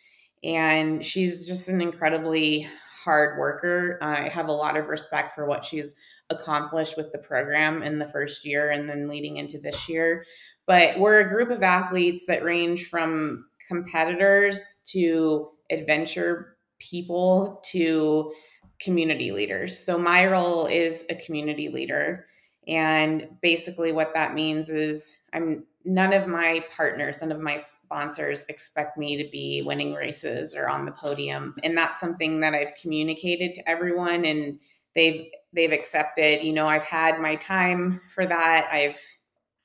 And 0.44 1.06
she's 1.06 1.48
just 1.48 1.70
an 1.70 1.82
incredibly 1.82 2.68
hard 3.10 3.40
worker. 3.40 3.98
I 4.04 4.30
have 4.30 4.50
a 4.50 4.52
lot 4.54 4.78
of 4.78 4.88
respect 4.88 5.34
for 5.34 5.48
what 5.48 5.66
she's 5.66 5.96
accomplished 6.30 6.96
with 6.96 7.12
the 7.12 7.18
program 7.18 7.82
in 7.82 7.98
the 7.98 8.08
first 8.08 8.46
year 8.46 8.70
and 8.70 8.88
then 8.88 9.08
leading 9.08 9.38
into 9.38 9.58
this 9.58 9.90
year. 9.90 10.26
But 10.68 11.00
we're 11.00 11.20
a 11.22 11.28
group 11.28 11.50
of 11.50 11.64
athletes 11.64 12.28
that 12.28 12.44
range 12.44 12.86
from 12.86 13.48
competitors 13.68 14.84
to 14.92 15.50
adventure 15.72 16.56
people 16.78 17.64
to 17.72 18.32
community 18.80 19.32
leaders. 19.32 19.76
So 19.76 19.98
my 19.98 20.28
role 20.28 20.68
is 20.68 21.04
a 21.10 21.16
community 21.16 21.70
leader. 21.70 22.28
And 22.68 23.28
basically, 23.42 23.92
what 23.92 24.14
that 24.14 24.36
means 24.36 24.70
is 24.70 25.18
I'm 25.34 25.66
none 25.86 26.14
of 26.14 26.28
my 26.28 26.64
partners, 26.76 27.22
none 27.22 27.32
of 27.32 27.40
my 27.40 27.58
sponsors 27.58 28.46
expect 28.50 28.98
me 28.98 29.22
to 29.22 29.30
be 29.32 29.62
winning 29.62 29.94
races 29.94 30.54
or 30.56 30.70
on 30.70 30.86
the 30.86 30.92
podium. 30.92 31.56
And 31.64 31.78
that's 31.78 32.00
something 32.00 32.42
that 32.42 32.54
I've 32.54 32.76
communicated 32.82 33.56
to 33.56 33.70
everyone 33.70 34.26
and 34.26 34.60
they've 34.96 35.28
they've 35.54 35.72
accepted. 35.72 36.44
You 36.44 36.54
know, 36.54 36.68
I've 36.68 36.84
had 36.84 37.20
my 37.20 37.36
time 37.36 38.02
for 38.10 38.26
that. 38.26 38.70
I've 38.72 39.00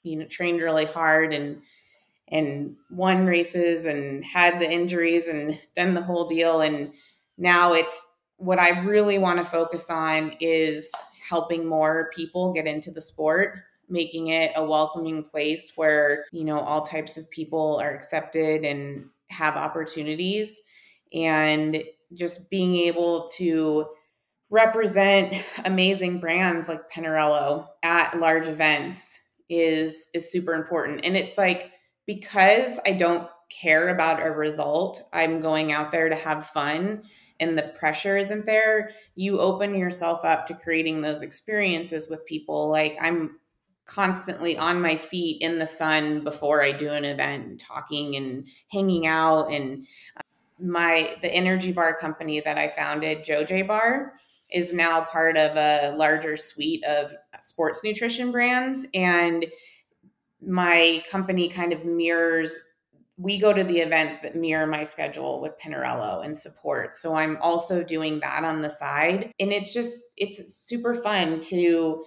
you 0.04 0.16
know 0.16 0.26
trained 0.26 0.60
really 0.60 0.84
hard 0.84 1.34
and 1.34 1.60
and 2.28 2.76
won 2.90 3.26
races 3.26 3.84
and 3.86 4.24
had 4.24 4.60
the 4.60 4.70
injuries 4.70 5.28
and 5.28 5.60
done 5.74 5.94
the 5.94 6.02
whole 6.02 6.26
deal 6.26 6.60
and 6.60 6.92
now 7.36 7.74
it's 7.74 8.00
what 8.36 8.58
I 8.58 8.80
really 8.82 9.18
want 9.18 9.38
to 9.38 9.44
focus 9.44 9.90
on 9.90 10.34
is 10.40 10.90
helping 11.28 11.66
more 11.66 12.10
people 12.14 12.52
get 12.52 12.66
into 12.66 12.90
the 12.90 13.00
sport 13.00 13.60
making 13.88 14.28
it 14.28 14.52
a 14.56 14.64
welcoming 14.64 15.24
place 15.24 15.72
where, 15.76 16.24
you 16.32 16.44
know, 16.44 16.60
all 16.60 16.82
types 16.82 17.16
of 17.16 17.30
people 17.30 17.78
are 17.82 17.94
accepted 17.94 18.64
and 18.64 19.06
have 19.28 19.56
opportunities 19.56 20.60
and 21.12 21.82
just 22.14 22.50
being 22.50 22.76
able 22.76 23.28
to 23.36 23.86
represent 24.50 25.34
amazing 25.64 26.20
brands 26.20 26.68
like 26.68 26.90
Pinarello 26.90 27.66
at 27.82 28.18
large 28.18 28.48
events 28.48 29.20
is 29.48 30.08
is 30.14 30.30
super 30.30 30.54
important. 30.54 31.04
And 31.04 31.16
it's 31.16 31.36
like 31.36 31.72
because 32.06 32.80
I 32.86 32.92
don't 32.92 33.28
care 33.50 33.88
about 33.88 34.24
a 34.24 34.30
result, 34.30 35.00
I'm 35.12 35.40
going 35.40 35.72
out 35.72 35.92
there 35.92 36.08
to 36.08 36.16
have 36.16 36.46
fun 36.46 37.02
and 37.40 37.58
the 37.58 37.74
pressure 37.78 38.16
isn't 38.16 38.46
there, 38.46 38.90
you 39.16 39.40
open 39.40 39.74
yourself 39.74 40.24
up 40.24 40.46
to 40.46 40.54
creating 40.54 41.00
those 41.00 41.22
experiences 41.22 42.08
with 42.08 42.26
people. 42.26 42.68
Like 42.68 42.96
I'm 43.00 43.38
constantly 43.86 44.56
on 44.56 44.80
my 44.80 44.96
feet 44.96 45.42
in 45.42 45.58
the 45.58 45.66
sun 45.66 46.24
before 46.24 46.62
I 46.62 46.72
do 46.72 46.90
an 46.90 47.04
event, 47.04 47.60
talking 47.60 48.16
and 48.16 48.48
hanging 48.70 49.06
out. 49.06 49.52
And 49.52 49.86
uh, 50.16 50.22
my 50.58 51.16
the 51.22 51.32
energy 51.32 51.72
bar 51.72 51.94
company 51.94 52.40
that 52.40 52.58
I 52.58 52.68
founded, 52.68 53.24
JoJé 53.24 53.66
Bar, 53.66 54.14
is 54.52 54.72
now 54.72 55.02
part 55.02 55.36
of 55.36 55.56
a 55.56 55.94
larger 55.96 56.36
suite 56.36 56.84
of 56.84 57.12
sports 57.40 57.84
nutrition 57.84 58.32
brands. 58.32 58.86
And 58.94 59.46
my 60.40 61.02
company 61.10 61.48
kind 61.48 61.72
of 61.72 61.84
mirrors 61.84 62.58
we 63.16 63.38
go 63.38 63.52
to 63.52 63.62
the 63.62 63.78
events 63.78 64.18
that 64.20 64.34
mirror 64.34 64.66
my 64.66 64.82
schedule 64.82 65.40
with 65.40 65.52
Pinarello 65.58 66.24
and 66.24 66.36
support. 66.36 66.94
So 66.94 67.14
I'm 67.14 67.38
also 67.40 67.84
doing 67.84 68.18
that 68.20 68.42
on 68.42 68.60
the 68.60 68.70
side. 68.70 69.30
And 69.38 69.52
it's 69.52 69.72
just 69.72 70.00
it's 70.16 70.66
super 70.66 70.94
fun 70.94 71.40
to 71.42 72.04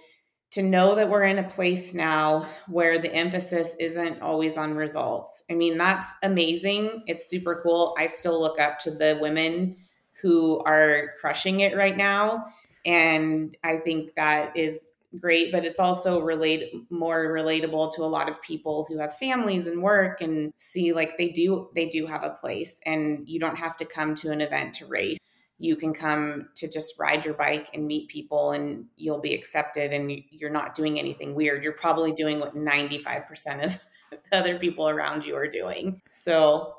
to 0.50 0.62
know 0.62 0.94
that 0.94 1.10
we're 1.10 1.24
in 1.24 1.38
a 1.38 1.48
place 1.48 1.94
now 1.94 2.46
where 2.68 2.98
the 2.98 3.14
emphasis 3.14 3.76
isn't 3.78 4.22
always 4.22 4.56
on 4.56 4.74
results. 4.74 5.44
I 5.50 5.54
mean, 5.54 5.76
that's 5.76 6.10
amazing. 6.22 7.02
It's 7.06 7.28
super 7.28 7.60
cool. 7.62 7.94
I 7.98 8.06
still 8.06 8.40
look 8.40 8.58
up 8.58 8.78
to 8.80 8.90
the 8.90 9.18
women 9.20 9.76
who 10.22 10.60
are 10.60 11.12
crushing 11.20 11.60
it 11.60 11.76
right 11.76 11.96
now. 11.96 12.46
And 12.86 13.56
I 13.62 13.76
think 13.76 14.14
that 14.14 14.56
is 14.56 14.88
great, 15.20 15.52
but 15.52 15.64
it's 15.64 15.80
also 15.80 16.20
relate 16.20 16.72
more 16.90 17.28
relatable 17.28 17.94
to 17.94 18.02
a 18.02 18.06
lot 18.06 18.28
of 18.28 18.40
people 18.42 18.86
who 18.88 18.98
have 18.98 19.16
families 19.16 19.66
and 19.66 19.82
work 19.82 20.20
and 20.20 20.52
see 20.58 20.92
like 20.92 21.16
they 21.16 21.30
do 21.30 21.68
they 21.74 21.88
do 21.88 22.06
have 22.06 22.24
a 22.24 22.30
place 22.30 22.80
and 22.84 23.26
you 23.28 23.40
don't 23.40 23.56
have 23.56 23.76
to 23.78 23.84
come 23.84 24.14
to 24.16 24.30
an 24.30 24.40
event 24.40 24.74
to 24.74 24.86
race. 24.86 25.18
You 25.58 25.76
can 25.76 25.92
come 25.92 26.48
to 26.56 26.68
just 26.68 26.98
ride 27.00 27.24
your 27.24 27.34
bike 27.34 27.70
and 27.74 27.86
meet 27.86 28.08
people 28.08 28.52
and 28.52 28.86
you'll 28.96 29.20
be 29.20 29.34
accepted 29.34 29.92
and 29.92 30.12
you're 30.30 30.50
not 30.50 30.74
doing 30.74 30.98
anything 30.98 31.34
weird. 31.34 31.64
You're 31.64 31.72
probably 31.72 32.12
doing 32.12 32.38
what 32.38 32.54
95% 32.54 33.64
of 33.64 33.80
other 34.32 34.58
people 34.58 34.88
around 34.88 35.24
you 35.24 35.36
are 35.36 35.48
doing. 35.48 36.00
So 36.08 36.74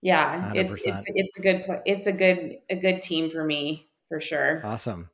yeah, 0.00 0.52
it's, 0.54 0.86
it's 0.86 1.04
it's 1.06 1.38
a 1.38 1.42
good 1.42 1.82
it's 1.86 2.06
a 2.06 2.12
good 2.12 2.58
a 2.68 2.76
good 2.76 3.00
team 3.00 3.30
for 3.30 3.42
me 3.42 3.88
for 4.08 4.20
sure. 4.20 4.60
Awesome. 4.64 5.08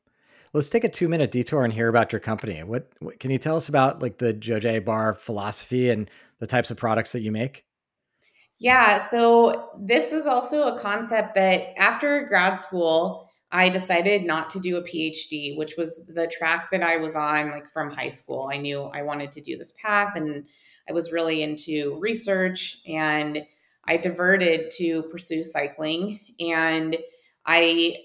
Let's 0.53 0.69
take 0.69 0.83
a 0.83 0.89
two 0.89 1.09
minute 1.09 1.31
detour 1.31 1.63
and 1.63 1.73
hear 1.73 1.89
about 1.89 2.13
your 2.13 2.19
company. 2.19 2.63
What, 2.65 2.91
what 2.99 3.21
can 3.21 3.31
you 3.31 3.39
tell 3.39 3.57
us 3.57 3.69
about 3.69 4.03
like 4.03 4.19
the 4.19 4.35
JoJé 4.35 4.85
Bar 4.85 5.15
philosophy 5.15 5.91
and 5.91 6.11
the 6.41 6.47
types 6.47 6.73
of 6.73 6.77
products 6.77 7.13
that 7.13 7.21
you 7.21 7.31
make? 7.31 7.65
Yeah, 8.61 8.99
so 8.99 9.71
this 9.79 10.13
is 10.13 10.27
also 10.27 10.69
a 10.75 10.79
concept 10.79 11.35
that 11.35 11.79
after 11.79 12.25
grad 12.27 12.61
school, 12.61 13.27
I 13.51 13.71
decided 13.71 14.25
not 14.25 14.51
to 14.51 14.61
do 14.61 14.77
a 14.77 14.83
PhD, 14.83 15.57
which 15.57 15.77
was 15.79 16.07
the 16.07 16.27
track 16.27 16.71
that 16.71 16.83
I 16.83 16.99
was 16.99 17.17
on 17.17 17.51
like 17.51 17.69
from 17.73 17.91
high 17.91 18.11
school. 18.11 18.51
I 18.53 18.59
knew 18.59 18.83
I 18.83 19.03
wanted 19.03 19.33
to 19.33 19.41
do 19.41 19.57
this 19.57 19.77
path 19.83 20.15
and 20.15 20.45
I 20.89 20.93
was 20.93 21.11
really 21.11 21.43
into 21.43 21.99
research 22.01 22.79
and 22.87 23.45
I 23.87 23.97
diverted 23.97 24.71
to 24.73 25.05
pursue 25.05 25.43
cycling 25.43 26.21
and 26.39 26.97
I 27.47 27.97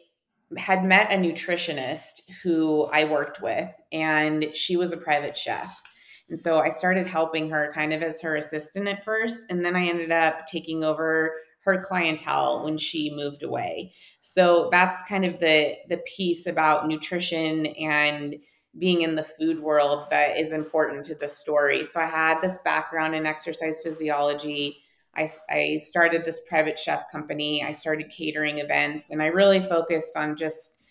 had 0.58 0.86
met 0.86 1.12
a 1.12 1.16
nutritionist 1.16 2.30
who 2.44 2.86
I 2.86 3.06
worked 3.06 3.42
with, 3.42 3.72
and 3.92 4.56
she 4.56 4.78
was 4.78 4.94
a 4.94 4.98
private 4.98 5.36
chef. 5.36 5.82
And 6.30 6.40
so 6.40 6.60
I 6.60 6.70
started 6.70 7.08
helping 7.08 7.50
her 7.50 7.72
kind 7.74 7.94
of 7.94 8.02
as 8.02 8.22
her 8.22 8.36
assistant 8.36 8.88
at 8.88 9.04
first. 9.04 9.52
And 9.52 9.64
then 9.64 9.76
I 9.76 9.88
ended 9.88 10.12
up 10.12 10.48
taking 10.48 10.84
over 10.84 11.34
her 11.64 11.84
clientele 11.84 12.64
when 12.64 12.78
she 12.78 13.16
moved 13.16 13.44
away. 13.44 13.94
So 14.22 14.70
that's 14.72 15.08
kind 15.08 15.26
of 15.26 15.40
the 15.40 15.76
the 15.90 16.02
piece 16.16 16.48
about 16.48 16.88
nutrition 16.88 17.68
and 17.68 18.36
being 18.78 19.04
in 19.04 19.16
the 19.16 19.24
food 19.24 19.60
world 19.60 20.06
that 20.12 20.38
is 20.38 20.52
important 20.52 21.06
to 21.06 21.16
the 21.16 21.30
story. 21.30 21.86
So 21.86 22.02
I 22.02 22.08
had 22.08 22.42
this 22.42 22.60
background 22.64 23.16
in 23.16 23.26
exercise 23.26 23.82
physiology 23.82 24.78
I, 25.16 25.30
I 25.50 25.78
started 25.78 26.26
this 26.26 26.46
private 26.48 26.78
chef 26.78 27.10
company. 27.12 27.64
I 27.64 27.72
started 27.72 28.10
catering 28.10 28.60
events, 28.60 29.10
and 29.12 29.22
I 29.22 29.28
really 29.28 29.62
focused 29.62 30.18
on 30.18 30.36
just 30.36 30.84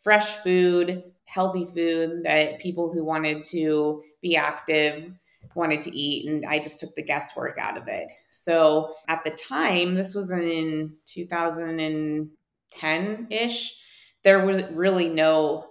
fresh 0.00 0.36
food, 0.36 1.02
healthy 1.26 1.66
food 1.66 2.22
that 2.24 2.58
people 2.60 2.92
who 2.92 3.04
wanted 3.04 3.44
to 3.44 4.02
be 4.22 4.36
active 4.36 5.12
wanted 5.54 5.82
to 5.82 5.96
eat. 5.96 6.28
And 6.28 6.44
I 6.46 6.58
just 6.58 6.80
took 6.80 6.94
the 6.94 7.02
guesswork 7.02 7.58
out 7.58 7.76
of 7.76 7.88
it. 7.88 8.08
So 8.30 8.94
at 9.08 9.24
the 9.24 9.30
time, 9.30 9.94
this 9.94 10.14
was 10.14 10.30
in 10.30 10.96
2010 11.06 13.26
ish, 13.30 13.82
there 14.22 14.44
was 14.44 14.62
really 14.72 15.08
no 15.08 15.66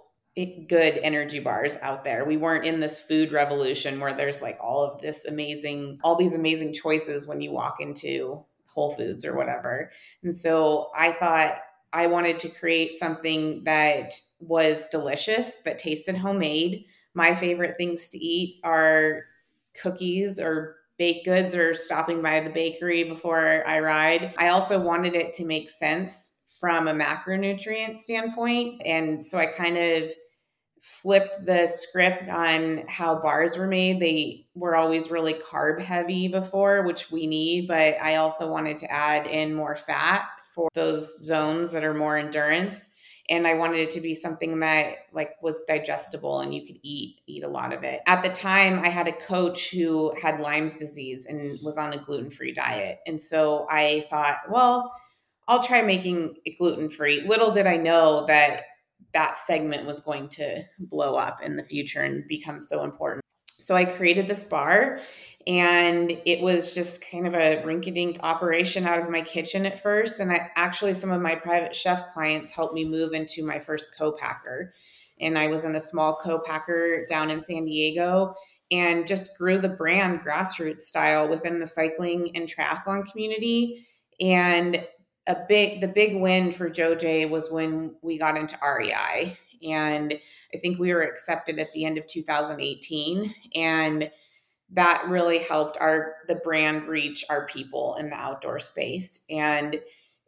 good 0.68 0.98
energy 0.98 1.40
bars 1.40 1.78
out 1.80 2.04
there. 2.04 2.26
We 2.26 2.36
weren't 2.36 2.66
in 2.66 2.80
this 2.80 3.00
food 3.00 3.32
revolution 3.32 4.00
where 4.00 4.12
there's 4.12 4.42
like 4.42 4.58
all 4.60 4.84
of 4.84 5.00
this 5.00 5.24
amazing, 5.24 5.98
all 6.04 6.16
these 6.16 6.34
amazing 6.34 6.74
choices 6.74 7.26
when 7.26 7.40
you 7.40 7.52
walk 7.52 7.80
into 7.80 8.44
Whole 8.66 8.90
Foods 8.90 9.24
or 9.24 9.34
whatever. 9.34 9.90
And 10.22 10.36
so 10.36 10.90
I 10.94 11.12
thought 11.12 11.58
I 11.96 12.08
wanted 12.08 12.38
to 12.40 12.50
create 12.50 12.98
something 12.98 13.64
that 13.64 14.12
was 14.38 14.86
delicious, 14.88 15.62
that 15.62 15.78
tasted 15.78 16.14
homemade. 16.14 16.84
My 17.14 17.34
favorite 17.34 17.78
things 17.78 18.10
to 18.10 18.18
eat 18.18 18.60
are 18.62 19.24
cookies 19.80 20.38
or 20.38 20.76
baked 20.98 21.24
goods 21.24 21.54
or 21.54 21.74
stopping 21.74 22.20
by 22.20 22.40
the 22.40 22.50
bakery 22.50 23.04
before 23.04 23.66
I 23.66 23.80
ride. 23.80 24.34
I 24.36 24.48
also 24.48 24.78
wanted 24.78 25.14
it 25.14 25.32
to 25.34 25.46
make 25.46 25.70
sense 25.70 26.40
from 26.60 26.86
a 26.86 26.92
macronutrient 26.92 27.96
standpoint. 27.96 28.82
And 28.84 29.24
so 29.24 29.38
I 29.38 29.46
kind 29.46 29.78
of 29.78 30.10
flipped 30.82 31.46
the 31.46 31.66
script 31.66 32.28
on 32.28 32.84
how 32.88 33.22
bars 33.22 33.56
were 33.56 33.66
made. 33.66 34.00
They 34.00 34.44
were 34.54 34.76
always 34.76 35.10
really 35.10 35.34
carb 35.34 35.80
heavy 35.80 36.28
before, 36.28 36.82
which 36.82 37.10
we 37.10 37.26
need, 37.26 37.68
but 37.68 37.94
I 38.02 38.16
also 38.16 38.52
wanted 38.52 38.78
to 38.80 38.92
add 38.92 39.26
in 39.26 39.54
more 39.54 39.76
fat 39.76 40.28
for 40.56 40.68
those 40.74 41.24
zones 41.24 41.70
that 41.70 41.84
are 41.84 41.94
more 41.94 42.16
endurance 42.16 42.96
and 43.28 43.46
I 43.46 43.54
wanted 43.54 43.80
it 43.80 43.90
to 43.92 44.00
be 44.00 44.14
something 44.14 44.60
that 44.60 44.94
like 45.12 45.30
was 45.42 45.64
digestible 45.66 46.40
and 46.40 46.54
you 46.54 46.64
could 46.64 46.78
eat 46.82 47.20
eat 47.26 47.42
a 47.42 47.48
lot 47.48 47.72
of 47.72 47.82
it. 47.82 48.00
At 48.06 48.22
the 48.22 48.28
time, 48.28 48.78
I 48.78 48.88
had 48.88 49.08
a 49.08 49.12
coach 49.12 49.70
who 49.70 50.14
had 50.20 50.40
Lyme's 50.40 50.76
disease 50.76 51.26
and 51.26 51.58
was 51.62 51.78
on 51.78 51.92
a 51.92 51.98
gluten-free 51.98 52.52
diet. 52.52 52.98
And 53.06 53.20
so 53.20 53.66
I 53.68 54.06
thought, 54.08 54.38
well, 54.48 54.92
I'll 55.48 55.62
try 55.62 55.82
making 55.82 56.36
it 56.44 56.58
gluten-free. 56.58 57.22
Little 57.26 57.52
did 57.52 57.66
I 57.66 57.76
know 57.76 58.26
that 58.26 58.62
that 59.12 59.38
segment 59.38 59.86
was 59.86 60.00
going 60.00 60.28
to 60.28 60.62
blow 60.78 61.16
up 61.16 61.42
in 61.42 61.56
the 61.56 61.64
future 61.64 62.02
and 62.02 62.26
become 62.28 62.60
so 62.60 62.84
important. 62.84 63.22
So 63.58 63.74
I 63.74 63.84
created 63.84 64.28
this 64.28 64.44
bar 64.44 65.00
and 65.46 66.10
it 66.24 66.40
was 66.40 66.74
just 66.74 67.04
kind 67.08 67.26
of 67.26 67.34
a 67.34 67.62
rinky-dink 67.64 68.18
operation 68.22 68.84
out 68.84 68.98
of 68.98 69.08
my 69.08 69.22
kitchen 69.22 69.64
at 69.64 69.80
first. 69.80 70.18
And 70.18 70.32
I 70.32 70.50
actually 70.56 70.94
some 70.94 71.12
of 71.12 71.22
my 71.22 71.36
private 71.36 71.76
chef 71.76 72.12
clients 72.12 72.50
helped 72.50 72.74
me 72.74 72.84
move 72.84 73.12
into 73.12 73.44
my 73.44 73.60
first 73.60 73.96
co-packer. 73.96 74.74
And 75.20 75.38
I 75.38 75.46
was 75.46 75.64
in 75.64 75.76
a 75.76 75.80
small 75.80 76.16
co-packer 76.16 77.06
down 77.08 77.30
in 77.30 77.42
San 77.42 77.64
Diego 77.64 78.34
and 78.72 79.06
just 79.06 79.38
grew 79.38 79.58
the 79.58 79.68
brand 79.68 80.20
grassroots 80.20 80.80
style 80.80 81.28
within 81.28 81.60
the 81.60 81.66
cycling 81.66 82.32
and 82.34 82.48
triathlon 82.48 83.08
community. 83.10 83.86
And 84.20 84.84
a 85.28 85.36
big 85.48 85.80
the 85.80 85.88
big 85.88 86.20
win 86.20 86.50
for 86.50 86.68
JoJé 86.68 87.30
was 87.30 87.52
when 87.52 87.94
we 88.02 88.18
got 88.18 88.36
into 88.36 88.58
REI 88.62 89.36
and 89.68 90.18
I 90.54 90.58
think 90.58 90.78
we 90.78 90.92
were 90.92 91.02
accepted 91.02 91.58
at 91.58 91.72
the 91.72 91.84
end 91.84 91.98
of 91.98 92.06
2018 92.06 93.34
and 93.54 94.10
that 94.70 95.04
really 95.08 95.38
helped 95.38 95.76
our 95.80 96.14
the 96.28 96.36
brand 96.36 96.88
reach 96.88 97.24
our 97.30 97.46
people 97.46 97.96
in 97.98 98.10
the 98.10 98.16
outdoor 98.16 98.58
space 98.58 99.24
and 99.30 99.80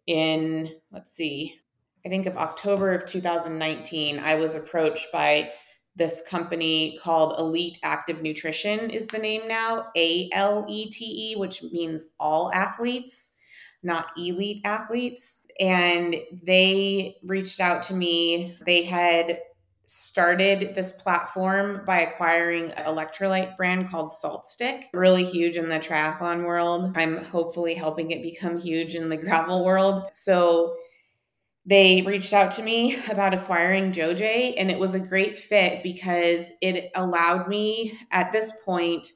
in 0.07 0.70
let's 0.92 1.12
see 1.12 1.59
I 2.07 2.09
think 2.09 2.27
of 2.27 2.37
October 2.37 2.92
of 2.92 3.07
2019 3.07 4.18
I 4.18 4.37
was 4.37 4.55
approached 4.55 5.09
by 5.12 5.51
this 5.96 6.22
company 6.29 6.96
called 7.03 7.37
Alete 7.38 7.79
Active 7.83 8.22
Nutrition 8.22 8.90
is 8.90 9.09
the 9.09 9.18
name 9.18 9.48
now 9.48 9.88
A 9.96 10.31
L 10.33 10.64
E 10.68 10.90
T 10.90 11.33
E 11.33 11.37
which 11.37 11.62
means 11.62 12.14
all 12.20 12.53
athletes 12.53 13.35
not 13.83 14.07
elite 14.16 14.61
athletes. 14.64 15.46
And 15.61 16.16
they 16.42 17.16
reached 17.24 17.61
out 17.61 17.83
to 17.85 17.94
me. 17.94 18.57
They 18.64 18.85
had 18.85 19.40
started 19.88 20.74
this 20.74 20.92
platform 20.92 21.83
by 21.87 22.01
acquiring 22.01 22.70
an 22.72 22.85
electrolyte 22.85 23.57
brand 23.57 23.88
called 23.88 24.11
SaltStick, 24.11 24.85
really 24.92 25.24
huge 25.24 25.57
in 25.57 25.70
the 25.70 25.79
triathlon 25.79 26.44
world. 26.44 26.92
I'm 26.94 27.24
hopefully 27.24 27.72
helping 27.72 28.11
it 28.11 28.22
become 28.22 28.59
huge 28.59 28.94
in 28.94 29.09
the 29.09 29.16
gravel 29.16 29.64
world. 29.64 30.03
So 30.12 30.77
they 31.64 32.03
reached 32.03 32.35
out 32.35 32.53
to 32.53 32.62
me 32.62 32.98
about 33.11 33.33
acquiring 33.33 33.92
JoJé, 33.92 34.57
and 34.59 34.70
it 34.70 34.79
was 34.79 34.94
a 34.94 35.01
great 35.01 35.38
fit 35.38 35.83
because 35.83 36.53
it 36.61 36.90
allowed 36.94 37.48
me 37.48 37.98
at 38.11 38.31
this 38.31 38.62
point 38.66 39.07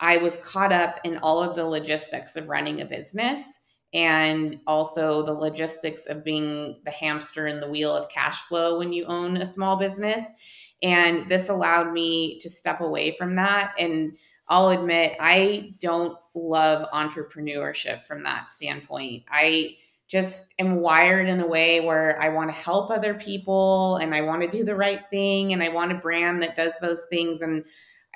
I 0.00 0.16
was 0.16 0.38
caught 0.38 0.72
up 0.72 0.98
in 1.04 1.18
all 1.18 1.42
of 1.42 1.56
the 1.56 1.64
logistics 1.66 2.36
of 2.36 2.48
running 2.48 2.80
a 2.80 2.86
business 2.86 3.65
and 3.96 4.60
also 4.66 5.22
the 5.22 5.32
logistics 5.32 6.04
of 6.06 6.22
being 6.22 6.76
the 6.84 6.90
hamster 6.90 7.46
in 7.46 7.60
the 7.60 7.68
wheel 7.68 7.96
of 7.96 8.10
cash 8.10 8.38
flow 8.42 8.78
when 8.78 8.92
you 8.92 9.06
own 9.06 9.38
a 9.38 9.46
small 9.46 9.76
business. 9.76 10.30
And 10.82 11.30
this 11.30 11.48
allowed 11.48 11.94
me 11.94 12.38
to 12.40 12.50
step 12.50 12.82
away 12.82 13.12
from 13.12 13.36
that. 13.36 13.74
And 13.78 14.18
I'll 14.48 14.68
admit, 14.68 15.16
I 15.18 15.72
don't 15.80 16.18
love 16.34 16.86
entrepreneurship 16.92 18.06
from 18.06 18.22
that 18.24 18.50
standpoint. 18.50 19.24
I 19.30 19.76
just 20.08 20.52
am 20.58 20.76
wired 20.76 21.26
in 21.26 21.40
a 21.40 21.46
way 21.46 21.80
where 21.80 22.20
I 22.20 22.28
want 22.28 22.50
to 22.50 22.56
help 22.56 22.90
other 22.90 23.14
people 23.14 23.96
and 23.96 24.14
I 24.14 24.20
want 24.20 24.42
to 24.42 24.48
do 24.48 24.62
the 24.62 24.76
right 24.76 25.00
thing 25.10 25.54
and 25.54 25.62
I 25.62 25.70
want 25.70 25.90
a 25.90 25.96
brand 25.96 26.42
that 26.42 26.54
does 26.54 26.78
those 26.82 27.06
things. 27.08 27.40
And 27.40 27.64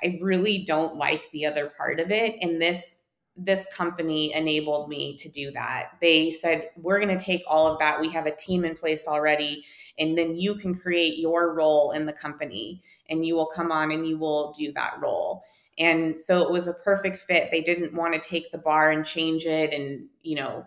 I 0.03 0.19
really 0.21 0.63
don't 0.63 0.95
like 0.95 1.29
the 1.31 1.47
other 1.47 1.71
part 1.75 1.99
of 1.99 2.11
it. 2.11 2.35
And 2.39 2.61
this 2.61 3.00
this 3.45 3.65
company 3.73 4.33
enabled 4.33 4.89
me 4.89 5.15
to 5.17 5.29
do 5.29 5.51
that. 5.51 5.91
They 5.99 6.31
said, 6.31 6.69
We're 6.77 6.99
going 6.99 7.17
to 7.17 7.23
take 7.23 7.43
all 7.47 7.67
of 7.67 7.79
that. 7.79 7.99
We 7.99 8.09
have 8.11 8.25
a 8.25 8.35
team 8.35 8.65
in 8.65 8.75
place 8.75 9.07
already. 9.07 9.65
And 9.99 10.17
then 10.17 10.35
you 10.35 10.55
can 10.55 10.73
create 10.73 11.17
your 11.17 11.53
role 11.53 11.91
in 11.91 12.05
the 12.05 12.13
company 12.13 12.81
and 13.09 13.25
you 13.25 13.35
will 13.35 13.47
come 13.47 13.71
on 13.71 13.91
and 13.91 14.07
you 14.07 14.17
will 14.17 14.53
do 14.57 14.71
that 14.73 14.95
role. 15.01 15.43
And 15.77 16.19
so 16.19 16.41
it 16.41 16.51
was 16.51 16.67
a 16.67 16.73
perfect 16.85 17.17
fit. 17.17 17.49
They 17.51 17.61
didn't 17.61 17.93
want 17.93 18.13
to 18.13 18.19
take 18.19 18.51
the 18.51 18.57
bar 18.57 18.91
and 18.91 19.05
change 19.05 19.45
it 19.45 19.73
and, 19.73 20.07
you 20.21 20.35
know, 20.35 20.65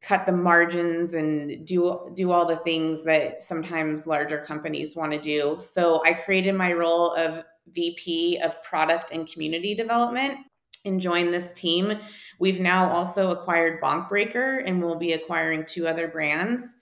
cut 0.00 0.26
the 0.26 0.32
margins 0.32 1.14
and 1.14 1.66
do 1.66 2.12
do 2.14 2.32
all 2.32 2.44
the 2.46 2.56
things 2.56 3.04
that 3.04 3.42
sometimes 3.42 4.06
larger 4.06 4.38
companies 4.38 4.96
want 4.96 5.12
to 5.12 5.20
do. 5.20 5.56
So 5.58 6.02
I 6.04 6.14
created 6.14 6.54
my 6.54 6.72
role 6.72 7.14
of 7.14 7.44
VP 7.68 8.40
of 8.42 8.60
product 8.62 9.12
and 9.12 9.30
community 9.30 9.74
development 9.74 10.38
and 10.84 11.00
joined 11.00 11.32
this 11.32 11.52
team. 11.52 11.98
We've 12.38 12.60
now 12.60 12.90
also 12.90 13.30
acquired 13.30 13.80
Bonk 13.80 14.08
Breaker 14.08 14.58
and 14.58 14.82
we'll 14.82 14.98
be 14.98 15.12
acquiring 15.12 15.64
two 15.66 15.86
other 15.86 16.08
brands. 16.08 16.80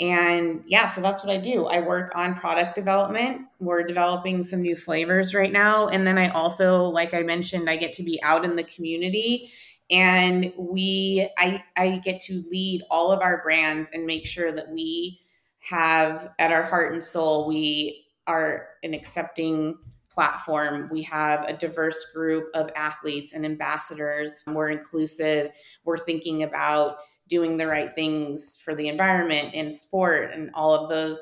And 0.00 0.64
yeah, 0.66 0.88
so 0.88 1.00
that's 1.00 1.22
what 1.22 1.32
I 1.32 1.38
do. 1.38 1.66
I 1.66 1.80
work 1.80 2.12
on 2.14 2.34
product 2.34 2.74
development. 2.74 3.42
We're 3.60 3.82
developing 3.82 4.42
some 4.42 4.62
new 4.62 4.74
flavors 4.74 5.34
right 5.34 5.52
now. 5.52 5.88
And 5.88 6.06
then 6.06 6.16
I 6.18 6.28
also, 6.28 6.84
like 6.84 7.12
I 7.12 7.22
mentioned, 7.22 7.68
I 7.68 7.76
get 7.76 7.92
to 7.94 8.02
be 8.02 8.20
out 8.22 8.44
in 8.44 8.56
the 8.56 8.64
community 8.64 9.52
and 9.90 10.52
we 10.56 11.28
I, 11.38 11.62
I 11.76 11.98
get 11.98 12.18
to 12.20 12.42
lead 12.50 12.82
all 12.90 13.12
of 13.12 13.20
our 13.20 13.42
brands 13.42 13.90
and 13.92 14.06
make 14.06 14.26
sure 14.26 14.50
that 14.50 14.70
we 14.70 15.20
have 15.60 16.32
at 16.38 16.50
our 16.50 16.62
heart 16.62 16.92
and 16.92 17.04
soul 17.04 17.46
we 17.46 18.04
are 18.26 18.68
an 18.82 18.94
accepting 18.94 19.76
platform. 20.12 20.88
We 20.90 21.02
have 21.02 21.48
a 21.48 21.52
diverse 21.52 22.12
group 22.12 22.48
of 22.54 22.70
athletes 22.76 23.32
and 23.32 23.44
ambassadors. 23.44 24.42
We're 24.46 24.70
inclusive. 24.70 25.50
We're 25.84 25.98
thinking 25.98 26.42
about 26.42 26.98
doing 27.28 27.56
the 27.56 27.66
right 27.66 27.94
things 27.94 28.58
for 28.62 28.74
the 28.74 28.88
environment 28.88 29.54
and 29.54 29.74
sport 29.74 30.32
and 30.34 30.50
all 30.54 30.74
of 30.74 30.90
those, 30.90 31.18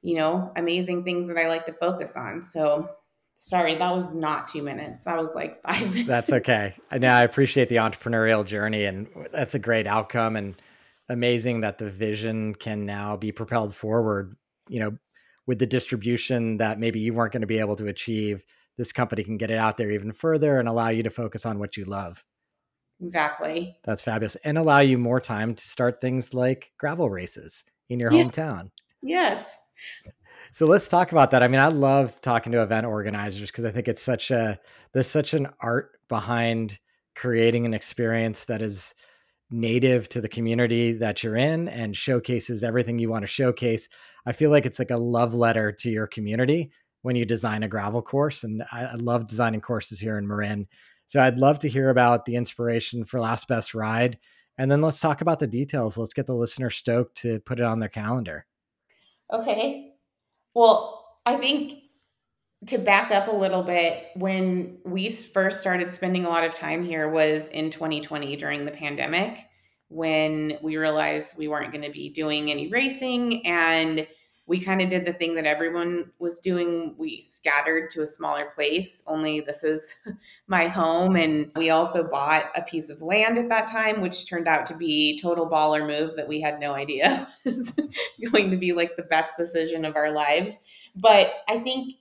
you 0.00 0.16
know, 0.16 0.52
amazing 0.56 1.04
things 1.04 1.28
that 1.28 1.36
I 1.36 1.48
like 1.48 1.66
to 1.66 1.72
focus 1.72 2.16
on. 2.16 2.42
So 2.42 2.88
sorry, 3.38 3.74
that 3.74 3.94
was 3.94 4.14
not 4.14 4.48
two 4.48 4.62
minutes. 4.62 5.04
That 5.04 5.18
was 5.18 5.34
like 5.34 5.60
five 5.66 5.88
minutes. 5.90 6.08
That's 6.08 6.32
okay. 6.32 6.74
I 6.90 6.98
know 6.98 7.08
I 7.08 7.22
appreciate 7.22 7.68
the 7.68 7.76
entrepreneurial 7.76 8.46
journey 8.46 8.84
and 8.84 9.08
that's 9.32 9.54
a 9.54 9.58
great 9.58 9.86
outcome 9.86 10.36
and 10.36 10.54
amazing 11.08 11.60
that 11.60 11.78
the 11.78 11.90
vision 11.90 12.54
can 12.54 12.86
now 12.86 13.16
be 13.16 13.32
propelled 13.32 13.74
forward, 13.74 14.36
you 14.68 14.80
know, 14.80 14.96
with 15.46 15.58
the 15.58 15.66
distribution 15.66 16.58
that 16.58 16.78
maybe 16.78 17.00
you 17.00 17.14
weren't 17.14 17.32
going 17.32 17.40
to 17.40 17.46
be 17.46 17.58
able 17.58 17.76
to 17.76 17.86
achieve, 17.86 18.44
this 18.76 18.92
company 18.92 19.24
can 19.24 19.36
get 19.36 19.50
it 19.50 19.58
out 19.58 19.76
there 19.76 19.90
even 19.90 20.12
further 20.12 20.58
and 20.58 20.68
allow 20.68 20.88
you 20.88 21.02
to 21.02 21.10
focus 21.10 21.44
on 21.44 21.58
what 21.58 21.76
you 21.76 21.84
love. 21.84 22.24
Exactly. 23.00 23.76
That's 23.84 24.02
fabulous. 24.02 24.36
And 24.36 24.56
allow 24.56 24.78
you 24.78 24.96
more 24.96 25.20
time 25.20 25.54
to 25.54 25.68
start 25.68 26.00
things 26.00 26.32
like 26.32 26.72
gravel 26.78 27.10
races 27.10 27.64
in 27.88 27.98
your 27.98 28.12
yeah. 28.12 28.22
hometown. 28.22 28.70
Yes. 29.02 29.58
So 30.52 30.66
let's 30.66 30.88
talk 30.88 31.12
about 31.12 31.30
that. 31.32 31.42
I 31.42 31.48
mean, 31.48 31.60
I 31.60 31.66
love 31.66 32.20
talking 32.20 32.52
to 32.52 32.62
event 32.62 32.86
organizers 32.86 33.50
because 33.50 33.64
I 33.64 33.70
think 33.70 33.88
it's 33.88 34.02
such 34.02 34.30
a 34.30 34.58
there's 34.92 35.08
such 35.08 35.34
an 35.34 35.48
art 35.60 35.92
behind 36.08 36.78
creating 37.14 37.66
an 37.66 37.74
experience 37.74 38.44
that 38.46 38.62
is 38.62 38.94
native 39.50 40.08
to 40.08 40.20
the 40.20 40.28
community 40.28 40.92
that 40.92 41.22
you're 41.22 41.36
in 41.36 41.68
and 41.68 41.96
showcases 41.96 42.62
everything 42.62 42.98
you 42.98 43.10
want 43.10 43.22
to 43.22 43.26
showcase. 43.26 43.88
I 44.26 44.32
feel 44.32 44.50
like 44.50 44.66
it's 44.66 44.78
like 44.78 44.90
a 44.90 44.96
love 44.96 45.34
letter 45.34 45.72
to 45.72 45.90
your 45.90 46.06
community 46.06 46.70
when 47.02 47.16
you 47.16 47.24
design 47.24 47.62
a 47.62 47.68
gravel 47.68 48.02
course. 48.02 48.44
And 48.44 48.62
I, 48.72 48.84
I 48.84 48.94
love 48.94 49.26
designing 49.26 49.60
courses 49.60 49.98
here 49.98 50.18
in 50.18 50.26
Marin. 50.26 50.66
So 51.08 51.20
I'd 51.20 51.38
love 51.38 51.58
to 51.60 51.68
hear 51.68 51.90
about 51.90 52.24
the 52.24 52.36
inspiration 52.36 53.04
for 53.04 53.20
Last 53.20 53.48
Best 53.48 53.74
Ride. 53.74 54.18
And 54.58 54.70
then 54.70 54.80
let's 54.80 55.00
talk 55.00 55.20
about 55.20 55.38
the 55.38 55.46
details. 55.46 55.98
Let's 55.98 56.14
get 56.14 56.26
the 56.26 56.34
listener 56.34 56.70
stoked 56.70 57.16
to 57.18 57.40
put 57.40 57.58
it 57.58 57.64
on 57.64 57.80
their 57.80 57.88
calendar. 57.88 58.46
Okay. 59.32 59.92
Well, 60.54 61.04
I 61.26 61.36
think 61.36 61.80
to 62.66 62.78
back 62.78 63.10
up 63.10 63.28
a 63.28 63.36
little 63.36 63.62
bit, 63.62 64.06
when 64.14 64.78
we 64.84 65.10
first 65.10 65.60
started 65.60 65.90
spending 65.90 66.24
a 66.24 66.28
lot 66.28 66.44
of 66.44 66.54
time 66.54 66.84
here 66.84 67.10
was 67.10 67.48
in 67.48 67.70
2020 67.70 68.36
during 68.36 68.64
the 68.64 68.70
pandemic 68.70 69.38
when 69.92 70.58
we 70.62 70.76
realized 70.76 71.36
we 71.36 71.48
weren't 71.48 71.72
going 71.72 71.84
to 71.84 71.90
be 71.90 72.08
doing 72.08 72.50
any 72.50 72.68
racing 72.68 73.46
and 73.46 74.06
we 74.46 74.58
kind 74.60 74.82
of 74.82 74.90
did 74.90 75.04
the 75.04 75.12
thing 75.12 75.36
that 75.36 75.46
everyone 75.46 76.10
was 76.18 76.40
doing. 76.40 76.94
We 76.98 77.20
scattered 77.20 77.90
to 77.90 78.02
a 78.02 78.06
smaller 78.06 78.46
place, 78.46 79.04
only 79.06 79.40
this 79.40 79.62
is 79.62 79.94
my 80.48 80.66
home. 80.66 81.16
And 81.16 81.52
we 81.54 81.70
also 81.70 82.10
bought 82.10 82.44
a 82.56 82.62
piece 82.62 82.90
of 82.90 83.00
land 83.00 83.38
at 83.38 83.48
that 83.50 83.68
time, 83.68 84.00
which 84.00 84.28
turned 84.28 84.48
out 84.48 84.66
to 84.66 84.76
be 84.76 85.20
total 85.22 85.48
baller 85.48 85.86
move 85.86 86.16
that 86.16 86.28
we 86.28 86.40
had 86.40 86.58
no 86.58 86.74
idea 86.74 87.28
was 87.44 87.78
going 88.32 88.50
to 88.50 88.56
be 88.56 88.72
like 88.72 88.96
the 88.96 89.04
best 89.04 89.36
decision 89.36 89.84
of 89.84 89.96
our 89.96 90.10
lives. 90.10 90.58
But 90.96 91.32
I 91.48 91.58
think 91.60 91.94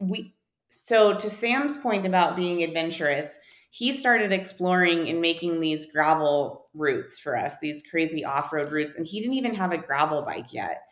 we, 0.00 0.34
so 0.68 1.14
to 1.14 1.30
Sam's 1.30 1.76
point 1.76 2.04
about 2.04 2.36
being 2.36 2.62
adventurous, 2.62 3.38
he 3.70 3.92
started 3.92 4.32
exploring 4.32 5.08
and 5.08 5.20
making 5.20 5.60
these 5.60 5.92
gravel 5.92 6.63
routes 6.74 7.18
for 7.18 7.36
us, 7.36 7.58
these 7.60 7.84
crazy 7.88 8.24
off 8.24 8.52
road 8.52 8.70
routes. 8.70 8.96
And 8.96 9.06
he 9.06 9.20
didn't 9.20 9.34
even 9.34 9.54
have 9.54 9.72
a 9.72 9.78
gravel 9.78 10.22
bike 10.22 10.52
yet. 10.52 10.82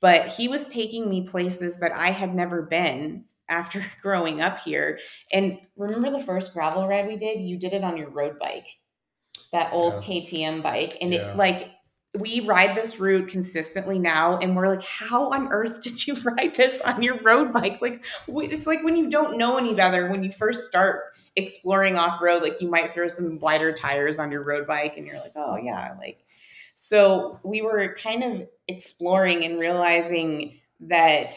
But 0.00 0.28
he 0.28 0.48
was 0.48 0.68
taking 0.68 1.08
me 1.08 1.26
places 1.26 1.78
that 1.80 1.94
I 1.94 2.10
had 2.10 2.34
never 2.34 2.62
been 2.62 3.24
after 3.48 3.84
growing 4.02 4.40
up 4.40 4.60
here. 4.60 4.98
And 5.32 5.58
remember 5.76 6.10
the 6.10 6.24
first 6.24 6.54
gravel 6.54 6.86
ride 6.86 7.06
we 7.06 7.16
did? 7.16 7.40
You 7.40 7.58
did 7.58 7.72
it 7.72 7.84
on 7.84 7.96
your 7.96 8.10
road 8.10 8.38
bike, 8.38 8.66
that 9.52 9.72
old 9.72 9.94
yeah. 9.94 10.20
KTM 10.20 10.62
bike. 10.62 10.98
And 11.00 11.12
yeah. 11.12 11.32
it 11.32 11.36
like, 11.36 11.72
we 12.18 12.40
ride 12.40 12.74
this 12.74 12.98
route 12.98 13.28
consistently 13.28 13.98
now 13.98 14.38
and 14.38 14.56
we're 14.56 14.68
like 14.68 14.82
how 14.82 15.32
on 15.32 15.48
earth 15.48 15.82
did 15.82 16.06
you 16.06 16.14
ride 16.24 16.54
this 16.54 16.80
on 16.80 17.02
your 17.02 17.18
road 17.18 17.52
bike 17.52 17.78
like 17.82 18.04
it's 18.26 18.66
like 18.66 18.82
when 18.82 18.96
you 18.96 19.10
don't 19.10 19.36
know 19.36 19.58
any 19.58 19.74
better 19.74 20.10
when 20.10 20.24
you 20.24 20.32
first 20.32 20.64
start 20.66 21.00
exploring 21.36 21.96
off 21.96 22.20
road, 22.20 22.42
like 22.42 22.60
you 22.60 22.68
might 22.68 22.92
throw 22.92 23.08
some 23.08 23.38
wider 23.38 23.72
tires 23.72 24.18
on 24.18 24.32
your 24.32 24.42
road 24.42 24.66
bike 24.66 24.96
and 24.96 25.06
you're 25.06 25.18
like, 25.20 25.32
oh 25.36 25.56
yeah, 25.56 25.94
like 25.98 26.24
so 26.76 27.40
we 27.42 27.62
were 27.62 27.94
kind 27.94 28.22
of 28.22 28.48
exploring 28.68 29.44
and 29.44 29.58
realizing 29.58 30.60
that 30.80 31.34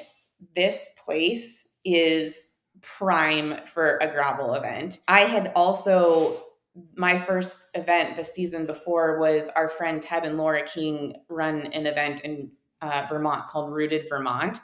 this 0.55 0.97
place 1.05 1.75
is 1.85 2.57
prime 2.81 3.57
for 3.65 3.97
a 4.01 4.07
gravel 4.07 4.53
event. 4.53 4.99
I 5.07 5.21
had 5.21 5.51
also 5.55 6.43
my 6.95 7.17
first 7.17 7.75
event 7.75 8.15
the 8.15 8.23
season 8.23 8.65
before 8.65 9.19
was 9.19 9.49
our 9.55 9.69
friend 9.69 10.01
Ted 10.01 10.25
and 10.25 10.37
Laura 10.37 10.63
King 10.63 11.23
run 11.29 11.67
an 11.67 11.87
event 11.87 12.21
in 12.21 12.51
uh, 12.81 13.05
Vermont 13.09 13.47
called 13.47 13.73
Rooted 13.73 14.07
Vermont. 14.09 14.59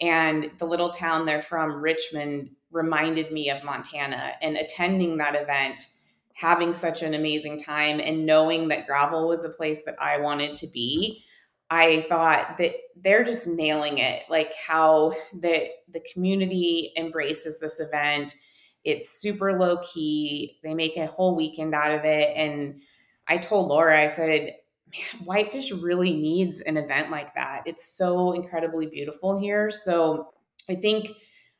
And 0.00 0.50
the 0.58 0.66
little 0.66 0.90
town 0.90 1.24
they're 1.24 1.40
from, 1.40 1.80
Richmond, 1.80 2.50
reminded 2.70 3.32
me 3.32 3.50
of 3.50 3.64
Montana 3.64 4.32
and 4.42 4.56
attending 4.56 5.16
that 5.18 5.34
event, 5.34 5.88
having 6.34 6.74
such 6.74 7.02
an 7.02 7.14
amazing 7.14 7.58
time 7.58 8.00
and 8.00 8.26
knowing 8.26 8.68
that 8.68 8.86
gravel 8.86 9.28
was 9.28 9.44
a 9.44 9.50
place 9.50 9.84
that 9.84 9.96
I 10.00 10.18
wanted 10.18 10.56
to 10.56 10.66
be. 10.66 11.22
I 11.70 12.06
thought 12.08 12.58
that 12.58 12.74
they're 12.94 13.24
just 13.24 13.48
nailing 13.48 13.98
it, 13.98 14.22
like 14.30 14.52
how 14.54 15.14
the 15.32 15.68
the 15.92 16.02
community 16.12 16.92
embraces 16.96 17.58
this 17.58 17.80
event. 17.80 18.36
It's 18.84 19.20
super 19.20 19.58
low 19.58 19.78
key. 19.78 20.58
They 20.62 20.74
make 20.74 20.96
a 20.96 21.06
whole 21.06 21.34
weekend 21.34 21.74
out 21.74 21.92
of 21.92 22.04
it. 22.04 22.36
And 22.36 22.82
I 23.26 23.38
told 23.38 23.68
Laura, 23.68 24.00
I 24.00 24.06
said, 24.06 24.54
Man, 24.88 25.24
Whitefish 25.24 25.72
really 25.72 26.12
needs 26.12 26.60
an 26.60 26.76
event 26.76 27.10
like 27.10 27.34
that. 27.34 27.64
It's 27.66 27.96
so 27.96 28.32
incredibly 28.32 28.86
beautiful 28.86 29.40
here. 29.40 29.72
So 29.72 30.32
I 30.68 30.76
think 30.76 31.10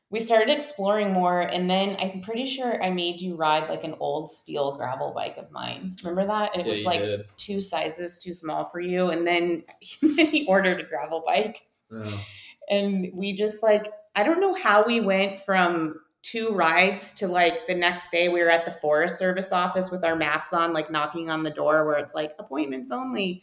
we 0.09 0.19
started 0.19 0.49
exploring 0.49 1.11
more 1.11 1.41
and 1.41 1.69
then 1.69 1.95
i'm 1.99 2.21
pretty 2.21 2.45
sure 2.45 2.81
i 2.83 2.89
made 2.89 3.19
you 3.19 3.35
ride 3.35 3.69
like 3.69 3.83
an 3.83 3.95
old 3.99 4.31
steel 4.31 4.77
gravel 4.77 5.13
bike 5.13 5.37
of 5.37 5.51
mine 5.51 5.95
remember 6.03 6.25
that 6.25 6.55
it 6.55 6.65
yeah, 6.65 6.71
was 6.71 6.83
like 6.83 6.99
did. 7.01 7.25
two 7.37 7.61
sizes 7.61 8.19
too 8.19 8.33
small 8.33 8.63
for 8.63 8.79
you 8.79 9.09
and 9.09 9.25
then, 9.25 9.63
then 10.01 10.25
he 10.27 10.45
ordered 10.47 10.79
a 10.79 10.83
gravel 10.83 11.23
bike 11.25 11.67
oh. 11.91 12.19
and 12.69 13.09
we 13.13 13.33
just 13.33 13.61
like 13.61 13.91
i 14.15 14.23
don't 14.23 14.41
know 14.41 14.55
how 14.55 14.83
we 14.85 14.99
went 14.99 15.39
from 15.41 15.99
two 16.31 16.49
rides 16.49 17.13
to 17.13 17.27
like 17.27 17.67
the 17.67 17.75
next 17.75 18.09
day 18.11 18.27
we 18.27 18.41
were 18.41 18.49
at 18.49 18.65
the 18.65 18.71
forest 18.71 19.17
service 19.17 19.51
office 19.53 19.89
with 19.89 20.03
our 20.03 20.15
masks 20.15 20.51
on 20.51 20.73
like 20.73 20.91
knocking 20.91 21.29
on 21.29 21.43
the 21.43 21.49
door 21.49 21.85
where 21.85 21.97
it's 21.97 22.13
like 22.13 22.33
appointments 22.37 22.91
only. 22.91 23.41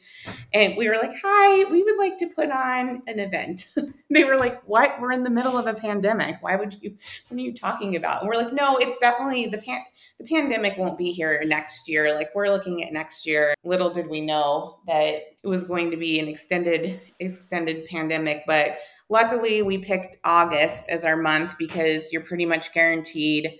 And 0.52 0.76
we 0.76 0.88
were 0.88 0.96
like 0.96 1.14
hi 1.22 1.64
we 1.70 1.82
would 1.82 1.96
like 1.96 2.18
to 2.18 2.26
put 2.26 2.50
on 2.50 3.02
an 3.06 3.20
event. 3.20 3.70
They 4.10 4.22
were 4.22 4.36
like 4.36 4.62
what? 4.68 5.00
We're 5.00 5.10
in 5.10 5.24
the 5.24 5.30
middle 5.30 5.58
of 5.58 5.66
a 5.66 5.74
pandemic. 5.74 6.36
Why 6.40 6.54
would 6.54 6.80
you 6.80 6.96
what 7.28 7.38
are 7.38 7.42
you 7.42 7.52
talking 7.52 7.96
about? 7.96 8.20
And 8.20 8.28
we're 8.28 8.40
like 8.40 8.52
no 8.52 8.76
it's 8.76 8.98
definitely 8.98 9.46
the 9.46 9.58
pan 9.58 9.80
the 10.18 10.24
pandemic 10.24 10.78
won't 10.78 10.98
be 10.98 11.10
here 11.10 11.42
next 11.44 11.88
year. 11.88 12.14
Like 12.14 12.30
we're 12.34 12.50
looking 12.50 12.84
at 12.84 12.92
next 12.92 13.26
year. 13.26 13.54
Little 13.64 13.90
did 13.90 14.08
we 14.08 14.20
know 14.20 14.78
that 14.86 15.14
it 15.42 15.48
was 15.48 15.64
going 15.64 15.90
to 15.90 15.96
be 15.96 16.20
an 16.20 16.28
extended 16.28 17.00
extended 17.18 17.88
pandemic 17.88 18.42
but 18.46 18.76
Luckily, 19.10 19.62
we 19.62 19.78
picked 19.78 20.16
August 20.24 20.88
as 20.88 21.04
our 21.04 21.16
month 21.16 21.56
because 21.58 22.12
you're 22.12 22.22
pretty 22.22 22.46
much 22.46 22.72
guaranteed. 22.72 23.58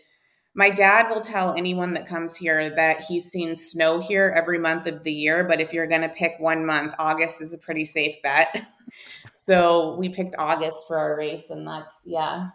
My 0.54 0.70
dad 0.70 1.10
will 1.10 1.20
tell 1.20 1.54
anyone 1.54 1.94
that 1.94 2.06
comes 2.06 2.36
here 2.36 2.70
that 2.70 3.02
he's 3.02 3.30
seen 3.30 3.56
snow 3.56 4.00
here 4.00 4.32
every 4.36 4.58
month 4.58 4.86
of 4.86 5.02
the 5.02 5.12
year, 5.12 5.44
but 5.44 5.60
if 5.60 5.72
you're 5.72 5.86
going 5.86 6.02
to 6.02 6.08
pick 6.08 6.34
one 6.38 6.64
month, 6.64 6.94
August 6.98 7.42
is 7.42 7.52
a 7.52 7.58
pretty 7.58 7.84
safe 7.84 8.14
bet. 8.22 8.66
so 9.32 9.96
we 9.96 10.08
picked 10.08 10.36
August 10.38 10.86
for 10.86 10.96
our 10.96 11.16
race, 11.16 11.50
and 11.50 11.66
that's, 11.66 12.04
yeah, 12.06 12.48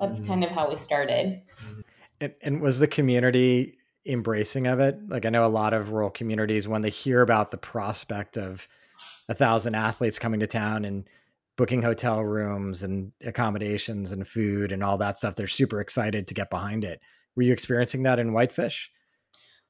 that's 0.00 0.18
mm-hmm. 0.20 0.28
kind 0.28 0.44
of 0.44 0.50
how 0.50 0.68
we 0.68 0.76
started. 0.76 1.42
And, 2.20 2.34
and 2.40 2.60
was 2.60 2.80
the 2.80 2.88
community 2.88 3.78
embracing 4.06 4.66
of 4.66 4.80
it? 4.80 4.98
Like, 5.08 5.26
I 5.26 5.28
know 5.28 5.44
a 5.44 5.48
lot 5.48 5.74
of 5.74 5.90
rural 5.90 6.10
communities, 6.10 6.66
when 6.66 6.82
they 6.82 6.90
hear 6.90 7.20
about 7.20 7.50
the 7.50 7.58
prospect 7.58 8.36
of 8.36 8.66
a 9.28 9.34
thousand 9.34 9.74
athletes 9.74 10.18
coming 10.18 10.40
to 10.40 10.46
town 10.46 10.84
and 10.84 11.04
booking 11.56 11.82
hotel 11.82 12.22
rooms 12.22 12.82
and 12.82 13.12
accommodations 13.24 14.12
and 14.12 14.26
food 14.26 14.72
and 14.72 14.82
all 14.82 14.98
that 14.98 15.18
stuff. 15.18 15.36
They're 15.36 15.46
super 15.46 15.80
excited 15.80 16.28
to 16.28 16.34
get 16.34 16.50
behind 16.50 16.84
it. 16.84 17.00
Were 17.36 17.42
you 17.42 17.52
experiencing 17.52 18.02
that 18.04 18.18
in 18.18 18.32
Whitefish? 18.32 18.90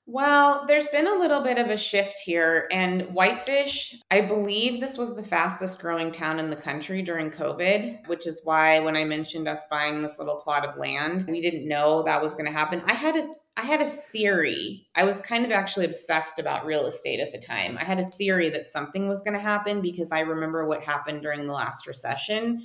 Well, 0.06 0.64
there's 0.66 0.88
been 0.88 1.06
a 1.06 1.14
little 1.14 1.42
bit 1.42 1.58
of 1.58 1.70
a 1.70 1.76
shift 1.76 2.16
here. 2.24 2.66
And 2.72 3.02
Whitefish, 3.14 4.00
I 4.10 4.22
believe 4.22 4.80
this 4.80 4.98
was 4.98 5.14
the 5.14 5.22
fastest 5.22 5.80
growing 5.80 6.10
town 6.10 6.40
in 6.40 6.50
the 6.50 6.56
country 6.56 7.02
during 7.02 7.30
COVID, 7.30 8.08
which 8.08 8.26
is 8.26 8.40
why 8.42 8.80
when 8.80 8.96
I 8.96 9.04
mentioned 9.04 9.46
us 9.46 9.64
buying 9.70 10.02
this 10.02 10.18
little 10.18 10.40
plot 10.40 10.66
of 10.66 10.76
land, 10.76 11.26
we 11.28 11.40
didn't 11.40 11.68
know 11.68 12.02
that 12.02 12.20
was 12.20 12.34
going 12.34 12.46
to 12.46 12.52
happen. 12.52 12.82
I 12.86 12.94
had 12.94 13.14
a 13.14 13.28
I 13.56 13.62
had 13.62 13.82
a 13.82 13.90
theory. 13.90 14.86
I 14.94 15.04
was 15.04 15.20
kind 15.20 15.44
of 15.44 15.50
actually 15.50 15.84
obsessed 15.84 16.38
about 16.38 16.64
real 16.64 16.86
estate 16.86 17.20
at 17.20 17.32
the 17.32 17.38
time. 17.38 17.76
I 17.78 17.84
had 17.84 18.00
a 18.00 18.08
theory 18.08 18.48
that 18.50 18.66
something 18.66 19.08
was 19.08 19.22
going 19.22 19.36
to 19.36 19.42
happen 19.42 19.82
because 19.82 20.10
I 20.10 20.20
remember 20.20 20.66
what 20.66 20.82
happened 20.82 21.22
during 21.22 21.46
the 21.46 21.52
last 21.52 21.86
recession. 21.86 22.62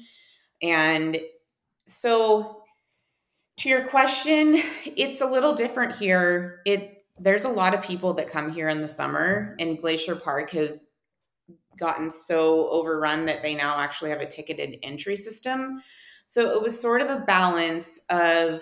And 0.62 1.20
so 1.86 2.64
to 3.58 3.70
your 3.70 3.88
question, 3.88 4.62
it's 4.96 5.22
a 5.22 5.26
little 5.26 5.54
different 5.54 5.96
here. 5.96 6.62
It 6.66 6.94
there's 7.20 7.46
a 7.46 7.50
lot 7.50 7.74
of 7.74 7.82
people 7.82 8.14
that 8.14 8.30
come 8.30 8.52
here 8.52 8.70
in 8.70 8.82
the 8.82 8.88
summer 8.88 9.56
and 9.60 9.80
Glacier 9.80 10.16
Park 10.16 10.52
has 10.52 10.86
gotten 11.80 12.12
so 12.12 12.70
overrun 12.70 13.26
that 13.26 13.42
they 13.42 13.56
now 13.56 13.80
actually 13.80 14.12
have 14.12 14.22
a 14.22 14.28
ticketed 14.28 14.78
entry 14.84 15.16
system. 15.16 15.82
So 16.28 16.54
it 16.54 16.62
was 16.62 16.80
sort 16.80 17.02
of 17.02 17.10
a 17.10 17.26
balance 17.26 18.02
of 18.12 18.62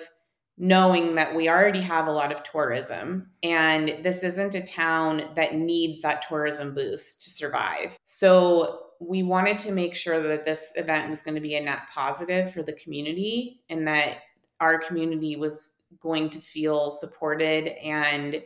knowing 0.57 1.15
that 1.15 1.35
we 1.35 1.49
already 1.49 1.81
have 1.81 2.07
a 2.07 2.11
lot 2.11 2.31
of 2.31 2.43
tourism 2.43 3.29
and 3.43 3.89
this 4.03 4.23
isn't 4.23 4.55
a 4.55 4.65
town 4.65 5.23
that 5.35 5.53
needs 5.55 6.01
that 6.01 6.25
tourism 6.27 6.73
boost 6.73 7.21
to 7.23 7.29
survive. 7.29 7.97
So 8.05 8.83
we 9.01 9.21
wanted 9.23 9.59
to 9.59 9.71
make 9.71 9.95
sure 9.95 10.21
that 10.21 10.45
this 10.45 10.71
event 10.75 11.09
was 11.09 11.21
going 11.21 11.35
to 11.35 11.41
be 11.41 11.55
a 11.55 11.61
net 11.61 11.81
positive 11.93 12.53
for 12.53 12.63
the 12.63 12.73
community 12.73 13.63
and 13.69 13.87
that 13.87 14.17
our 14.61 14.79
community 14.79 15.35
was 15.35 15.83
going 15.99 16.29
to 16.29 16.39
feel 16.39 16.89
supported 16.89 17.67
and 17.83 18.41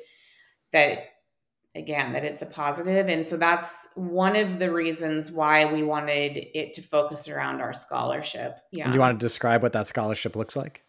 that 0.72 1.00
again 1.76 2.14
that 2.14 2.24
it's 2.24 2.42
a 2.42 2.48
positive. 2.48 3.08
And 3.08 3.26
so 3.26 3.38
that's 3.38 3.92
one 3.96 4.36
of 4.36 4.58
the 4.58 4.72
reasons 4.72 5.32
why 5.32 5.72
we 5.72 5.84
wanted 5.84 6.48
it 6.56 6.74
to 6.74 6.82
focus 6.82 7.30
around 7.30 7.62
our 7.62 7.76
scholarship. 7.76 8.58
Yeah. 8.72 8.86
And 8.86 8.94
do 8.94 8.98
you 8.98 9.02
want 9.02 9.20
to 9.20 9.24
describe 9.24 9.62
what 9.62 9.74
that 9.74 9.88
scholarship 9.88 10.36
looks 10.36 10.56
like 10.56 10.84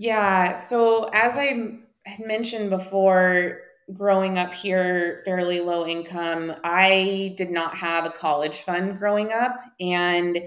yeah. 0.00 0.54
So, 0.54 1.10
as 1.12 1.36
I 1.36 1.78
had 2.06 2.26
mentioned 2.26 2.70
before, 2.70 3.60
growing 3.92 4.38
up 4.38 4.50
here, 4.50 5.20
fairly 5.26 5.60
low 5.60 5.86
income, 5.86 6.54
I 6.64 7.34
did 7.36 7.50
not 7.50 7.74
have 7.74 8.06
a 8.06 8.10
college 8.10 8.60
fund 8.62 8.98
growing 8.98 9.30
up. 9.30 9.60
And 9.78 10.40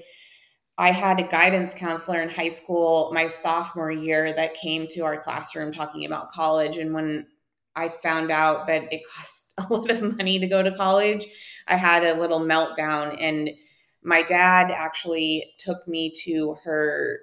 I 0.79 0.91
had 0.91 1.19
a 1.19 1.27
guidance 1.27 1.75
counselor 1.75 2.19
in 2.19 2.29
high 2.29 2.49
school 2.49 3.11
my 3.13 3.27
sophomore 3.27 3.91
year 3.91 4.33
that 4.33 4.55
came 4.55 4.87
to 4.87 5.01
our 5.01 5.21
classroom 5.21 5.71
talking 5.71 6.03
about 6.05 6.31
college. 6.31 6.77
And 6.77 6.91
when 6.91 7.27
I 7.75 7.89
found 7.89 8.31
out 8.31 8.65
that 8.65 8.91
it 8.91 9.03
cost 9.15 9.53
a 9.59 9.71
lot 9.71 9.91
of 9.91 10.17
money 10.17 10.39
to 10.39 10.47
go 10.47 10.63
to 10.63 10.75
college, 10.75 11.27
I 11.67 11.75
had 11.75 12.03
a 12.03 12.19
little 12.19 12.39
meltdown. 12.39 13.17
And 13.19 13.51
my 14.03 14.23
dad 14.23 14.71
actually 14.71 15.53
took 15.59 15.87
me 15.87 16.11
to 16.23 16.55
her 16.63 17.19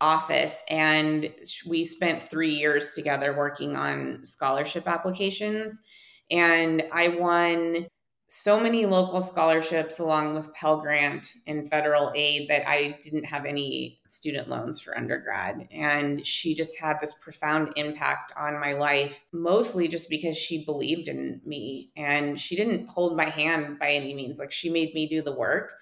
office 0.00 0.62
and 0.68 1.32
we 1.66 1.84
spent 1.84 2.22
three 2.22 2.50
years 2.50 2.94
together 2.94 3.36
working 3.36 3.76
on 3.76 4.24
scholarship 4.24 4.86
applications. 4.86 5.82
And 6.30 6.82
i 6.92 7.08
won 7.08 7.86
so 8.28 8.58
many 8.58 8.86
local 8.86 9.20
scholarships 9.20 9.98
along 9.98 10.34
with 10.34 10.52
pell 10.54 10.80
grant 10.80 11.30
and 11.46 11.68
federal 11.68 12.10
aid 12.14 12.48
that 12.48 12.68
i 12.68 12.98
didn't 13.02 13.24
have 13.24 13.44
any 13.44 14.00
student 14.14 14.48
loans 14.48 14.80
for 14.80 14.96
undergrad. 14.96 15.68
And 15.72 16.24
she 16.26 16.54
just 16.54 16.78
had 16.80 16.98
this 17.00 17.14
profound 17.14 17.72
impact 17.76 18.32
on 18.36 18.60
my 18.60 18.72
life 18.72 19.24
mostly 19.32 19.88
just 19.88 20.08
because 20.08 20.36
she 20.36 20.64
believed 20.64 21.08
in 21.08 21.40
me. 21.44 21.90
And 21.96 22.40
she 22.40 22.54
didn't 22.56 22.88
hold 22.88 23.16
my 23.16 23.24
hand 23.24 23.78
by 23.78 23.90
any 23.90 24.14
means. 24.14 24.38
Like 24.38 24.52
she 24.52 24.70
made 24.70 24.94
me 24.94 25.08
do 25.08 25.20
the 25.20 25.34
work 25.34 25.72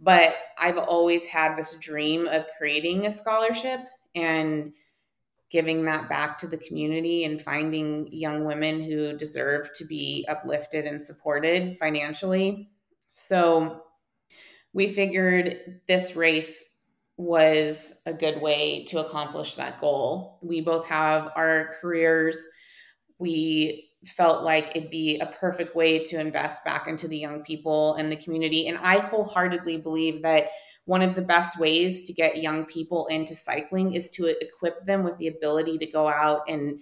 but 0.00 0.36
I've 0.58 0.78
always 0.78 1.26
had 1.26 1.56
this 1.56 1.78
dream 1.78 2.28
of 2.28 2.46
creating 2.56 3.06
a 3.06 3.12
scholarship 3.12 3.80
and 4.14 4.72
giving 5.50 5.84
that 5.86 6.08
back 6.08 6.38
to 6.38 6.46
the 6.46 6.58
community 6.58 7.24
and 7.24 7.40
finding 7.40 8.08
young 8.12 8.44
women 8.44 8.82
who 8.82 9.16
deserve 9.16 9.70
to 9.74 9.84
be 9.86 10.26
uplifted 10.28 10.84
and 10.84 11.02
supported 11.02 11.78
financially. 11.78 12.68
So 13.08 13.82
we 14.72 14.88
figured 14.88 15.80
this 15.88 16.16
race 16.16 16.76
was 17.16 18.00
a 18.06 18.12
good 18.12 18.40
way 18.40 18.84
to 18.84 19.04
accomplish 19.04 19.56
that 19.56 19.80
goal. 19.80 20.38
We 20.42 20.60
both 20.60 20.86
have 20.88 21.32
our 21.34 21.70
careers. 21.80 22.38
We 23.18 23.87
felt 24.06 24.44
like 24.44 24.70
it'd 24.74 24.90
be 24.90 25.18
a 25.18 25.26
perfect 25.26 25.74
way 25.74 26.04
to 26.04 26.20
invest 26.20 26.64
back 26.64 26.86
into 26.86 27.08
the 27.08 27.18
young 27.18 27.42
people 27.42 27.94
and 27.94 28.10
the 28.10 28.16
community. 28.16 28.68
And 28.68 28.78
I 28.78 28.98
wholeheartedly 28.98 29.78
believe 29.78 30.22
that 30.22 30.44
one 30.84 31.02
of 31.02 31.14
the 31.14 31.22
best 31.22 31.60
ways 31.60 32.04
to 32.04 32.12
get 32.12 32.40
young 32.40 32.64
people 32.66 33.06
into 33.08 33.34
cycling 33.34 33.94
is 33.94 34.10
to 34.12 34.34
equip 34.40 34.86
them 34.86 35.04
with 35.04 35.18
the 35.18 35.26
ability 35.26 35.78
to 35.78 35.86
go 35.86 36.08
out 36.08 36.42
and 36.48 36.80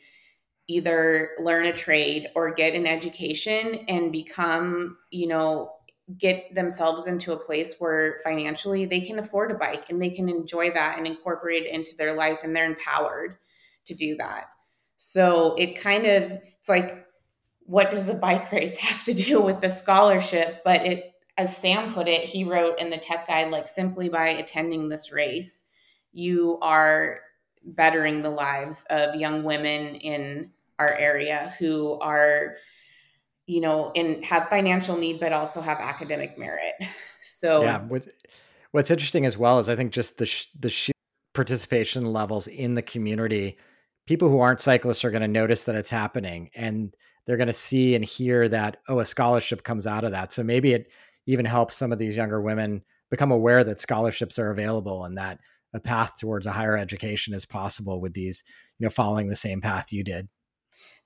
either 0.69 1.31
learn 1.41 1.67
a 1.67 1.73
trade 1.73 2.29
or 2.35 2.55
get 2.55 2.75
an 2.75 2.87
education 2.87 3.85
and 3.89 4.13
become, 4.13 4.97
you 5.11 5.27
know, 5.27 5.73
get 6.19 6.55
themselves 6.55 7.07
into 7.07 7.33
a 7.33 7.39
place 7.39 7.77
where 7.79 8.19
financially 8.23 8.85
they 8.85 9.01
can 9.01 9.19
afford 9.19 9.51
a 9.51 9.55
bike 9.55 9.91
and 9.91 10.01
they 10.01 10.11
can 10.11 10.29
enjoy 10.29 10.71
that 10.71 10.99
and 10.99 11.07
incorporate 11.07 11.65
it 11.65 11.73
into 11.73 11.97
their 11.97 12.15
life 12.15 12.41
and 12.45 12.55
they're 12.55 12.67
empowered 12.67 13.37
to 13.87 13.95
do 13.95 14.17
that. 14.17 14.45
So 14.97 15.55
it 15.57 15.81
kind 15.81 16.07
of 16.07 16.31
it's 16.31 16.69
like 16.69 17.06
what 17.67 17.91
does 17.91 18.09
a 18.09 18.15
bike 18.15 18.51
race 18.53 18.79
have 18.79 19.05
to 19.05 19.15
do 19.15 19.41
with 19.41 19.61
the 19.61 19.71
scholarship? 19.71 20.63
But 20.65 20.87
it, 20.87 21.13
as 21.37 21.57
Sam 21.57 21.93
put 21.93 22.09
it, 22.09 22.25
he 22.25 22.45
wrote 22.45 22.79
in 22.79 22.91
the 22.91 22.97
tech 22.97 23.27
guide, 23.27 23.51
like 23.51 23.69
simply 23.69 24.09
by 24.09 24.29
attending 24.29 24.89
this 24.89 25.13
race, 25.13 25.67
you 26.13 26.59
are 26.63 27.21
bettering 27.63 28.23
the 28.23 28.31
lives 28.31 28.87
of 28.89 29.17
young 29.17 29.43
women 29.43 29.97
in 29.97 30.51
our 30.79 30.93
area 30.93 31.55
who 31.59 31.99
are, 32.01 32.57
you 33.47 33.61
know, 33.61 33.91
in 33.95 34.23
have 34.23 34.49
financial 34.49 34.97
need, 34.97 35.21
but 35.21 35.33
also 35.33 35.61
have 35.61 35.79
academic 35.79 36.39
merit. 36.39 36.75
So 37.21 37.63
yeah, 37.65 37.81
what, 37.81 38.07
what's 38.71 38.91
interesting 38.91 39.27
as 39.27 39.37
well 39.37 39.59
is 39.59 39.69
I 39.69 39.77
think 39.77 39.93
just 39.93 40.17
the 40.19 40.27
sh- 40.27 40.47
the 40.59 40.93
participation 41.35 42.03
levels 42.03 42.47
in 42.47 42.75
the 42.75 42.83
community. 42.83 43.59
People 44.07 44.29
who 44.31 44.39
aren't 44.39 44.61
cyclists 44.61 45.05
are 45.05 45.11
going 45.11 45.23
to 45.23 45.29
notice 45.29 45.65
that 45.65 45.75
it's 45.75 45.91
happening, 45.91 46.51
and 46.55 46.95
they're 47.27 47.37
going 47.37 47.47
to 47.49 47.53
see 47.53 47.95
and 47.95 48.05
hear 48.05 48.49
that 48.49 48.79
oh 48.89 49.01
a 49.01 49.05
scholarship 49.05 49.63
comes 49.63 49.87
out 49.87 50.05
of 50.05 50.13
that. 50.13 50.33
So 50.33 50.43
maybe 50.43 50.73
it 50.73 50.91
even 51.27 51.45
helps 51.45 51.75
some 51.77 51.93
of 51.93 51.99
these 51.99 52.17
younger 52.17 52.41
women 52.41 52.83
become 53.11 53.31
aware 53.31 53.65
that 53.65 53.81
scholarships 53.81 54.39
are 54.39 54.51
available 54.51 55.05
and 55.05 55.19
that 55.19 55.39
a 55.75 55.81
path 55.81 56.15
towards 56.19 56.47
a 56.47 56.53
higher 56.53 56.77
education 56.77 57.35
is 57.35 57.45
possible 57.45 58.01
with 58.01 58.15
these 58.15 58.43
you 58.79 58.85
know 58.85 58.91
following 58.91 59.29
the 59.29 59.37
same 59.37 59.61
path 59.61 59.93
you 59.93 60.05
did. 60.05 60.29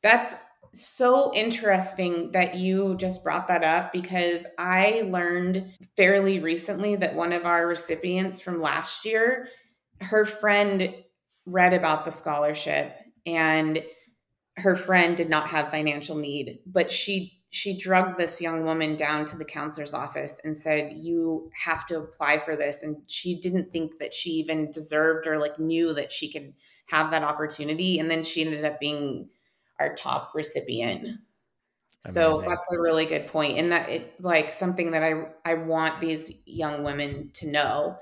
That's 0.02 0.34
so 0.72 1.32
interesting 1.34 2.30
that 2.32 2.54
you 2.54 2.96
just 2.96 3.24
brought 3.24 3.48
that 3.48 3.64
up 3.64 3.92
because 3.92 4.46
I 4.58 5.02
learned 5.06 5.64
fairly 5.96 6.38
recently 6.38 6.96
that 6.96 7.14
one 7.14 7.32
of 7.32 7.44
our 7.44 7.66
recipients 7.66 8.40
from 8.40 8.62
last 8.62 9.04
year, 9.04 9.48
her 10.00 10.24
friend 10.24 10.94
read 11.44 11.74
about 11.74 12.04
the 12.04 12.12
scholarship 12.12 12.94
and 13.26 13.82
her 14.60 14.76
friend 14.76 15.16
did 15.16 15.28
not 15.28 15.48
have 15.48 15.70
financial 15.70 16.16
need, 16.16 16.60
but 16.66 16.90
she 16.90 17.40
she 17.50 17.76
drugged 17.76 18.16
this 18.16 18.40
young 18.40 18.64
woman 18.64 18.94
down 18.94 19.26
to 19.26 19.36
the 19.36 19.44
counselor's 19.44 19.92
office 19.92 20.40
and 20.44 20.56
said 20.56 20.92
you 20.92 21.50
have 21.64 21.84
to 21.86 21.98
apply 21.98 22.38
for 22.38 22.54
this. 22.54 22.84
And 22.84 23.02
she 23.08 23.40
didn't 23.40 23.72
think 23.72 23.98
that 23.98 24.14
she 24.14 24.30
even 24.30 24.70
deserved 24.70 25.26
or 25.26 25.38
like 25.38 25.58
knew 25.58 25.92
that 25.94 26.12
she 26.12 26.30
could 26.30 26.54
have 26.88 27.10
that 27.10 27.24
opportunity. 27.24 27.98
And 27.98 28.08
then 28.08 28.22
she 28.22 28.44
ended 28.44 28.64
up 28.64 28.78
being 28.78 29.28
our 29.80 29.96
top 29.96 30.30
recipient. 30.32 31.00
Amazing. 31.00 31.18
so 32.00 32.40
that's 32.40 32.66
a 32.72 32.78
really 32.78 33.04
good 33.04 33.26
point. 33.26 33.58
And 33.58 33.72
that 33.72 33.88
it's 33.88 34.24
like 34.24 34.52
something 34.52 34.92
that 34.92 35.02
i 35.02 35.24
i 35.44 35.54
want 35.54 36.00
these 36.00 36.42
young 36.46 36.84
women 36.84 37.30
to 37.34 37.50
know 37.50 37.98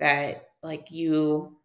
that 0.00 0.48
like 0.62 0.90
you 0.90 1.57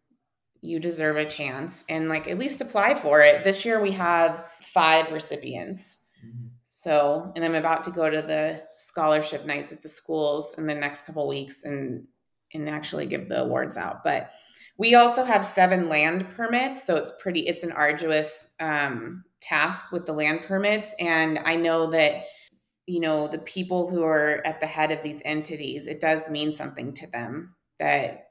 you 0.64 0.80
deserve 0.80 1.16
a 1.16 1.28
chance 1.28 1.84
and 1.88 2.08
like 2.08 2.28
at 2.28 2.38
least 2.38 2.60
apply 2.60 2.94
for 2.94 3.20
it 3.20 3.44
this 3.44 3.64
year 3.64 3.80
we 3.80 3.90
have 3.90 4.44
five 4.60 5.12
recipients 5.12 6.08
mm-hmm. 6.24 6.46
So, 6.84 7.32
and 7.34 7.42
I'm 7.42 7.54
about 7.54 7.84
to 7.84 7.90
go 7.90 8.10
to 8.10 8.20
the 8.20 8.60
scholarship 8.76 9.46
nights 9.46 9.72
at 9.72 9.82
the 9.82 9.88
schools 9.88 10.56
in 10.58 10.66
the 10.66 10.74
next 10.74 11.06
couple 11.06 11.26
weeks 11.26 11.64
and 11.64 12.06
and 12.52 12.68
actually 12.68 13.06
give 13.06 13.28
the 13.30 13.42
awards 13.42 13.78
out. 13.78 14.04
But 14.04 14.32
we 14.76 14.94
also 14.94 15.24
have 15.24 15.46
seven 15.46 15.88
land 15.88 16.28
permits, 16.36 16.84
so 16.84 16.96
it's 16.96 17.12
pretty. 17.22 17.46
It's 17.46 17.64
an 17.64 17.72
arduous 17.72 18.54
um, 18.60 19.24
task 19.40 19.92
with 19.92 20.04
the 20.04 20.12
land 20.12 20.42
permits, 20.46 20.94
and 21.00 21.38
I 21.38 21.56
know 21.56 21.90
that 21.92 22.24
you 22.86 23.00
know 23.00 23.28
the 23.28 23.38
people 23.38 23.88
who 23.88 24.02
are 24.02 24.42
at 24.44 24.60
the 24.60 24.66
head 24.66 24.90
of 24.90 25.02
these 25.02 25.22
entities. 25.24 25.86
It 25.86 26.00
does 26.00 26.28
mean 26.28 26.52
something 26.52 26.92
to 26.94 27.10
them 27.10 27.54
that 27.78 28.23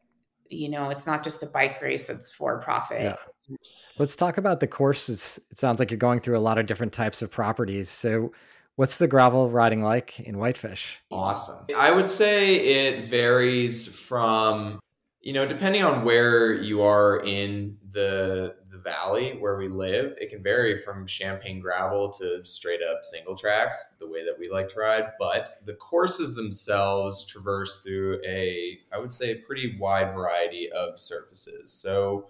you 0.53 0.69
know 0.69 0.89
it's 0.89 1.07
not 1.07 1.23
just 1.23 1.43
a 1.43 1.47
bike 1.47 1.81
race 1.81 2.07
that's 2.07 2.33
for 2.33 2.59
profit. 2.61 3.01
Yeah. 3.01 3.57
Let's 3.97 4.15
talk 4.15 4.37
about 4.37 4.59
the 4.59 4.67
courses. 4.67 5.39
It 5.51 5.57
sounds 5.57 5.79
like 5.79 5.91
you're 5.91 5.97
going 5.97 6.19
through 6.19 6.37
a 6.37 6.39
lot 6.39 6.57
of 6.57 6.65
different 6.65 6.93
types 6.93 7.21
of 7.21 7.29
properties. 7.29 7.89
So, 7.89 8.31
what's 8.75 8.97
the 8.97 9.07
gravel 9.07 9.49
riding 9.49 9.83
like 9.83 10.19
in 10.19 10.37
Whitefish? 10.37 10.99
Awesome. 11.11 11.67
I 11.77 11.91
would 11.91 12.09
say 12.09 12.55
it 12.55 13.05
varies 13.05 13.93
from, 13.93 14.79
you 15.21 15.33
know, 15.33 15.45
depending 15.45 15.83
on 15.83 16.03
where 16.05 16.53
you 16.53 16.81
are 16.81 17.19
in 17.19 17.77
the 17.91 18.55
the 18.62 18.62
valley 18.83 19.37
where 19.39 19.57
we 19.57 19.67
live, 19.67 20.15
it 20.19 20.29
can 20.29 20.43
vary 20.43 20.77
from 20.77 21.07
champagne 21.07 21.59
gravel 21.59 22.09
to 22.13 22.45
straight 22.45 22.81
up 22.81 22.99
single 23.03 23.35
track, 23.35 23.69
the 23.99 24.07
way 24.07 24.23
that 24.25 24.37
we 24.37 24.49
like 24.49 24.69
to 24.69 24.79
ride. 24.79 25.11
But 25.19 25.59
the 25.65 25.73
courses 25.73 26.35
themselves 26.35 27.25
traverse 27.25 27.83
through 27.83 28.21
a, 28.25 28.79
I 28.91 28.97
would 28.99 29.11
say, 29.11 29.31
a 29.31 29.35
pretty 29.35 29.77
wide 29.79 30.13
variety 30.13 30.71
of 30.71 30.99
surfaces. 30.99 31.71
So 31.71 32.29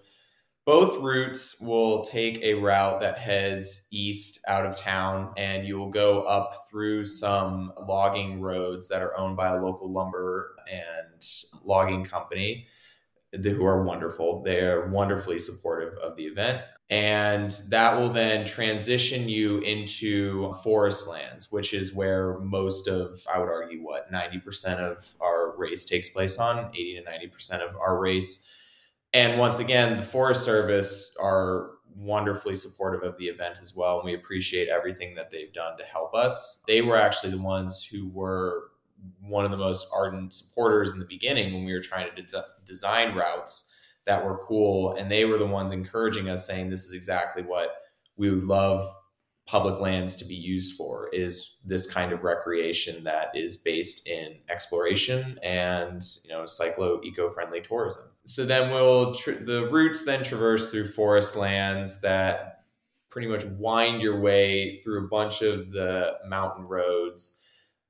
both 0.64 1.02
routes 1.02 1.60
will 1.60 2.02
take 2.02 2.42
a 2.42 2.54
route 2.54 3.00
that 3.00 3.18
heads 3.18 3.86
east 3.90 4.42
out 4.48 4.64
of 4.64 4.76
town, 4.76 5.34
and 5.36 5.66
you 5.66 5.76
will 5.76 5.90
go 5.90 6.22
up 6.22 6.54
through 6.70 7.04
some 7.04 7.72
logging 7.86 8.40
roads 8.40 8.88
that 8.88 9.02
are 9.02 9.18
owned 9.18 9.36
by 9.36 9.48
a 9.48 9.62
local 9.62 9.92
lumber 9.92 10.56
and 10.70 11.22
logging 11.64 12.04
company 12.04 12.66
who 13.42 13.64
are 13.64 13.82
wonderful. 13.82 14.42
They 14.42 14.60
are 14.60 14.88
wonderfully 14.88 15.38
supportive 15.38 15.94
of 15.98 16.16
the 16.16 16.24
event. 16.24 16.62
And 16.90 17.50
that 17.70 17.98
will 17.98 18.10
then 18.10 18.44
transition 18.44 19.28
you 19.28 19.58
into 19.60 20.52
forest 20.62 21.08
lands, 21.08 21.50
which 21.50 21.72
is 21.72 21.94
where 21.94 22.38
most 22.40 22.88
of, 22.88 23.26
I 23.32 23.38
would 23.38 23.48
argue, 23.48 23.82
what, 23.82 24.12
90% 24.12 24.78
of 24.78 25.16
our 25.20 25.56
race 25.56 25.86
takes 25.86 26.10
place 26.10 26.38
on, 26.38 26.70
80 26.74 27.02
to 27.02 27.28
90% 27.28 27.60
of 27.66 27.74
our 27.76 27.98
race 27.98 28.50
and 29.14 29.38
once 29.38 29.60
again, 29.60 29.96
the 29.96 30.02
Forest 30.02 30.44
Service 30.44 31.16
are 31.22 31.70
wonderfully 31.94 32.56
supportive 32.56 33.04
of 33.04 33.16
the 33.16 33.26
event 33.26 33.58
as 33.62 33.74
well. 33.76 34.00
And 34.00 34.04
we 34.04 34.14
appreciate 34.14 34.68
everything 34.68 35.14
that 35.14 35.30
they've 35.30 35.52
done 35.52 35.78
to 35.78 35.84
help 35.84 36.14
us. 36.14 36.64
They 36.66 36.82
were 36.82 36.96
actually 36.96 37.30
the 37.30 37.40
ones 37.40 37.84
who 37.84 38.08
were 38.08 38.72
one 39.20 39.44
of 39.44 39.50
the 39.50 39.56
most 39.56 39.90
ardent 39.94 40.32
supporters 40.32 40.92
in 40.92 40.98
the 40.98 41.06
beginning 41.06 41.52
when 41.52 41.64
we 41.64 41.72
were 41.72 41.80
trying 41.80 42.14
to 42.14 42.22
de- 42.22 42.44
design 42.64 43.14
routes 43.14 43.74
that 44.06 44.24
were 44.24 44.38
cool. 44.38 44.94
And 44.94 45.10
they 45.10 45.24
were 45.24 45.38
the 45.38 45.46
ones 45.46 45.72
encouraging 45.72 46.28
us, 46.28 46.46
saying, 46.46 46.70
This 46.70 46.84
is 46.84 46.92
exactly 46.92 47.42
what 47.42 47.70
we 48.16 48.30
would 48.30 48.44
love 48.44 48.86
public 49.46 49.78
lands 49.78 50.16
to 50.16 50.24
be 50.24 50.34
used 50.34 50.74
for 50.76 51.10
is 51.12 51.58
this 51.64 51.92
kind 51.92 52.12
of 52.12 52.22
recreation 52.22 53.04
that 53.04 53.28
is 53.34 53.58
based 53.58 54.08
in 54.08 54.36
exploration 54.48 55.38
and 55.42 56.02
you 56.24 56.30
know 56.30 56.44
cyclo 56.44 57.04
eco-friendly 57.04 57.60
tourism 57.60 58.04
so 58.24 58.46
then 58.46 58.70
we'll 58.70 59.14
tr- 59.14 59.32
the 59.32 59.68
routes 59.70 60.06
then 60.06 60.24
traverse 60.24 60.70
through 60.70 60.88
forest 60.88 61.36
lands 61.36 62.00
that 62.00 62.64
pretty 63.10 63.28
much 63.28 63.44
wind 63.58 64.00
your 64.00 64.18
way 64.18 64.80
through 64.80 65.04
a 65.04 65.08
bunch 65.08 65.42
of 65.42 65.72
the 65.72 66.14
mountain 66.26 66.64
roads 66.64 67.43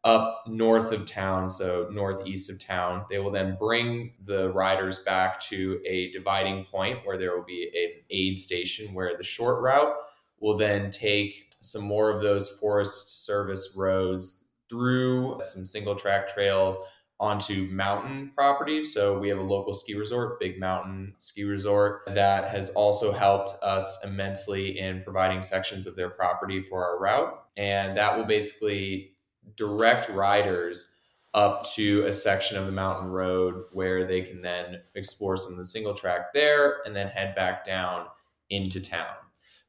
up 0.05 0.45
north 0.47 0.93
of 0.93 1.07
town 1.07 1.49
so 1.49 1.89
northeast 1.91 2.51
of 2.51 2.63
town 2.63 3.05
they 3.09 3.19
will 3.19 3.31
then 3.31 3.57
bring 3.59 4.13
the 4.27 4.53
riders 4.53 4.99
back 4.99 5.41
to 5.41 5.81
a 5.87 6.11
dividing 6.11 6.65
point 6.65 6.99
where 7.05 7.17
there 7.17 7.35
will 7.35 7.45
be 7.45 7.71
an 7.75 8.03
aid 8.11 8.39
station 8.39 8.93
where 8.93 9.17
the 9.17 9.25
short 9.25 9.63
route 9.63 9.95
will 10.41 10.57
then 10.57 10.91
take 10.91 11.47
some 11.65 11.83
more 11.83 12.11
of 12.11 12.23
those 12.23 12.51
Forest 12.51 13.25
Service 13.25 13.75
roads 13.77 14.51
through 14.69 15.39
some 15.43 15.65
single 15.65 15.95
track 15.95 16.29
trails 16.29 16.77
onto 17.19 17.69
mountain 17.71 18.33
property. 18.35 18.85
So 18.85 19.19
we 19.19 19.29
have 19.31 19.39
a 19.39 19.43
local 19.43 19.73
ski 19.73 19.95
resort, 19.95 20.39
Big 20.41 20.61
Mountain 20.61 21.15
Ski 21.19 21.45
Resort, 21.45 22.03
that 22.07 22.51
has 22.51 22.71
also 22.71 23.13
helped 23.13 23.51
us 23.63 24.05
immensely 24.05 24.79
in 24.79 25.03
providing 25.03 25.41
sections 25.41 25.87
of 25.87 25.97
their 25.97 26.11
property 26.11 26.61
for 26.61 26.85
our 26.85 26.99
route. 26.99 27.33
And 27.57 27.97
that 27.97 28.17
will 28.17 28.25
basically 28.25 29.14
direct 29.57 30.09
riders 30.09 31.03
up 31.35 31.65
to 31.75 32.05
a 32.05 32.13
section 32.13 32.57
of 32.57 32.67
the 32.67 32.73
mountain 32.73 33.11
road 33.11 33.65
where 33.73 34.07
they 34.07 34.23
can 34.23 34.41
then 34.41 34.77
explore 34.95 35.37
some 35.37 35.53
of 35.53 35.59
the 35.59 35.65
single 35.65 35.95
track 35.95 36.33
there 36.33 36.77
and 36.87 36.95
then 36.95 37.09
head 37.09 37.35
back 37.35 37.67
down 37.67 38.07
into 38.51 38.81
town. 38.81 39.15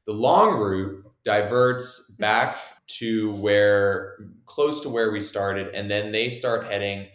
The 0.06 0.12
long 0.12 0.56
route 0.56 1.04
diverts 1.24 2.12
back 2.20 2.56
to 2.86 3.32
where 3.32 4.16
close 4.44 4.80
to 4.82 4.88
where 4.88 5.10
we 5.10 5.20
started, 5.20 5.74
and 5.74 5.90
then 5.90 6.12
they 6.12 6.28
start 6.28 6.66
heading 6.66 7.08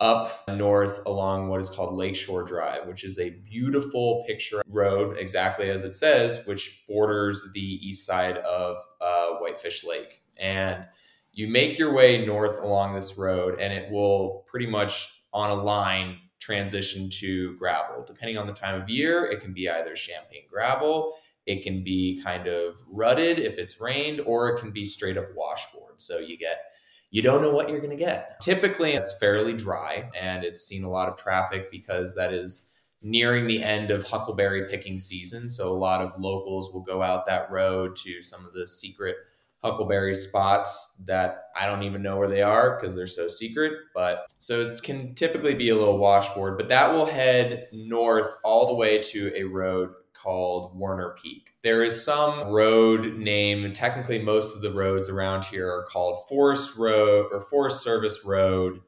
up 0.00 0.48
north 0.48 1.04
along 1.04 1.48
what 1.48 1.60
is 1.60 1.68
called 1.68 1.94
Lakeshore 1.94 2.44
Drive, 2.44 2.86
which 2.86 3.04
is 3.04 3.18
a 3.18 3.36
beautiful 3.44 4.24
picture 4.26 4.62
road, 4.66 5.18
exactly 5.18 5.68
as 5.68 5.84
it 5.84 5.92
says, 5.92 6.46
which 6.46 6.84
borders 6.88 7.50
the 7.52 7.60
east 7.60 8.06
side 8.06 8.38
of 8.38 8.78
uh, 9.02 9.34
Whitefish 9.40 9.84
Lake. 9.84 10.22
And 10.38 10.86
you 11.32 11.48
make 11.48 11.78
your 11.78 11.92
way 11.92 12.24
north 12.26 12.60
along 12.60 12.94
this 12.94 13.16
road, 13.16 13.58
and 13.60 13.72
it 13.72 13.90
will 13.90 14.44
pretty 14.46 14.66
much 14.66 15.22
on 15.32 15.50
a 15.50 15.54
line 15.54 16.18
transition 16.40 17.08
to 17.10 17.56
gravel. 17.56 18.04
Depending 18.06 18.38
on 18.38 18.46
the 18.46 18.52
time 18.52 18.80
of 18.80 18.88
year, 18.88 19.24
it 19.26 19.40
can 19.40 19.52
be 19.52 19.68
either 19.68 19.94
champagne 19.94 20.44
gravel, 20.50 21.16
it 21.46 21.62
can 21.62 21.84
be 21.84 22.20
kind 22.22 22.46
of 22.46 22.76
rutted 22.90 23.38
if 23.38 23.58
it's 23.58 23.80
rained, 23.80 24.20
or 24.20 24.48
it 24.48 24.60
can 24.60 24.70
be 24.70 24.84
straight 24.84 25.16
up 25.16 25.26
washboard. 25.34 26.00
So 26.00 26.18
you 26.18 26.36
get 26.36 26.60
you 27.10 27.22
don't 27.22 27.42
know 27.42 27.50
what 27.50 27.68
you're 27.68 27.80
going 27.80 27.90
to 27.90 27.96
get. 27.96 28.40
Typically, 28.40 28.92
it's 28.92 29.18
fairly 29.18 29.56
dry 29.56 30.08
and 30.18 30.44
it's 30.44 30.62
seen 30.62 30.84
a 30.84 30.90
lot 30.90 31.08
of 31.08 31.16
traffic 31.16 31.70
because 31.70 32.14
that 32.14 32.32
is 32.32 32.72
nearing 33.02 33.48
the 33.48 33.62
end 33.62 33.90
of 33.90 34.04
huckleberry 34.04 34.70
picking 34.70 34.96
season. 34.96 35.50
So, 35.50 35.72
a 35.72 35.76
lot 35.76 36.02
of 36.02 36.12
locals 36.20 36.72
will 36.72 36.82
go 36.82 37.02
out 37.02 37.26
that 37.26 37.50
road 37.50 37.96
to 38.04 38.22
some 38.22 38.46
of 38.46 38.52
the 38.52 38.66
secret 38.66 39.16
huckleberry 39.62 40.14
spots 40.14 41.02
that 41.06 41.44
I 41.54 41.66
don't 41.66 41.82
even 41.82 42.02
know 42.02 42.16
where 42.16 42.28
they 42.28 42.42
are 42.42 42.78
because 42.78 42.96
they're 42.96 43.06
so 43.06 43.28
secret. 43.28 43.72
But 43.94 44.24
so 44.38 44.60
it 44.60 44.82
can 44.82 45.14
typically 45.14 45.54
be 45.54 45.68
a 45.68 45.76
little 45.76 45.98
washboard, 45.98 46.56
but 46.56 46.68
that 46.68 46.92
will 46.92 47.06
head 47.06 47.68
north 47.72 48.32
all 48.42 48.66
the 48.66 48.74
way 48.74 49.02
to 49.02 49.32
a 49.36 49.44
road 49.44 49.90
called 50.14 50.78
Werner 50.78 51.16
Peak. 51.22 51.50
There 51.62 51.84
is 51.84 52.02
some 52.02 52.48
road 52.48 53.16
name, 53.16 53.72
technically, 53.72 54.18
most 54.18 54.54
of 54.54 54.62
the 54.62 54.70
roads 54.70 55.08
around 55.08 55.44
here 55.44 55.68
are 55.68 55.84
called 55.84 56.28
Forest 56.28 56.76
Road 56.78 57.28
or 57.32 57.40
Forest 57.40 57.82
Service 57.82 58.24
Road, 58.24 58.80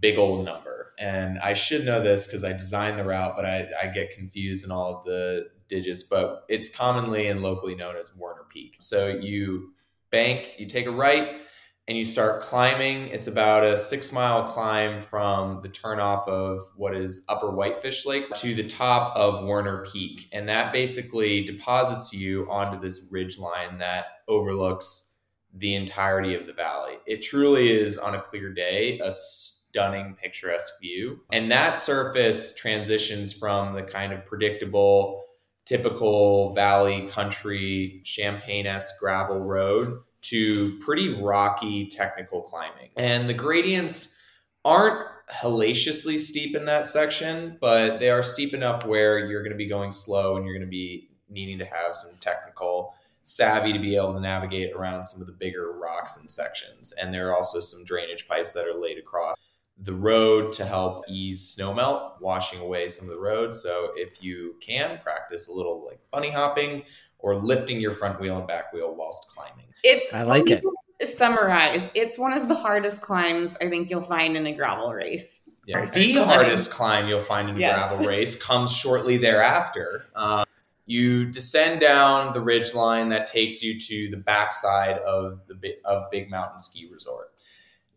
big 0.00 0.18
old 0.18 0.44
number. 0.44 0.92
And 0.98 1.38
I 1.38 1.54
should 1.54 1.84
know 1.84 2.02
this 2.02 2.26
because 2.26 2.44
I 2.44 2.52
designed 2.52 2.98
the 2.98 3.04
route, 3.04 3.34
but 3.36 3.46
I, 3.46 3.68
I 3.82 3.86
get 3.86 4.10
confused 4.10 4.64
in 4.64 4.70
all 4.70 4.96
of 4.96 5.04
the 5.04 5.48
digits. 5.68 6.02
But 6.02 6.44
it's 6.48 6.74
commonly 6.74 7.28
and 7.28 7.40
locally 7.40 7.74
known 7.74 7.96
as 7.96 8.16
Werner 8.18 8.44
Peak. 8.52 8.76
So 8.80 9.08
you 9.08 9.72
bank, 10.10 10.54
you 10.58 10.66
take 10.66 10.86
a 10.86 10.90
right 10.90 11.40
and 11.88 11.96
you 11.96 12.04
start 12.04 12.42
climbing. 12.42 13.08
It's 13.08 13.28
about 13.28 13.64
a 13.64 13.76
six 13.76 14.12
mile 14.12 14.44
climb 14.44 15.00
from 15.00 15.62
the 15.62 15.70
turnoff 15.70 16.28
of 16.28 16.60
what 16.76 16.94
is 16.94 17.24
Upper 17.28 17.50
Whitefish 17.50 18.04
Lake 18.04 18.28
to 18.34 18.54
the 18.54 18.66
top 18.66 19.16
of 19.16 19.44
Werner 19.44 19.86
Peak. 19.90 20.28
And 20.32 20.48
that 20.48 20.72
basically 20.72 21.44
deposits 21.44 22.12
you 22.12 22.46
onto 22.50 22.78
this 22.78 23.08
ridge 23.10 23.38
line 23.38 23.78
that 23.78 24.04
overlooks 24.28 25.20
the 25.54 25.74
entirety 25.74 26.34
of 26.34 26.46
the 26.46 26.52
valley. 26.52 26.98
It 27.06 27.22
truly 27.22 27.70
is, 27.70 27.96
on 27.96 28.14
a 28.14 28.20
clear 28.20 28.52
day, 28.52 29.00
a 29.02 29.10
stunning, 29.10 30.14
picturesque 30.22 30.78
view. 30.80 31.20
And 31.32 31.50
that 31.50 31.78
surface 31.78 32.54
transitions 32.54 33.32
from 33.32 33.74
the 33.74 33.82
kind 33.82 34.12
of 34.12 34.26
predictable 34.26 35.24
typical 35.68 36.54
valley 36.54 37.06
country 37.08 38.00
champagne 38.02 38.66
esque 38.66 38.98
gravel 38.98 39.40
road 39.40 40.00
to 40.22 40.78
pretty 40.80 41.20
rocky 41.22 41.86
technical 41.86 42.40
climbing. 42.40 42.88
And 42.96 43.28
the 43.28 43.34
gradients 43.34 44.18
aren't 44.64 45.06
hellaciously 45.30 46.16
steep 46.16 46.56
in 46.56 46.64
that 46.64 46.86
section, 46.86 47.58
but 47.60 47.98
they 47.98 48.08
are 48.08 48.22
steep 48.22 48.54
enough 48.54 48.86
where 48.86 49.18
you're 49.18 49.42
going 49.42 49.52
to 49.52 49.58
be 49.58 49.68
going 49.68 49.92
slow 49.92 50.36
and 50.36 50.46
you're 50.46 50.54
going 50.54 50.66
to 50.66 50.70
be 50.70 51.10
needing 51.28 51.58
to 51.58 51.66
have 51.66 51.94
some 51.94 52.18
technical 52.18 52.94
savvy 53.22 53.74
to 53.74 53.78
be 53.78 53.94
able 53.94 54.14
to 54.14 54.20
navigate 54.20 54.72
around 54.72 55.04
some 55.04 55.20
of 55.20 55.26
the 55.26 55.34
bigger 55.34 55.72
rocks 55.78 56.18
and 56.18 56.30
sections. 56.30 56.94
And 56.94 57.12
there 57.12 57.28
are 57.28 57.36
also 57.36 57.60
some 57.60 57.84
drainage 57.84 58.26
pipes 58.26 58.54
that 58.54 58.66
are 58.66 58.80
laid 58.80 58.98
across 58.98 59.36
the 59.82 59.94
road 59.94 60.52
to 60.54 60.64
help 60.64 61.04
ease 61.08 61.54
snowmelt, 61.56 62.20
washing 62.20 62.60
away 62.60 62.88
some 62.88 63.08
of 63.08 63.14
the 63.14 63.20
road. 63.20 63.54
So 63.54 63.92
if 63.94 64.22
you 64.22 64.56
can 64.60 64.98
practice 64.98 65.48
a 65.48 65.52
little 65.52 65.86
like 65.86 66.00
bunny 66.10 66.30
hopping 66.30 66.82
or 67.18 67.36
lifting 67.36 67.80
your 67.80 67.92
front 67.92 68.20
wheel 68.20 68.38
and 68.38 68.46
back 68.46 68.72
wheel 68.72 68.94
whilst 68.94 69.28
climbing. 69.28 69.66
It's 69.84 70.12
I 70.12 70.22
like 70.22 70.50
it. 70.50 70.64
Summarize. 71.02 71.90
It's 71.94 72.18
one 72.18 72.32
of 72.32 72.48
the 72.48 72.54
hardest 72.54 73.02
climbs 73.02 73.56
I 73.60 73.68
think 73.68 73.88
you'll 73.88 74.02
find 74.02 74.36
in 74.36 74.46
a 74.46 74.54
gravel 74.56 74.92
race. 74.92 75.48
Yeah, 75.66 75.84
the 75.84 76.24
hardest 76.24 76.72
climb 76.72 77.08
you'll 77.08 77.20
find 77.20 77.50
in 77.50 77.56
a 77.56 77.58
Yes. 77.60 77.88
gravel 77.88 78.06
race 78.06 78.42
comes 78.42 78.72
shortly 78.72 79.18
thereafter. 79.18 80.06
Um, 80.16 80.44
you 80.86 81.30
descend 81.30 81.80
down 81.80 82.32
the 82.32 82.40
ridge 82.40 82.74
line 82.74 83.10
that 83.10 83.26
takes 83.26 83.62
you 83.62 83.78
to 83.78 84.10
the 84.10 84.16
backside 84.16 84.98
of 84.98 85.42
the 85.46 85.76
of 85.84 86.10
Big 86.10 86.30
Mountain 86.30 86.58
Ski 86.58 86.88
Resort. 86.90 87.32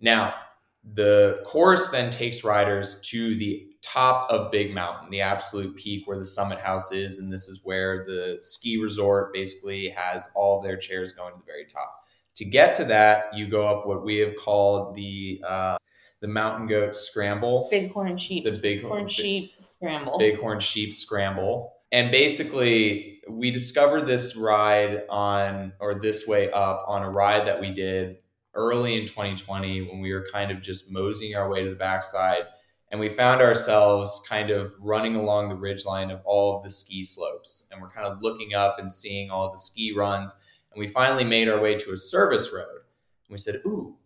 Now, 0.02 0.36
the 0.84 1.42
course 1.46 1.90
then 1.90 2.12
takes 2.12 2.44
riders 2.44 3.02
to 3.02 3.36
the 3.38 3.68
top 3.82 4.30
of 4.30 4.52
Big 4.52 4.74
Mountain, 4.74 5.10
the 5.10 5.22
absolute 5.22 5.76
peak 5.76 6.08
where 6.08 6.18
the 6.18 6.26
summit 6.26 6.60
house 6.60 6.92
is, 6.92 7.20
and 7.20 7.32
this 7.32 7.48
is 7.48 7.62
where 7.64 8.06
the 8.06 8.38
ski 8.42 8.78
resort 8.78 9.34
basically 9.34 9.90
has 9.90 10.32
all 10.36 10.60
of 10.60 10.66
their 10.66 10.78
chairs 10.78 11.14
going 11.14 11.34
to 11.34 11.40
the 11.40 11.46
very 11.46 11.66
top. 11.66 12.04
To 12.36 12.46
get 12.46 12.76
to 12.76 12.86
that, 12.86 13.36
you 13.36 13.48
go 13.48 13.68
up 13.68 13.86
what 13.86 14.04
we 14.04 14.18
have 14.18 14.36
called 14.38 14.96
the 14.96 15.42
uh, 15.48 15.78
the 16.22 16.28
Mountain 16.28 16.68
Goat 16.68 16.96
Scramble, 16.96 17.68
Bighorn 17.72 18.18
sheep. 18.18 18.46
the 18.46 18.58
big 18.58 18.84
Bighorn 18.84 19.08
sheep 19.08 19.54
scramble. 19.60 20.20
Bighorn 20.20 20.60
Sheep 20.60 20.94
Scramble. 20.94 21.74
And 21.92 22.10
basically, 22.10 23.22
we 23.28 23.52
discovered 23.52 24.04
this 24.04 24.38
ride 24.38 25.04
on, 25.10 25.74
or 25.80 25.96
this 25.96 26.26
way 26.28 26.50
up, 26.52 26.86
on 26.88 27.02
a 27.02 27.10
ride 27.10 27.48
that 27.48 27.60
we 27.60 27.72
did 27.72 28.18
early 28.54 28.99
in 28.99 29.06
2020 29.06 29.84
when 29.84 29.99
we 29.99 30.14
were 30.14 30.28
kind 30.32 30.52
of 30.52 30.62
just 30.62 30.91
moseying 30.91 31.36
our 31.36 31.49
way 31.49 31.64
to 31.64 31.70
the 31.70 31.76
backside. 31.76 32.43
And 32.91 32.99
we 32.99 33.08
found 33.08 33.41
ourselves 33.41 34.24
kind 34.28 34.49
of 34.49 34.74
running 34.80 35.16
along 35.16 35.49
the 35.49 35.56
ridgeline 35.56 36.12
of 36.12 36.20
all 36.26 36.58
of 36.58 36.64
the 36.64 36.70
ski 36.70 37.04
slopes. 37.04 37.70
And 37.72 37.82
we're 37.82 37.89
kind 37.89 38.06
of 38.06 38.22
looking 38.22 38.54
up 38.54 38.80
and 38.80 38.91
seeing 38.91 39.30
all 39.30 39.49
the 39.49 39.58
ski 39.58 39.93
runs. 39.95 40.43
And 40.74 40.80
we 40.80 40.88
finally 40.88 41.24
made 41.24 41.47
our 41.47 41.60
way 41.60 41.76
to 41.78 41.93
a 41.93 41.97
service 41.97 42.52
road. 42.54 42.68
And 42.68 43.32
we 43.32 43.38
said, 43.38 43.56
Ooh, 43.66 43.97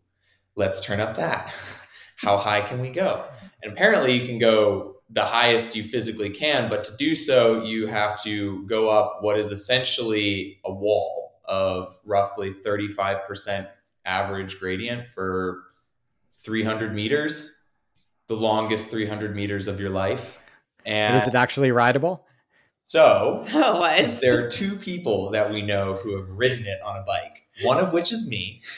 let's 0.56 0.86
turn 0.86 1.00
up 1.00 1.16
that. 1.16 1.52
How 2.18 2.38
high 2.38 2.62
can 2.62 2.80
we 2.80 2.90
go? 2.90 3.26
And 3.64 3.74
apparently, 3.74 4.18
you 4.18 4.26
can 4.26 4.38
go 4.38 4.96
the 5.10 5.26
highest 5.26 5.76
you 5.76 5.84
physically 5.84 6.30
can, 6.30 6.70
but 6.70 6.84
to 6.84 6.96
do 6.98 7.16
so, 7.16 7.64
you 7.64 7.88
have 7.88 8.22
to 8.24 8.66
go 8.68 8.90
up 8.90 9.20
what 9.22 9.40
is 9.40 9.52
essentially 9.52 10.60
a 10.66 10.74
wall 10.74 11.40
of 11.46 12.00
roughly 12.06 12.52
35% 12.52 13.68
average 14.06 14.60
gradient 14.60 15.08
for 15.08 15.64
300 16.36 16.94
meters, 16.94 17.68
the 18.28 18.36
longest 18.36 18.90
300 18.90 19.36
meters 19.36 19.68
of 19.68 19.80
your 19.80 19.90
life. 19.90 20.42
But 20.84 20.92
And 20.92 21.16
is 21.16 21.28
it 21.28 21.36
actually 21.36 21.72
rideable? 21.72 22.26
so 22.84 23.44
So 23.50 23.76
it 23.76 24.04
was. 24.04 24.22
there 24.22 24.46
are 24.46 24.50
two 24.50 24.76
people 24.76 25.32
that 25.32 25.52
we 25.52 25.62
know 25.64 25.96
who 25.96 26.16
have 26.18 26.30
ridden 26.30 26.66
it 26.66 26.80
on 26.86 26.98
a 26.98 27.04
bike, 27.04 27.44
one 27.64 27.80
of 27.80 27.94
which 27.94 28.12
is 28.12 28.28
me. 28.28 28.62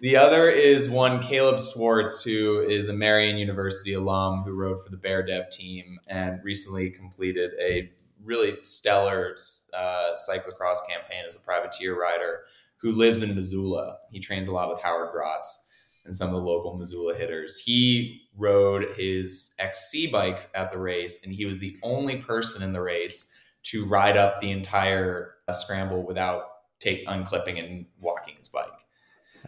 The 0.00 0.16
other 0.16 0.48
is 0.48 0.88
one 0.88 1.20
Caleb 1.20 1.58
Swartz, 1.58 2.22
who 2.22 2.60
is 2.60 2.88
a 2.88 2.92
Marian 2.92 3.36
University 3.36 3.94
alum 3.94 4.44
who 4.44 4.52
rode 4.52 4.80
for 4.80 4.90
the 4.90 4.96
Bear 4.96 5.26
Dev 5.26 5.50
team 5.50 5.98
and 6.06 6.38
recently 6.44 6.88
completed 6.90 7.50
a 7.60 7.90
really 8.22 8.58
stellar 8.62 9.34
uh, 9.76 10.10
cyclocross 10.14 10.76
campaign 10.88 11.24
as 11.26 11.34
a 11.34 11.40
privateer 11.40 12.00
rider 12.00 12.42
who 12.78 12.92
lives 12.92 13.22
in 13.22 13.34
Missoula. 13.34 13.98
He 14.10 14.20
trains 14.20 14.48
a 14.48 14.52
lot 14.52 14.68
with 14.70 14.80
Howard 14.80 15.10
Grotts 15.14 15.70
and 16.04 16.14
some 16.14 16.28
of 16.28 16.34
the 16.34 16.40
local 16.40 16.76
Missoula 16.76 17.14
hitters. 17.16 17.58
He 17.58 18.22
rode 18.36 18.94
his 18.96 19.54
XC 19.58 20.10
bike 20.12 20.48
at 20.54 20.70
the 20.70 20.78
race, 20.78 21.24
and 21.24 21.32
he 21.34 21.46
was 21.46 21.58
the 21.58 21.76
only 21.82 22.16
person 22.18 22.62
in 22.62 22.72
the 22.72 22.80
race 22.82 23.34
to 23.64 23.84
ride 23.86 24.16
up 24.16 24.40
the 24.40 24.50
entire 24.52 25.34
uh, 25.48 25.52
scramble 25.52 26.04
without 26.06 26.44
take 26.78 27.04
unclipping 27.08 27.58
and 27.58 27.86
walking 28.00 28.34
his 28.36 28.48
bike. 28.48 28.68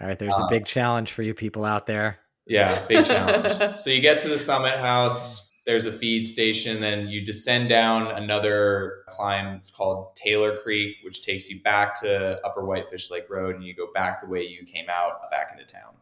All 0.00 0.06
right, 0.08 0.18
there's 0.18 0.34
a 0.34 0.42
Uh, 0.44 0.48
big 0.48 0.64
challenge 0.66 1.12
for 1.12 1.22
you 1.22 1.34
people 1.34 1.64
out 1.64 1.86
there. 1.86 2.18
Yeah, 2.46 2.84
big 2.86 3.04
challenge. 3.06 3.80
so 3.80 3.90
you 3.90 4.00
get 4.00 4.20
to 4.22 4.28
the 4.28 4.38
summit 4.38 4.76
house. 4.78 5.47
There's 5.68 5.84
a 5.84 5.92
feed 5.92 6.26
station, 6.26 6.80
then 6.80 7.08
you 7.08 7.22
descend 7.22 7.68
down 7.68 8.10
another 8.12 9.04
climb. 9.06 9.48
It's 9.48 9.70
called 9.70 10.16
Taylor 10.16 10.56
Creek, 10.56 10.96
which 11.04 11.22
takes 11.22 11.50
you 11.50 11.60
back 11.60 12.00
to 12.00 12.40
Upper 12.42 12.64
Whitefish 12.64 13.10
Lake 13.10 13.28
Road, 13.28 13.54
and 13.54 13.62
you 13.62 13.74
go 13.74 13.88
back 13.92 14.22
the 14.22 14.28
way 14.28 14.40
you 14.40 14.64
came 14.64 14.86
out, 14.88 15.30
back 15.30 15.50
into 15.52 15.70
town. 15.70 15.92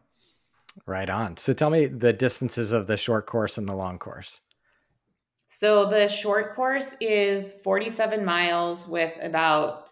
Right 0.85 1.09
on. 1.09 1.35
So 1.35 1.51
tell 1.51 1.69
me 1.69 1.87
the 1.87 2.13
distances 2.13 2.71
of 2.71 2.87
the 2.87 2.95
short 2.95 3.25
course 3.25 3.57
and 3.57 3.67
the 3.67 3.75
long 3.75 3.99
course. 3.99 4.39
So 5.49 5.83
the 5.83 6.07
short 6.07 6.55
course 6.55 6.95
is 7.01 7.59
47 7.61 8.23
miles 8.23 8.87
with 8.87 9.11
about 9.21 9.89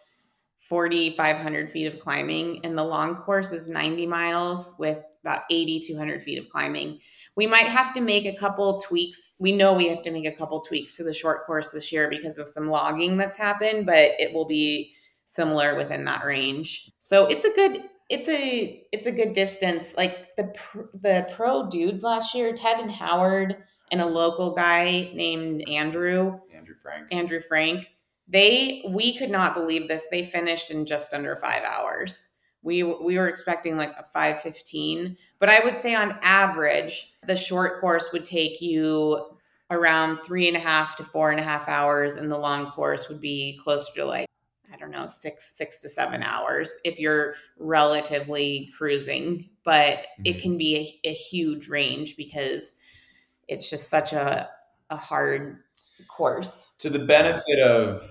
4,500 0.70 1.70
feet 1.70 1.88
of 1.88 2.00
climbing, 2.00 2.62
and 2.64 2.78
the 2.78 2.84
long 2.86 3.14
course 3.14 3.52
is 3.52 3.68
90 3.68 4.08
miles 4.08 4.76
with 4.80 5.04
about 5.22 5.42
8,200 5.52 6.24
feet 6.24 6.40
of 6.40 6.50
climbing. 6.50 7.02
We 7.36 7.48
might 7.48 7.68
have 7.68 7.94
to 7.96 8.02
make 8.02 8.26
a 8.26 8.36
couple 8.36 8.80
tweaks. 8.80 9.36
We 9.40 9.52
know 9.52 9.74
we 9.74 9.90
have 9.90 10.04
to 10.04 10.12
make 10.12 10.26
a 10.26 10.32
couple 10.36 10.62
tweaks 10.62 10.96
to 10.98 11.04
the 11.04 11.14
short 11.14 11.46
course 11.46 11.72
this 11.72 11.92
year 11.92 12.10
because 12.10 12.38
of 12.38 12.48
some 12.48 12.70
logging 12.70 13.18
that's 13.18 13.38
happened, 13.38 13.86
but 13.86 14.12
it 14.20 14.34
will 14.34 14.46
be 14.46 14.94
similar 15.26 15.76
within 15.76 16.06
that 16.06 16.24
range. 16.24 16.92
So 17.00 17.28
it's 17.28 17.46
a 17.46 17.54
good 17.54 17.84
it's 18.10 18.28
a 18.28 18.86
it's 18.92 19.06
a 19.06 19.12
good 19.12 19.34
distance. 19.34 19.96
Like 19.98 20.36
the 20.38 20.54
the 20.94 21.28
pro 21.36 21.70
dudes 21.70 22.04
last 22.04 22.36
year, 22.36 22.54
Ted 22.54 22.80
and 22.80 22.92
Howard 22.92 23.58
and 23.92 24.02
a 24.02 24.06
local 24.06 24.54
guy 24.54 25.12
named 25.14 25.68
Andrew, 25.70 26.40
Andrew 26.56 26.76
Frank. 26.82 27.08
Andrew 27.12 27.40
Frank. 27.40 27.88
They 28.28 28.84
we 28.90 29.18
could 29.18 29.30
not 29.30 29.54
believe 29.54 29.88
this. 29.88 30.08
They 30.10 30.24
finished 30.24 30.72
in 30.72 30.86
just 30.86 31.14
under 31.14 31.36
five 31.36 31.64
hours. 31.64 32.30
We 32.62 32.84
we 32.84 33.18
were 33.18 33.28
expecting 33.28 33.78
like 33.78 33.94
a 33.98 34.04
five 34.04 34.42
fifteen, 34.42 35.18
but 35.40 35.50
I 35.50 35.60
would 35.64 35.78
say 35.78 35.96
on 35.96 36.18
average, 36.22 37.14
the 37.28 37.36
short 37.36 37.82
course 37.82 38.12
would 38.14 38.26
take 38.26 38.62
you 38.62 39.32
around 39.72 40.18
three 40.18 40.48
and 40.48 40.56
a 40.56 40.60
half 40.60 40.96
to 40.98 41.04
four 41.04 41.32
and 41.32 41.40
a 41.40 41.44
half 41.44 41.68
hours, 41.68 42.16
and 42.16 42.32
the 42.32 42.38
long 42.38 42.68
course 42.72 43.10
would 43.10 43.22
be 43.22 43.60
closer 43.64 43.94
to 43.96 44.06
like 44.06 44.28
I 44.74 44.78
don't 44.78 44.92
know 44.92 45.08
six 45.08 45.56
six 45.58 45.82
to 45.82 45.90
seven 45.90 46.22
hours 46.24 46.72
if 46.84 47.00
you're 47.00 47.36
relatively 47.58 48.70
cruising. 48.78 49.50
But 49.64 50.06
it 50.24 50.38
Mhm. 50.38 50.42
can 50.42 50.58
be 50.58 51.00
a, 51.04 51.10
a 51.10 51.14
huge 51.14 51.68
range 51.70 52.16
because 52.18 52.76
it's 53.48 53.70
just 53.70 53.90
such 53.90 54.14
a 54.14 54.50
a 54.90 54.96
hard 54.98 55.64
course. 56.08 56.76
to 56.80 56.90
the 56.90 57.00
benefit 57.00 57.60
of 57.60 58.02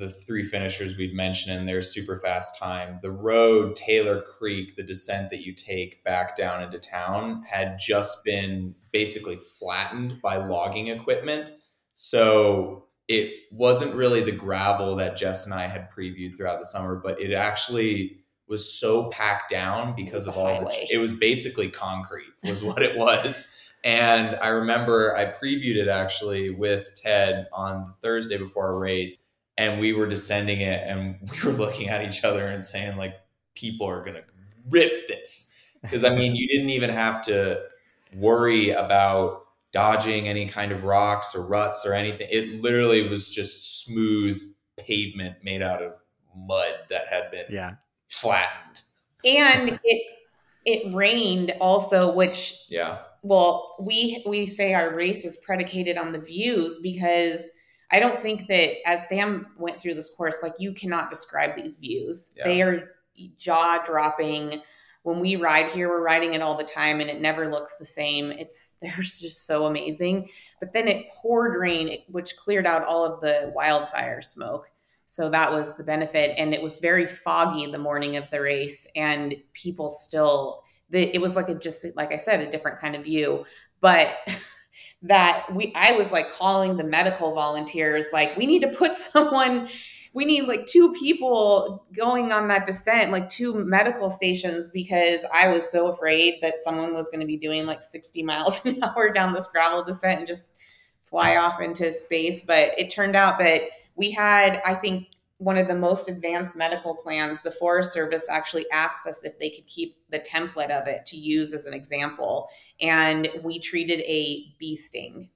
the 0.00 0.10
three 0.10 0.42
finishers 0.42 0.96
we've 0.96 1.14
mentioned 1.14 1.56
in 1.56 1.66
their 1.66 1.82
super 1.82 2.18
fast 2.18 2.58
time, 2.58 2.98
the 3.02 3.12
road 3.12 3.76
Taylor 3.76 4.22
Creek, 4.22 4.74
the 4.74 4.82
descent 4.82 5.30
that 5.30 5.44
you 5.44 5.52
take 5.52 6.02
back 6.02 6.36
down 6.36 6.62
into 6.62 6.78
town, 6.78 7.44
had 7.48 7.78
just 7.78 8.24
been 8.24 8.74
basically 8.92 9.36
flattened 9.36 10.20
by 10.22 10.36
logging 10.38 10.88
equipment. 10.88 11.50
So 11.92 12.86
it 13.06 13.32
wasn't 13.52 13.94
really 13.94 14.22
the 14.22 14.32
gravel 14.32 14.96
that 14.96 15.16
Jess 15.16 15.44
and 15.44 15.54
I 15.54 15.66
had 15.66 15.90
previewed 15.90 16.36
throughout 16.36 16.58
the 16.58 16.64
summer, 16.64 16.96
but 16.96 17.20
it 17.20 17.34
actually 17.34 18.16
was 18.48 18.72
so 18.72 19.10
packed 19.10 19.50
down 19.50 19.94
because 19.94 20.26
of 20.26 20.34
a 20.34 20.38
all 20.38 20.60
the. 20.60 20.92
It 20.92 20.98
was 20.98 21.12
basically 21.12 21.70
concrete, 21.70 22.32
was 22.42 22.62
what 22.62 22.82
it 22.82 22.96
was. 22.96 23.56
And 23.84 24.36
I 24.36 24.48
remember 24.48 25.16
I 25.16 25.26
previewed 25.26 25.76
it 25.76 25.88
actually 25.88 26.50
with 26.50 26.88
Ted 26.96 27.46
on 27.52 27.94
Thursday 28.02 28.36
before 28.36 28.66
our 28.66 28.78
race, 28.78 29.16
and 29.60 29.78
we 29.80 29.92
were 29.92 30.06
descending 30.06 30.60
it, 30.62 30.82
and 30.86 31.16
we 31.30 31.42
were 31.50 31.56
looking 31.56 31.88
at 31.88 32.02
each 32.08 32.24
other 32.24 32.46
and 32.46 32.64
saying, 32.64 32.96
like, 32.96 33.14
people 33.54 33.86
are 33.86 34.04
gonna 34.04 34.22
rip 34.68 35.06
this. 35.08 35.56
Because 35.82 36.04
I 36.04 36.14
mean, 36.14 36.34
you 36.34 36.46
didn't 36.48 36.70
even 36.70 36.90
have 36.90 37.22
to 37.26 37.62
worry 38.16 38.70
about 38.70 39.44
dodging 39.72 40.28
any 40.28 40.46
kind 40.46 40.72
of 40.72 40.84
rocks 40.84 41.34
or 41.34 41.46
ruts 41.46 41.86
or 41.86 41.94
anything. 41.94 42.26
It 42.30 42.60
literally 42.60 43.08
was 43.08 43.30
just 43.30 43.84
smooth 43.84 44.40
pavement 44.76 45.36
made 45.44 45.62
out 45.62 45.82
of 45.82 45.94
mud 46.36 46.78
that 46.90 47.06
had 47.08 47.30
been 47.30 47.44
Yeah. 47.50 47.74
flattened. 48.08 48.80
and 49.24 49.78
it 49.84 50.02
it 50.64 50.94
rained 50.94 51.52
also 51.60 52.10
which 52.12 52.54
Yeah. 52.68 52.98
well 53.22 53.76
we 53.80 54.22
we 54.26 54.46
say 54.46 54.72
our 54.74 54.94
race 54.94 55.24
is 55.24 55.36
predicated 55.44 55.98
on 55.98 56.12
the 56.12 56.20
views 56.20 56.78
because 56.82 57.50
I 57.90 58.00
don't 58.00 58.18
think 58.18 58.46
that 58.48 58.88
as 58.88 59.08
Sam 59.08 59.48
went 59.58 59.80
through 59.80 59.94
this 59.94 60.14
course, 60.14 60.38
like 60.42 60.54
you 60.58 60.72
cannot 60.72 61.10
describe 61.10 61.56
these 61.56 61.78
views. 61.78 62.32
Yeah. 62.36 62.44
They 62.44 62.62
are 62.62 62.90
jaw 63.36 63.82
dropping. 63.84 64.62
When 65.02 65.18
we 65.18 65.36
ride 65.36 65.70
here, 65.70 65.88
we're 65.88 66.02
riding 66.02 66.34
it 66.34 66.42
all 66.42 66.56
the 66.56 66.64
time 66.64 67.00
and 67.00 67.10
it 67.10 67.20
never 67.20 67.50
looks 67.50 67.76
the 67.78 67.86
same. 67.86 68.30
It's 68.30 68.76
there's 68.82 69.18
just 69.18 69.46
so 69.46 69.66
amazing. 69.66 70.28
But 70.60 70.72
then 70.72 70.88
it 70.88 71.08
poured 71.20 71.58
rain, 71.58 72.02
which 72.08 72.36
cleared 72.36 72.66
out 72.66 72.84
all 72.84 73.04
of 73.04 73.20
the 73.20 73.52
wildfire 73.54 74.22
smoke. 74.22 74.70
So 75.06 75.28
that 75.30 75.52
was 75.52 75.76
the 75.76 75.82
benefit. 75.82 76.36
And 76.38 76.54
it 76.54 76.62
was 76.62 76.78
very 76.78 77.04
foggy 77.04 77.68
the 77.68 77.78
morning 77.78 78.16
of 78.16 78.30
the 78.30 78.40
race, 78.40 78.86
and 78.94 79.34
people 79.54 79.88
still, 79.88 80.62
the, 80.90 81.12
it 81.12 81.20
was 81.20 81.34
like 81.34 81.48
a 81.48 81.56
just, 81.56 81.84
like 81.96 82.12
I 82.12 82.16
said, 82.16 82.38
a 82.38 82.48
different 82.48 82.78
kind 82.78 82.94
of 82.94 83.02
view. 83.02 83.44
But 83.80 84.10
that 85.02 85.46
we, 85.54 85.72
I 85.74 85.92
was 85.92 86.12
like 86.12 86.30
calling 86.30 86.76
the 86.76 86.84
medical 86.84 87.34
volunteers, 87.34 88.06
like, 88.12 88.36
we 88.36 88.46
need 88.46 88.60
to 88.62 88.68
put 88.68 88.96
someone, 88.96 89.68
we 90.12 90.24
need 90.24 90.42
like 90.42 90.66
two 90.66 90.92
people 90.94 91.86
going 91.96 92.32
on 92.32 92.48
that 92.48 92.66
descent, 92.66 93.12
like 93.12 93.28
two 93.28 93.54
medical 93.54 94.10
stations, 94.10 94.70
because 94.72 95.24
I 95.32 95.48
was 95.48 95.70
so 95.70 95.88
afraid 95.88 96.40
that 96.42 96.54
someone 96.62 96.94
was 96.94 97.08
going 97.10 97.20
to 97.20 97.26
be 97.26 97.36
doing 97.36 97.66
like 97.66 97.82
60 97.82 98.22
miles 98.24 98.64
an 98.66 98.82
hour 98.82 99.12
down 99.12 99.32
this 99.32 99.46
gravel 99.46 99.84
descent 99.84 100.18
and 100.18 100.26
just 100.26 100.54
fly 101.04 101.36
off 101.36 101.60
into 101.60 101.92
space. 101.92 102.44
But 102.44 102.78
it 102.78 102.90
turned 102.90 103.16
out 103.16 103.38
that 103.38 103.62
we 103.96 104.10
had, 104.10 104.60
I 104.64 104.74
think, 104.74 105.08
one 105.40 105.56
of 105.56 105.68
the 105.68 105.74
most 105.74 106.08
advanced 106.08 106.54
medical 106.54 106.94
plans. 106.94 107.40
The 107.40 107.50
Forest 107.50 107.94
Service 107.94 108.26
actually 108.28 108.70
asked 108.70 109.06
us 109.06 109.24
if 109.24 109.38
they 109.38 109.48
could 109.48 109.66
keep 109.66 109.96
the 110.10 110.20
template 110.20 110.70
of 110.70 110.86
it 110.86 111.06
to 111.06 111.16
use 111.16 111.54
as 111.54 111.64
an 111.64 111.72
example. 111.72 112.48
And 112.78 113.26
we 113.42 113.58
treated 113.58 114.00
a 114.00 114.44
bee 114.58 114.76
sting, 114.76 115.30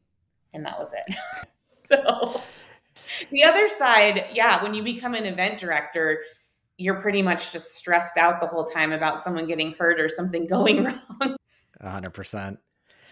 and 0.52 0.66
that 0.66 0.78
was 0.78 0.92
it. 0.92 1.16
so 1.84 2.42
the 3.30 3.44
other 3.44 3.66
side, 3.70 4.26
yeah, 4.34 4.62
when 4.62 4.74
you 4.74 4.82
become 4.82 5.14
an 5.14 5.24
event 5.24 5.59
director, 5.59 6.20
you're 6.76 7.00
pretty 7.00 7.22
much 7.22 7.50
just 7.50 7.74
stressed 7.74 8.18
out 8.18 8.40
the 8.40 8.46
whole 8.46 8.64
time 8.64 8.92
about 8.92 9.24
someone 9.24 9.46
getting 9.46 9.72
hurt 9.72 9.98
or 9.98 10.11
something 10.11 10.46
going 10.48 10.84
wrong. 10.84 11.36
100%. 11.82 12.59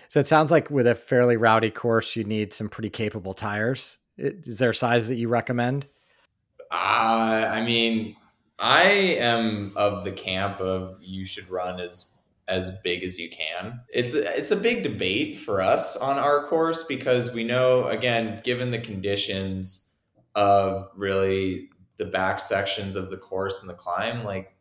So 0.09 0.20
it 0.20 0.26
sounds 0.26 0.51
like 0.51 0.70
with 0.70 0.86
a 0.86 0.95
fairly 0.95 1.38
rowdy 1.38 1.70
course, 1.70 2.16
you 2.16 2.24
need 2.24 2.53
some 2.53 2.68
pretty 2.68 2.90
capable 2.90 3.32
tires. 3.32 3.97
Is 4.18 4.59
there 4.59 4.70
a 4.70 4.74
size 4.74 5.09
that 5.09 5.16
you 5.16 5.28
recommend? 5.28 5.86
Uh, 6.73 7.51
I 7.53 7.62
mean, 7.62 8.16
I 8.59 8.85
am 8.85 9.73
of 9.77 10.05
the 10.05 10.12
camp 10.12 10.59
of 10.61 10.97
you 11.03 11.25
should 11.25 11.49
run 11.51 11.79
as 11.81 12.18
as 12.49 12.70
big 12.83 13.05
as 13.05 13.18
you 13.18 13.31
can. 13.31 13.81
It's 13.93 14.14
a, 14.14 14.37
it's 14.37 14.51
a 14.51 14.57
big 14.57 14.83
debate 14.83 15.39
for 15.39 15.61
us 15.61 15.97
on 15.97 16.18
our 16.18 16.45
course 16.45 16.85
because 16.85 17.33
we 17.33 17.45
know 17.45 17.87
again, 17.87 18.41
given 18.43 18.70
the 18.70 18.81
conditions 18.81 19.97
of 20.35 20.89
really 20.97 21.70
the 21.99 22.05
back 22.07 22.41
sections 22.41 22.97
of 22.97 23.11
the 23.11 23.16
course 23.16 23.61
and 23.61 23.70
the 23.70 23.75
climb, 23.75 24.25
like 24.25 24.55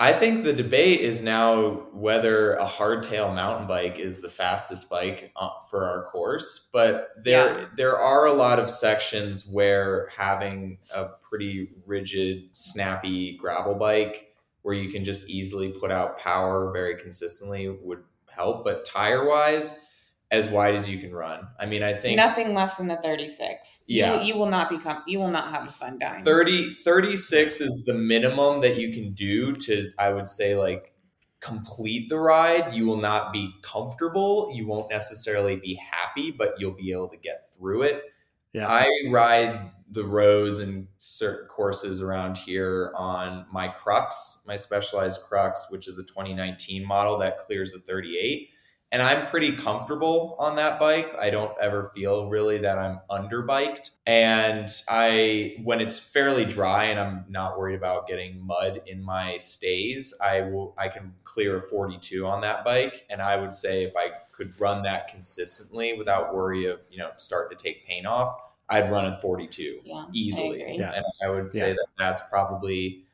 I 0.00 0.12
think 0.12 0.44
the 0.44 0.52
debate 0.52 1.00
is 1.00 1.22
now 1.22 1.70
whether 1.92 2.54
a 2.54 2.66
hardtail 2.66 3.34
mountain 3.34 3.66
bike 3.66 3.98
is 3.98 4.20
the 4.20 4.28
fastest 4.28 4.88
bike 4.88 5.32
uh, 5.34 5.48
for 5.68 5.84
our 5.84 6.04
course, 6.04 6.70
but 6.72 7.08
there 7.24 7.58
Yeah. 7.58 7.64
there 7.76 7.98
are 7.98 8.26
a 8.26 8.32
lot 8.32 8.60
of 8.60 8.70
sections 8.70 9.44
where 9.50 10.08
having 10.16 10.78
a 10.94 11.06
pretty 11.28 11.70
rigid, 11.84 12.50
snappy 12.52 13.36
gravel 13.38 13.74
bike 13.74 14.36
where 14.62 14.74
you 14.74 14.88
can 14.88 15.04
just 15.04 15.28
easily 15.28 15.72
put 15.72 15.90
out 15.90 16.18
power 16.18 16.70
very 16.72 16.96
consistently 16.96 17.68
would 17.68 18.04
help. 18.28 18.64
But 18.64 18.84
tire 18.84 19.26
wise, 19.26 19.84
as 20.30 20.46
wide 20.48 20.74
as 20.74 20.88
you 20.88 20.98
can 20.98 21.12
run. 21.12 21.48
I 21.58 21.64
mean, 21.66 21.82
I 21.82 21.94
think 21.94 22.16
Nothing 22.16 22.52
less 22.52 22.76
than 22.76 22.88
the 22.88 22.96
36. 22.96 23.84
Yeah. 23.88 24.20
You, 24.20 24.34
you 24.34 24.38
will 24.38 24.50
not 24.50 24.68
become, 24.68 25.02
you 25.06 25.18
will 25.18 25.30
not 25.30 25.44
have 25.46 25.64
a 25.66 25.72
fun 25.72 25.98
time. 25.98 26.22
30 26.22 26.70
36 26.72 27.60
is 27.62 27.84
the 27.86 27.94
minimum 27.94 28.60
that 28.60 28.78
you 28.78 28.92
can 28.92 29.14
do 29.14 29.54
to 29.56 29.90
i 29.98 30.10
would 30.10 30.28
say 30.28 30.54
like 30.54 30.92
complete 31.40 32.08
the 32.08 32.18
ride 32.18 32.74
you 32.74 32.84
will 32.84 32.96
not 33.00 33.32
be 33.32 33.50
comfortable 33.62 34.50
you 34.52 34.66
won't 34.66 34.90
necessarily 34.90 35.56
be 35.56 35.74
happy 35.90 36.30
but 36.30 36.54
you'll 36.58 36.74
be 36.74 36.92
able 36.92 37.08
to 37.08 37.16
get 37.16 37.48
through 37.56 37.82
it 37.82 38.04
Yeah. 38.52 38.66
i 38.68 38.88
ride 39.10 39.70
the 39.90 40.04
roads 40.04 40.58
and 40.58 40.88
certain 40.98 41.46
courses 41.48 42.02
around 42.02 42.36
here 42.36 42.92
on 42.96 43.46
my 43.52 43.68
crux 43.68 44.44
my 44.48 44.56
specialized 44.56 45.22
crux 45.28 45.68
which 45.70 45.86
is 45.88 45.96
a 45.98 46.02
2019 46.04 46.84
model 46.84 47.16
that 47.18 47.38
clears 47.38 47.72
a 47.74 47.78
38 47.78 48.50
and 48.92 49.02
i'm 49.02 49.26
pretty 49.26 49.52
comfortable 49.52 50.34
on 50.38 50.56
that 50.56 50.78
bike 50.80 51.14
i 51.20 51.28
don't 51.30 51.52
ever 51.60 51.90
feel 51.94 52.28
really 52.28 52.58
that 52.58 52.78
i'm 52.78 52.98
underbiked 53.10 53.90
and 54.06 54.70
i 54.88 55.56
when 55.62 55.80
it's 55.80 55.98
fairly 55.98 56.44
dry 56.44 56.84
and 56.84 56.98
i'm 56.98 57.24
not 57.28 57.58
worried 57.58 57.74
about 57.74 58.06
getting 58.08 58.40
mud 58.46 58.80
in 58.86 59.02
my 59.02 59.36
stays 59.36 60.14
i 60.24 60.40
will 60.40 60.74
i 60.78 60.88
can 60.88 61.12
clear 61.24 61.58
a 61.58 61.60
42 61.62 62.26
on 62.26 62.40
that 62.40 62.64
bike 62.64 63.04
and 63.10 63.20
i 63.20 63.36
would 63.36 63.52
say 63.52 63.84
if 63.84 63.92
i 63.96 64.08
could 64.32 64.58
run 64.60 64.82
that 64.84 65.08
consistently 65.08 65.92
without 65.98 66.34
worry 66.34 66.64
of 66.66 66.78
you 66.90 66.98
know 66.98 67.10
start 67.16 67.50
to 67.50 67.56
take 67.56 67.84
paint 67.86 68.06
off 68.06 68.40
i'd 68.70 68.90
run 68.90 69.06
a 69.06 69.16
42 69.18 69.80
yeah, 69.84 70.04
easily 70.12 70.62
agree. 70.62 70.78
Yeah. 70.78 70.92
and 70.94 71.04
i 71.24 71.28
would 71.28 71.52
say 71.52 71.68
Yeah. 71.70 71.74
that 71.74 71.86
that's 71.98 72.22
probably 72.30 73.04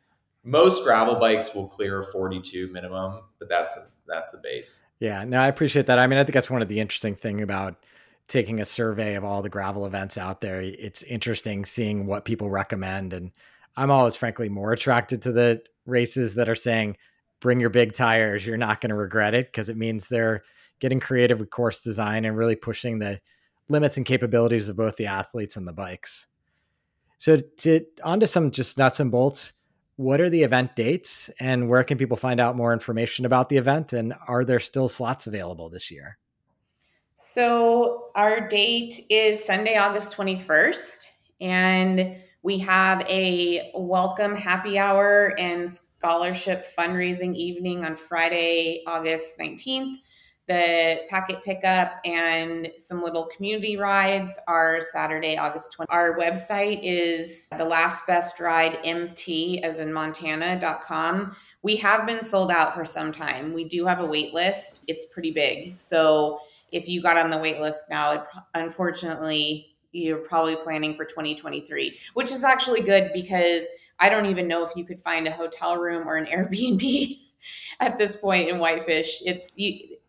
most 0.44 0.84
gravel 0.84 1.14
bikes 1.16 1.54
will 1.54 1.66
clear 1.66 2.00
a 2.00 2.04
42 2.04 2.68
minimum 2.70 3.22
but 3.38 3.48
that's 3.48 3.76
that's 4.06 4.32
the 4.32 4.40
base 4.42 4.86
Yeah, 5.00 5.24
no, 5.24 5.38
I 5.38 5.48
appreciate 5.48 5.86
that. 5.86 5.98
I 5.98 6.06
mean, 6.06 6.18
I 6.18 6.24
think 6.24 6.34
that's 6.34 6.50
one 6.50 6.62
of 6.62 6.68
the 6.68 6.80
interesting 6.80 7.14
thing 7.14 7.42
about 7.42 7.84
taking 8.28 8.60
a 8.60 8.64
survey 8.64 9.14
of 9.16 9.24
all 9.24 9.42
the 9.42 9.50
gravel 9.50 9.86
events 9.86 10.16
out 10.16 10.40
there. 10.40 10.62
It's 10.62 11.02
interesting 11.02 11.64
seeing 11.64 12.06
what 12.06 12.24
people 12.24 12.48
recommend, 12.50 13.12
and 13.12 13.32
I'm 13.76 13.90
always, 13.90 14.16
frankly, 14.16 14.48
more 14.48 14.72
attracted 14.72 15.22
to 15.22 15.32
the 15.32 15.62
races 15.86 16.34
that 16.34 16.48
are 16.48 16.54
saying, 16.54 16.96
"Bring 17.40 17.60
your 17.60 17.70
big 17.70 17.92
tires. 17.92 18.46
You're 18.46 18.56
not 18.56 18.80
going 18.80 18.90
to 18.90 18.94
regret 18.94 19.34
it," 19.34 19.46
because 19.46 19.68
it 19.68 19.76
means 19.76 20.08
they're 20.08 20.42
getting 20.78 21.00
creative 21.00 21.40
with 21.40 21.50
course 21.50 21.82
design 21.82 22.24
and 22.24 22.36
really 22.36 22.56
pushing 22.56 22.98
the 22.98 23.20
limits 23.68 23.96
and 23.96 24.06
capabilities 24.06 24.68
of 24.68 24.76
both 24.76 24.96
the 24.96 25.06
athletes 25.06 25.56
and 25.56 25.66
the 25.66 25.72
bikes. 25.72 26.26
So, 27.18 27.36
to 27.36 27.84
onto 28.02 28.26
some 28.26 28.50
just 28.50 28.78
nuts 28.78 29.00
and 29.00 29.10
bolts 29.10 29.52
what 29.96 30.20
are 30.20 30.30
the 30.30 30.42
event 30.42 30.74
dates 30.74 31.30
and 31.38 31.68
where 31.68 31.84
can 31.84 31.98
people 31.98 32.16
find 32.16 32.40
out 32.40 32.56
more 32.56 32.72
information 32.72 33.24
about 33.24 33.48
the 33.48 33.56
event 33.56 33.92
and 33.92 34.14
are 34.26 34.44
there 34.44 34.60
still 34.60 34.88
slots 34.88 35.26
available 35.26 35.68
this 35.68 35.90
year 35.90 36.18
So 37.16 38.10
our 38.14 38.48
date 38.48 38.94
is 39.08 39.44
Sunday, 39.44 39.76
August 39.76 40.16
21st, 40.16 41.04
and 41.40 42.16
we 42.42 42.58
have 42.58 43.00
a 43.08 43.70
welcome 43.74 44.34
happy 44.34 44.78
hour 44.78 45.34
and 45.38 45.70
scholarship 45.70 46.66
fundraising 46.76 47.34
evening 47.34 47.84
on 47.84 47.96
Friday, 47.96 48.82
August 48.86 49.38
19th. 49.38 49.96
The 50.46 51.00
packet 51.08 51.42
pickup 51.42 52.00
and 52.04 52.70
some 52.76 53.02
little 53.02 53.24
community 53.34 53.78
rides 53.78 54.38
are 54.46 54.82
Saturday, 54.82 55.38
August 55.38 55.74
20th. 55.78 55.86
Our 55.88 56.18
website 56.18 56.80
is 56.82 57.48
the 57.48 57.64
last 57.64 58.06
best 58.06 58.38
ride 58.40 58.78
MT 58.84 59.62
as 59.62 59.80
in 59.80 59.90
Montana.com. 59.90 61.34
We 61.62 61.76
have 61.76 62.06
been 62.06 62.26
sold 62.26 62.50
out 62.50 62.74
for 62.74 62.84
some 62.84 63.10
time. 63.10 63.54
We 63.54 63.64
do 63.64 63.86
have 63.86 64.00
a 64.00 64.06
wait 64.06 64.34
list. 64.34 64.84
It's 64.86 65.06
pretty 65.06 65.30
big. 65.30 65.72
So 65.72 66.40
if 66.72 66.90
you 66.90 67.00
got 67.00 67.16
on 67.16 67.30
the 67.30 67.38
wait 67.38 67.58
list 67.60 67.88
now, 67.88 68.12
it, 68.12 68.22
unfortunately, 68.52 69.74
you're 69.92 70.18
probably 70.18 70.56
planning 70.56 70.94
for 70.94 71.06
2023, 71.06 71.98
which 72.12 72.30
is 72.30 72.44
actually 72.44 72.82
good 72.82 73.12
because 73.14 73.66
I 73.98 74.10
don't 74.10 74.26
even 74.26 74.46
know 74.46 74.66
if 74.66 74.76
you 74.76 74.84
could 74.84 75.00
find 75.00 75.26
a 75.26 75.32
hotel 75.32 75.78
room 75.78 76.06
or 76.06 76.16
an 76.16 76.26
Airbnb 76.34 77.18
at 77.80 77.96
this 77.96 78.16
point 78.16 78.48
in 78.48 78.58
Whitefish. 78.58 79.22
It's 79.24 79.54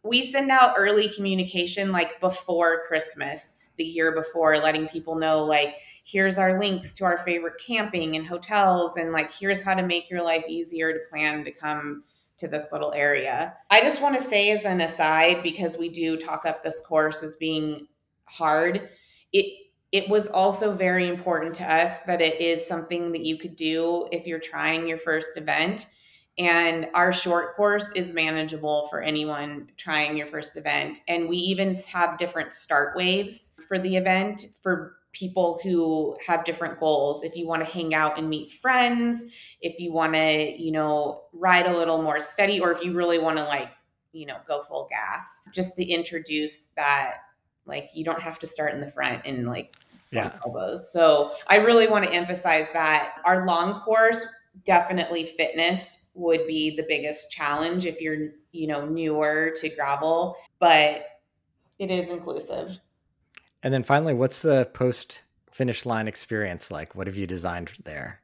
we 0.06 0.24
send 0.24 0.52
out 0.52 0.76
early 0.78 1.10
communication 1.10 1.92
like 1.92 2.20
before 2.20 2.84
Christmas, 2.88 3.58
the 3.78 3.84
year 3.84 4.14
before, 4.14 4.58
letting 4.60 4.88
people 4.88 5.16
know 5.16 5.44
like 5.44 5.76
here's 6.04 6.38
our 6.38 6.60
links 6.60 6.94
to 6.94 7.04
our 7.04 7.18
favorite 7.18 7.60
camping 7.66 8.16
and 8.16 8.28
hotels, 8.28 8.96
and 8.96 9.12
like 9.12 9.34
here's 9.34 9.64
how 9.64 9.74
to 9.74 9.82
make 9.82 10.10
your 10.10 10.24
life 10.24 10.46
easier 10.48 10.94
to 10.94 11.00
plan 11.10 11.44
to 11.44 11.52
come 11.52 12.04
to 12.38 12.48
this 12.48 12.72
little 12.72 12.94
area. 12.94 13.56
I 13.72 13.82
just 13.82 14.02
want 14.02 14.18
to 14.20 14.24
say, 14.24 14.52
as 14.52 14.66
an 14.66 14.82
aside, 14.82 15.42
because 15.42 15.78
we 15.78 15.90
do 15.90 16.18
talk 16.18 16.46
up 16.46 16.64
this 16.64 16.86
course 16.86 17.24
as 17.24 17.36
being 17.36 17.88
hard, 18.26 18.90
it 19.34 19.46
it 19.92 20.10
was 20.10 20.28
also 20.28 20.74
very 20.74 21.08
important 21.08 21.56
to 21.56 21.64
us 21.64 22.02
that 22.02 22.22
it 22.22 22.42
is 22.42 22.68
something 22.68 23.12
that 23.14 23.22
you 23.22 23.38
could 23.38 23.56
do 23.56 24.08
if 24.12 24.28
you're 24.28 24.40
trying 24.40 24.88
your 24.88 24.98
first 24.98 25.38
event. 25.38 25.88
And 26.38 26.90
our 26.94 27.14
short 27.14 27.56
course 27.56 27.92
is 27.96 28.14
manageable 28.14 28.88
for 28.90 29.02
anyone 29.02 29.70
trying 29.78 30.18
your 30.18 30.28
first 30.28 30.58
event. 30.58 31.00
And 31.08 31.30
we 31.30 31.38
even 31.38 31.76
have 31.94 32.18
different 32.18 32.52
start 32.52 32.98
waves 32.98 33.54
for 33.68 33.80
the 33.80 33.96
event 33.96 34.48
for 34.62 34.98
people 35.14 35.62
who 35.64 36.18
have 36.28 36.44
different 36.44 36.78
goals. 36.78 37.24
If 37.24 37.38
you 37.38 37.48
want 37.48 37.66
to 37.66 37.72
hang 37.72 37.94
out 37.94 38.20
and 38.20 38.30
meet 38.30 38.52
friends, 38.52 39.32
if 39.62 39.80
you 39.80 39.94
want 39.94 40.14
to, 40.14 40.62
you 40.62 40.72
know, 40.72 41.22
ride 41.32 41.68
a 41.68 41.78
little 41.78 42.02
more 42.02 42.20
steady, 42.20 42.60
or 42.60 42.74
if 42.74 42.84
you 42.84 42.92
really 42.92 43.18
want 43.18 43.38
to 43.38 43.46
like, 43.46 43.70
you 44.12 44.26
know, 44.26 44.38
go 44.46 44.62
full 44.62 44.88
gas, 44.90 45.48
just 45.54 45.78
to 45.78 45.86
introduce 45.86 46.68
that, 46.76 47.20
like, 47.66 47.90
you 47.94 48.04
don't 48.04 48.22
have 48.22 48.40
to 48.40 48.48
start 48.48 48.74
in 48.74 48.82
the 48.82 48.92
front 48.92 49.22
and 49.26 49.48
like 49.48 49.74
yeah. 50.12 50.38
elbows. 50.46 50.92
So 50.92 51.32
I 51.48 51.58
really 51.58 51.88
want 51.88 52.04
to 52.06 52.12
emphasize 52.12 52.68
that 52.74 53.22
our 53.24 53.46
long 53.46 53.80
course, 53.82 54.26
definitely 54.64 55.26
fitness 55.26 56.10
would 56.14 56.48
be 56.48 56.76
the 56.76 56.86
biggest 56.88 57.32
challenge 57.32 57.86
if 57.86 58.02
you're, 58.02 58.30
you 58.52 58.68
know, 58.68 58.86
newer 58.86 59.54
to 59.58 59.70
gravel, 59.70 60.38
but 60.60 61.06
it 61.80 61.92
is 61.92 62.10
inclusive. 62.10 62.80
And 63.64 63.74
then 63.74 63.84
finally, 63.84 64.14
what's 64.14 64.42
the 64.42 64.66
post 64.74 65.22
finish 65.52 65.86
line 65.86 66.08
experience 66.08 66.72
like? 66.72 66.96
What 66.96 67.08
have 67.08 67.18
you 67.18 67.28
designed 67.28 67.72
there? 67.84 68.22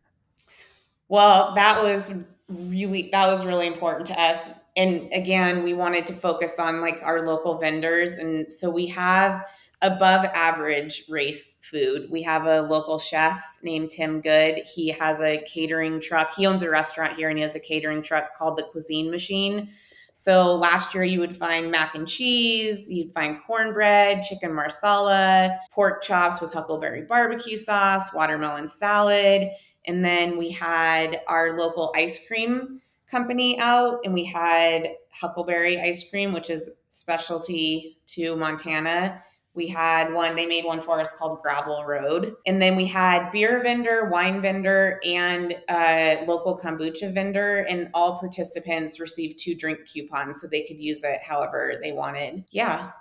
Well, 1.09 1.53
that 1.55 1.83
was 1.83 2.25
really 2.47 3.09
that 3.11 3.27
was 3.27 3.45
really 3.45 3.67
important 3.67 4.07
to 4.07 4.21
us. 4.21 4.49
And 4.77 5.11
again, 5.11 5.63
we 5.63 5.73
wanted 5.73 6.07
to 6.07 6.13
focus 6.13 6.59
on 6.59 6.79
like 6.79 6.99
our 7.03 7.25
local 7.25 7.57
vendors 7.57 8.11
and 8.17 8.51
so 8.51 8.69
we 8.69 8.87
have 8.87 9.43
above 9.81 10.25
average 10.25 11.05
race 11.09 11.57
food. 11.61 12.09
We 12.11 12.21
have 12.23 12.45
a 12.45 12.61
local 12.61 12.99
chef 12.99 13.57
named 13.63 13.89
Tim 13.91 14.21
Good. 14.21 14.63
He 14.75 14.89
has 14.89 15.21
a 15.21 15.43
catering 15.47 15.99
truck. 15.99 16.35
He 16.35 16.45
owns 16.45 16.63
a 16.63 16.69
restaurant 16.69 17.13
here 17.13 17.29
and 17.29 17.37
he 17.37 17.43
has 17.43 17.55
a 17.55 17.59
catering 17.59 18.01
truck 18.03 18.35
called 18.35 18.57
the 18.57 18.63
Cuisine 18.63 19.09
Machine. 19.09 19.69
So 20.13 20.55
last 20.55 20.93
year 20.93 21.03
you 21.03 21.19
would 21.19 21.35
find 21.35 21.71
mac 21.71 21.95
and 21.95 22.07
cheese, 22.07 22.89
you'd 22.91 23.13
find 23.13 23.39
cornbread, 23.47 24.23
chicken 24.23 24.53
marsala, 24.53 25.57
pork 25.71 26.03
chops 26.03 26.41
with 26.41 26.53
huckleberry 26.53 27.03
barbecue 27.03 27.57
sauce, 27.57 28.13
watermelon 28.13 28.67
salad. 28.67 29.49
And 29.87 30.05
then 30.05 30.37
we 30.37 30.51
had 30.51 31.21
our 31.27 31.57
local 31.57 31.91
ice 31.95 32.27
cream 32.27 32.81
company 33.09 33.59
out, 33.59 33.99
and 34.05 34.13
we 34.13 34.23
had 34.23 34.95
Huckleberry 35.11 35.79
ice 35.79 36.09
cream, 36.09 36.31
which 36.31 36.49
is 36.49 36.71
specialty 36.87 37.97
to 38.07 38.35
Montana. 38.37 39.21
We 39.53 39.67
had 39.67 40.13
one, 40.13 40.35
they 40.35 40.45
made 40.45 40.63
one 40.63 40.81
for 40.81 41.01
us 41.01 41.17
called 41.17 41.41
Gravel 41.41 41.83
Road. 41.83 42.35
And 42.45 42.61
then 42.61 42.77
we 42.77 42.85
had 42.85 43.31
beer 43.31 43.61
vendor, 43.61 44.09
wine 44.09 44.41
vendor, 44.41 45.01
and 45.03 45.55
a 45.69 46.23
local 46.25 46.57
kombucha 46.57 47.13
vendor. 47.13 47.65
And 47.69 47.89
all 47.93 48.17
participants 48.17 48.99
received 48.99 49.39
two 49.39 49.53
drink 49.55 49.79
coupons 49.85 50.39
so 50.41 50.47
they 50.47 50.63
could 50.63 50.79
use 50.79 51.03
it 51.03 51.21
however 51.21 51.79
they 51.83 51.91
wanted. 51.91 52.45
Yeah. 52.49 52.91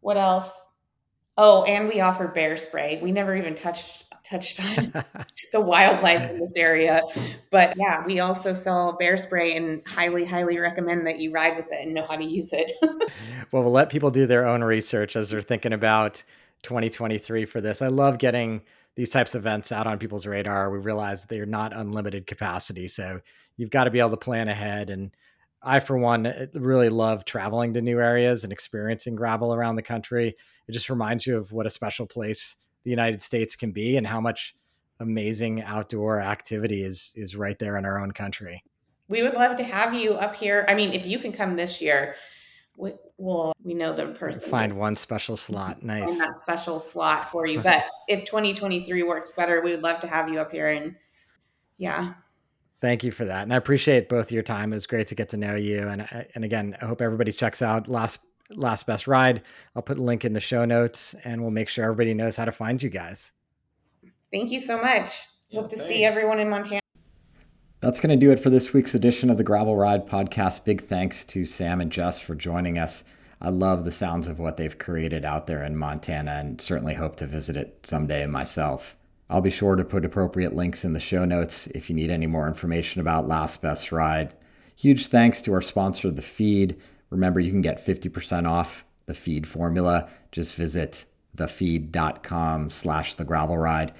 What 0.00 0.16
else? 0.16 0.52
Oh, 1.36 1.62
and 1.62 1.88
we 1.88 2.00
offer 2.00 2.26
bear 2.26 2.56
spray. 2.56 2.98
We 3.00 3.12
never 3.12 3.36
even 3.36 3.54
touched 3.54 4.09
touched 4.30 4.60
on 4.60 4.92
the 5.52 5.60
wildlife 5.60 6.30
in 6.30 6.38
this 6.38 6.52
area. 6.56 7.02
But 7.50 7.76
yeah, 7.76 8.04
we 8.06 8.20
also 8.20 8.52
sell 8.52 8.92
bear 8.92 9.18
spray 9.18 9.56
and 9.56 9.86
highly, 9.86 10.24
highly 10.24 10.58
recommend 10.58 11.06
that 11.06 11.18
you 11.18 11.32
ride 11.32 11.56
with 11.56 11.66
it 11.70 11.84
and 11.84 11.94
know 11.94 12.06
how 12.06 12.16
to 12.16 12.24
use 12.24 12.52
it. 12.52 12.72
well, 13.52 13.62
we'll 13.62 13.72
let 13.72 13.90
people 13.90 14.10
do 14.10 14.26
their 14.26 14.46
own 14.46 14.62
research 14.62 15.16
as 15.16 15.30
they're 15.30 15.40
thinking 15.40 15.72
about 15.72 16.22
2023 16.62 17.44
for 17.44 17.60
this. 17.60 17.82
I 17.82 17.88
love 17.88 18.18
getting 18.18 18.62
these 18.96 19.10
types 19.10 19.34
of 19.34 19.42
events 19.42 19.72
out 19.72 19.86
on 19.86 19.98
people's 19.98 20.26
radar. 20.26 20.70
We 20.70 20.78
realize 20.78 21.24
they're 21.24 21.46
not 21.46 21.76
unlimited 21.76 22.26
capacity. 22.26 22.88
So 22.88 23.20
you've 23.56 23.70
got 23.70 23.84
to 23.84 23.90
be 23.90 24.00
able 24.00 24.10
to 24.10 24.16
plan 24.16 24.48
ahead. 24.48 24.90
And 24.90 25.10
I, 25.62 25.80
for 25.80 25.96
one, 25.96 26.26
eh, 26.26 26.46
really 26.54 26.88
love 26.88 27.24
traveling 27.24 27.74
to 27.74 27.80
new 27.80 28.00
areas 28.00 28.44
and 28.44 28.52
experiencing 28.52 29.16
gravel 29.16 29.54
around 29.54 29.76
the 29.76 29.82
country. 29.82 30.36
It 30.68 30.72
just 30.72 30.90
reminds 30.90 31.26
you 31.26 31.36
of 31.36 31.52
what 31.52 31.66
a 31.66 31.70
special 31.70 32.06
place 32.06 32.56
the 32.84 32.90
United 32.90 33.22
States 33.22 33.56
can 33.56 33.72
be 33.72 33.96
and 33.96 34.06
how 34.06 34.20
much 34.20 34.54
amazing 35.00 35.62
outdoor 35.62 36.20
activity 36.20 36.82
is 36.82 37.12
is 37.16 37.34
right 37.34 37.58
there 37.58 37.76
in 37.76 37.84
our 37.84 37.98
own 37.98 38.12
country. 38.12 38.62
We 39.08 39.22
would 39.22 39.34
love 39.34 39.56
to 39.56 39.64
have 39.64 39.92
you 39.92 40.14
up 40.14 40.36
here. 40.36 40.64
I 40.68 40.74
mean, 40.74 40.92
if 40.92 41.04
you 41.04 41.18
can 41.18 41.32
come 41.32 41.56
this 41.56 41.80
year, 41.80 42.14
we, 42.76 42.92
will 43.18 43.52
we 43.62 43.74
know 43.74 43.92
the 43.92 44.06
person. 44.06 44.48
Find 44.48 44.74
one 44.74 44.94
special 44.94 45.36
slot. 45.36 45.82
Nice. 45.82 46.18
that 46.18 46.34
special 46.42 46.78
slot 46.78 47.30
for 47.30 47.46
you. 47.46 47.60
But 47.62 47.84
if 48.08 48.24
2023 48.26 49.02
works 49.02 49.32
better, 49.32 49.60
we 49.62 49.72
would 49.72 49.82
love 49.82 50.00
to 50.00 50.06
have 50.06 50.28
you 50.28 50.40
up 50.40 50.52
here 50.52 50.68
and 50.68 50.94
yeah. 51.78 52.12
Thank 52.80 53.04
you 53.04 53.10
for 53.10 53.24
that. 53.26 53.42
And 53.42 53.52
I 53.52 53.56
appreciate 53.56 54.08
both 54.08 54.32
your 54.32 54.42
time. 54.42 54.72
It 54.72 54.76
was 54.76 54.86
great 54.86 55.06
to 55.08 55.14
get 55.14 55.28
to 55.30 55.36
know 55.36 55.54
you. 55.54 55.88
And 55.88 56.26
and 56.34 56.44
again, 56.44 56.76
I 56.80 56.86
hope 56.86 57.02
everybody 57.02 57.32
checks 57.32 57.62
out 57.62 57.88
last 57.88 58.20
Last 58.50 58.86
Best 58.86 59.06
Ride. 59.06 59.42
I'll 59.74 59.82
put 59.82 59.98
a 59.98 60.02
link 60.02 60.24
in 60.24 60.32
the 60.32 60.40
show 60.40 60.64
notes 60.64 61.14
and 61.24 61.40
we'll 61.40 61.50
make 61.50 61.68
sure 61.68 61.84
everybody 61.84 62.14
knows 62.14 62.36
how 62.36 62.44
to 62.44 62.52
find 62.52 62.82
you 62.82 62.88
guys. 62.90 63.32
Thank 64.32 64.50
you 64.50 64.60
so 64.60 64.80
much. 64.80 65.18
Yeah, 65.48 65.60
Hope 65.62 65.70
to 65.70 65.76
thanks. 65.76 65.90
see 65.90 66.04
everyone 66.04 66.38
in 66.38 66.48
Montana. 66.48 66.80
That's 67.80 67.98
going 68.00 68.10
to 68.18 68.26
do 68.26 68.30
it 68.30 68.38
for 68.40 68.50
this 68.50 68.72
week's 68.72 68.94
edition 68.94 69.30
of 69.30 69.38
the 69.38 69.44
Gravel 69.44 69.76
Ride 69.76 70.06
podcast. 70.06 70.64
Big 70.64 70.82
thanks 70.82 71.24
to 71.26 71.44
Sam 71.44 71.80
and 71.80 71.90
Jess 71.90 72.20
for 72.20 72.34
joining 72.34 72.78
us. 72.78 73.04
I 73.40 73.48
love 73.48 73.84
the 73.84 73.90
sounds 73.90 74.28
of 74.28 74.38
what 74.38 74.58
they've 74.58 74.76
created 74.78 75.24
out 75.24 75.46
there 75.46 75.64
in 75.64 75.76
Montana 75.76 76.32
and 76.32 76.60
certainly 76.60 76.94
hope 76.94 77.16
to 77.16 77.26
visit 77.26 77.56
it 77.56 77.78
someday 77.86 78.26
myself. 78.26 78.96
I'll 79.30 79.40
be 79.40 79.50
sure 79.50 79.76
to 79.76 79.84
put 79.84 80.04
appropriate 80.04 80.54
links 80.54 80.84
in 80.84 80.92
the 80.92 81.00
show 81.00 81.24
notes 81.24 81.68
if 81.68 81.88
you 81.88 81.96
need 81.96 82.10
any 82.10 82.26
more 82.26 82.46
information 82.48 83.00
about 83.00 83.26
Last 83.28 83.62
Best 83.62 83.92
Ride. 83.92 84.34
Huge 84.76 85.06
thanks 85.06 85.40
to 85.42 85.52
our 85.54 85.62
sponsor, 85.62 86.10
The 86.10 86.20
Feed. 86.20 86.76
Remember, 87.10 87.40
you 87.40 87.50
can 87.50 87.60
get 87.60 87.84
50% 87.84 88.48
off 88.48 88.84
the 89.06 89.14
feed 89.14 89.46
formula. 89.46 90.08
Just 90.32 90.54
visit 90.54 91.04
thefeed.com 91.36 92.70
slash 92.70 93.14
the 93.14 93.24
gravel 93.24 93.58
ride. 93.58 93.92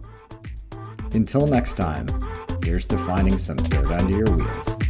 Until 1.12 1.46
next 1.46 1.74
time, 1.74 2.06
here's 2.62 2.86
to 2.86 2.98
finding 2.98 3.38
some 3.38 3.56
dirt 3.56 3.90
under 3.90 4.16
your 4.16 4.36
wheels. 4.36 4.85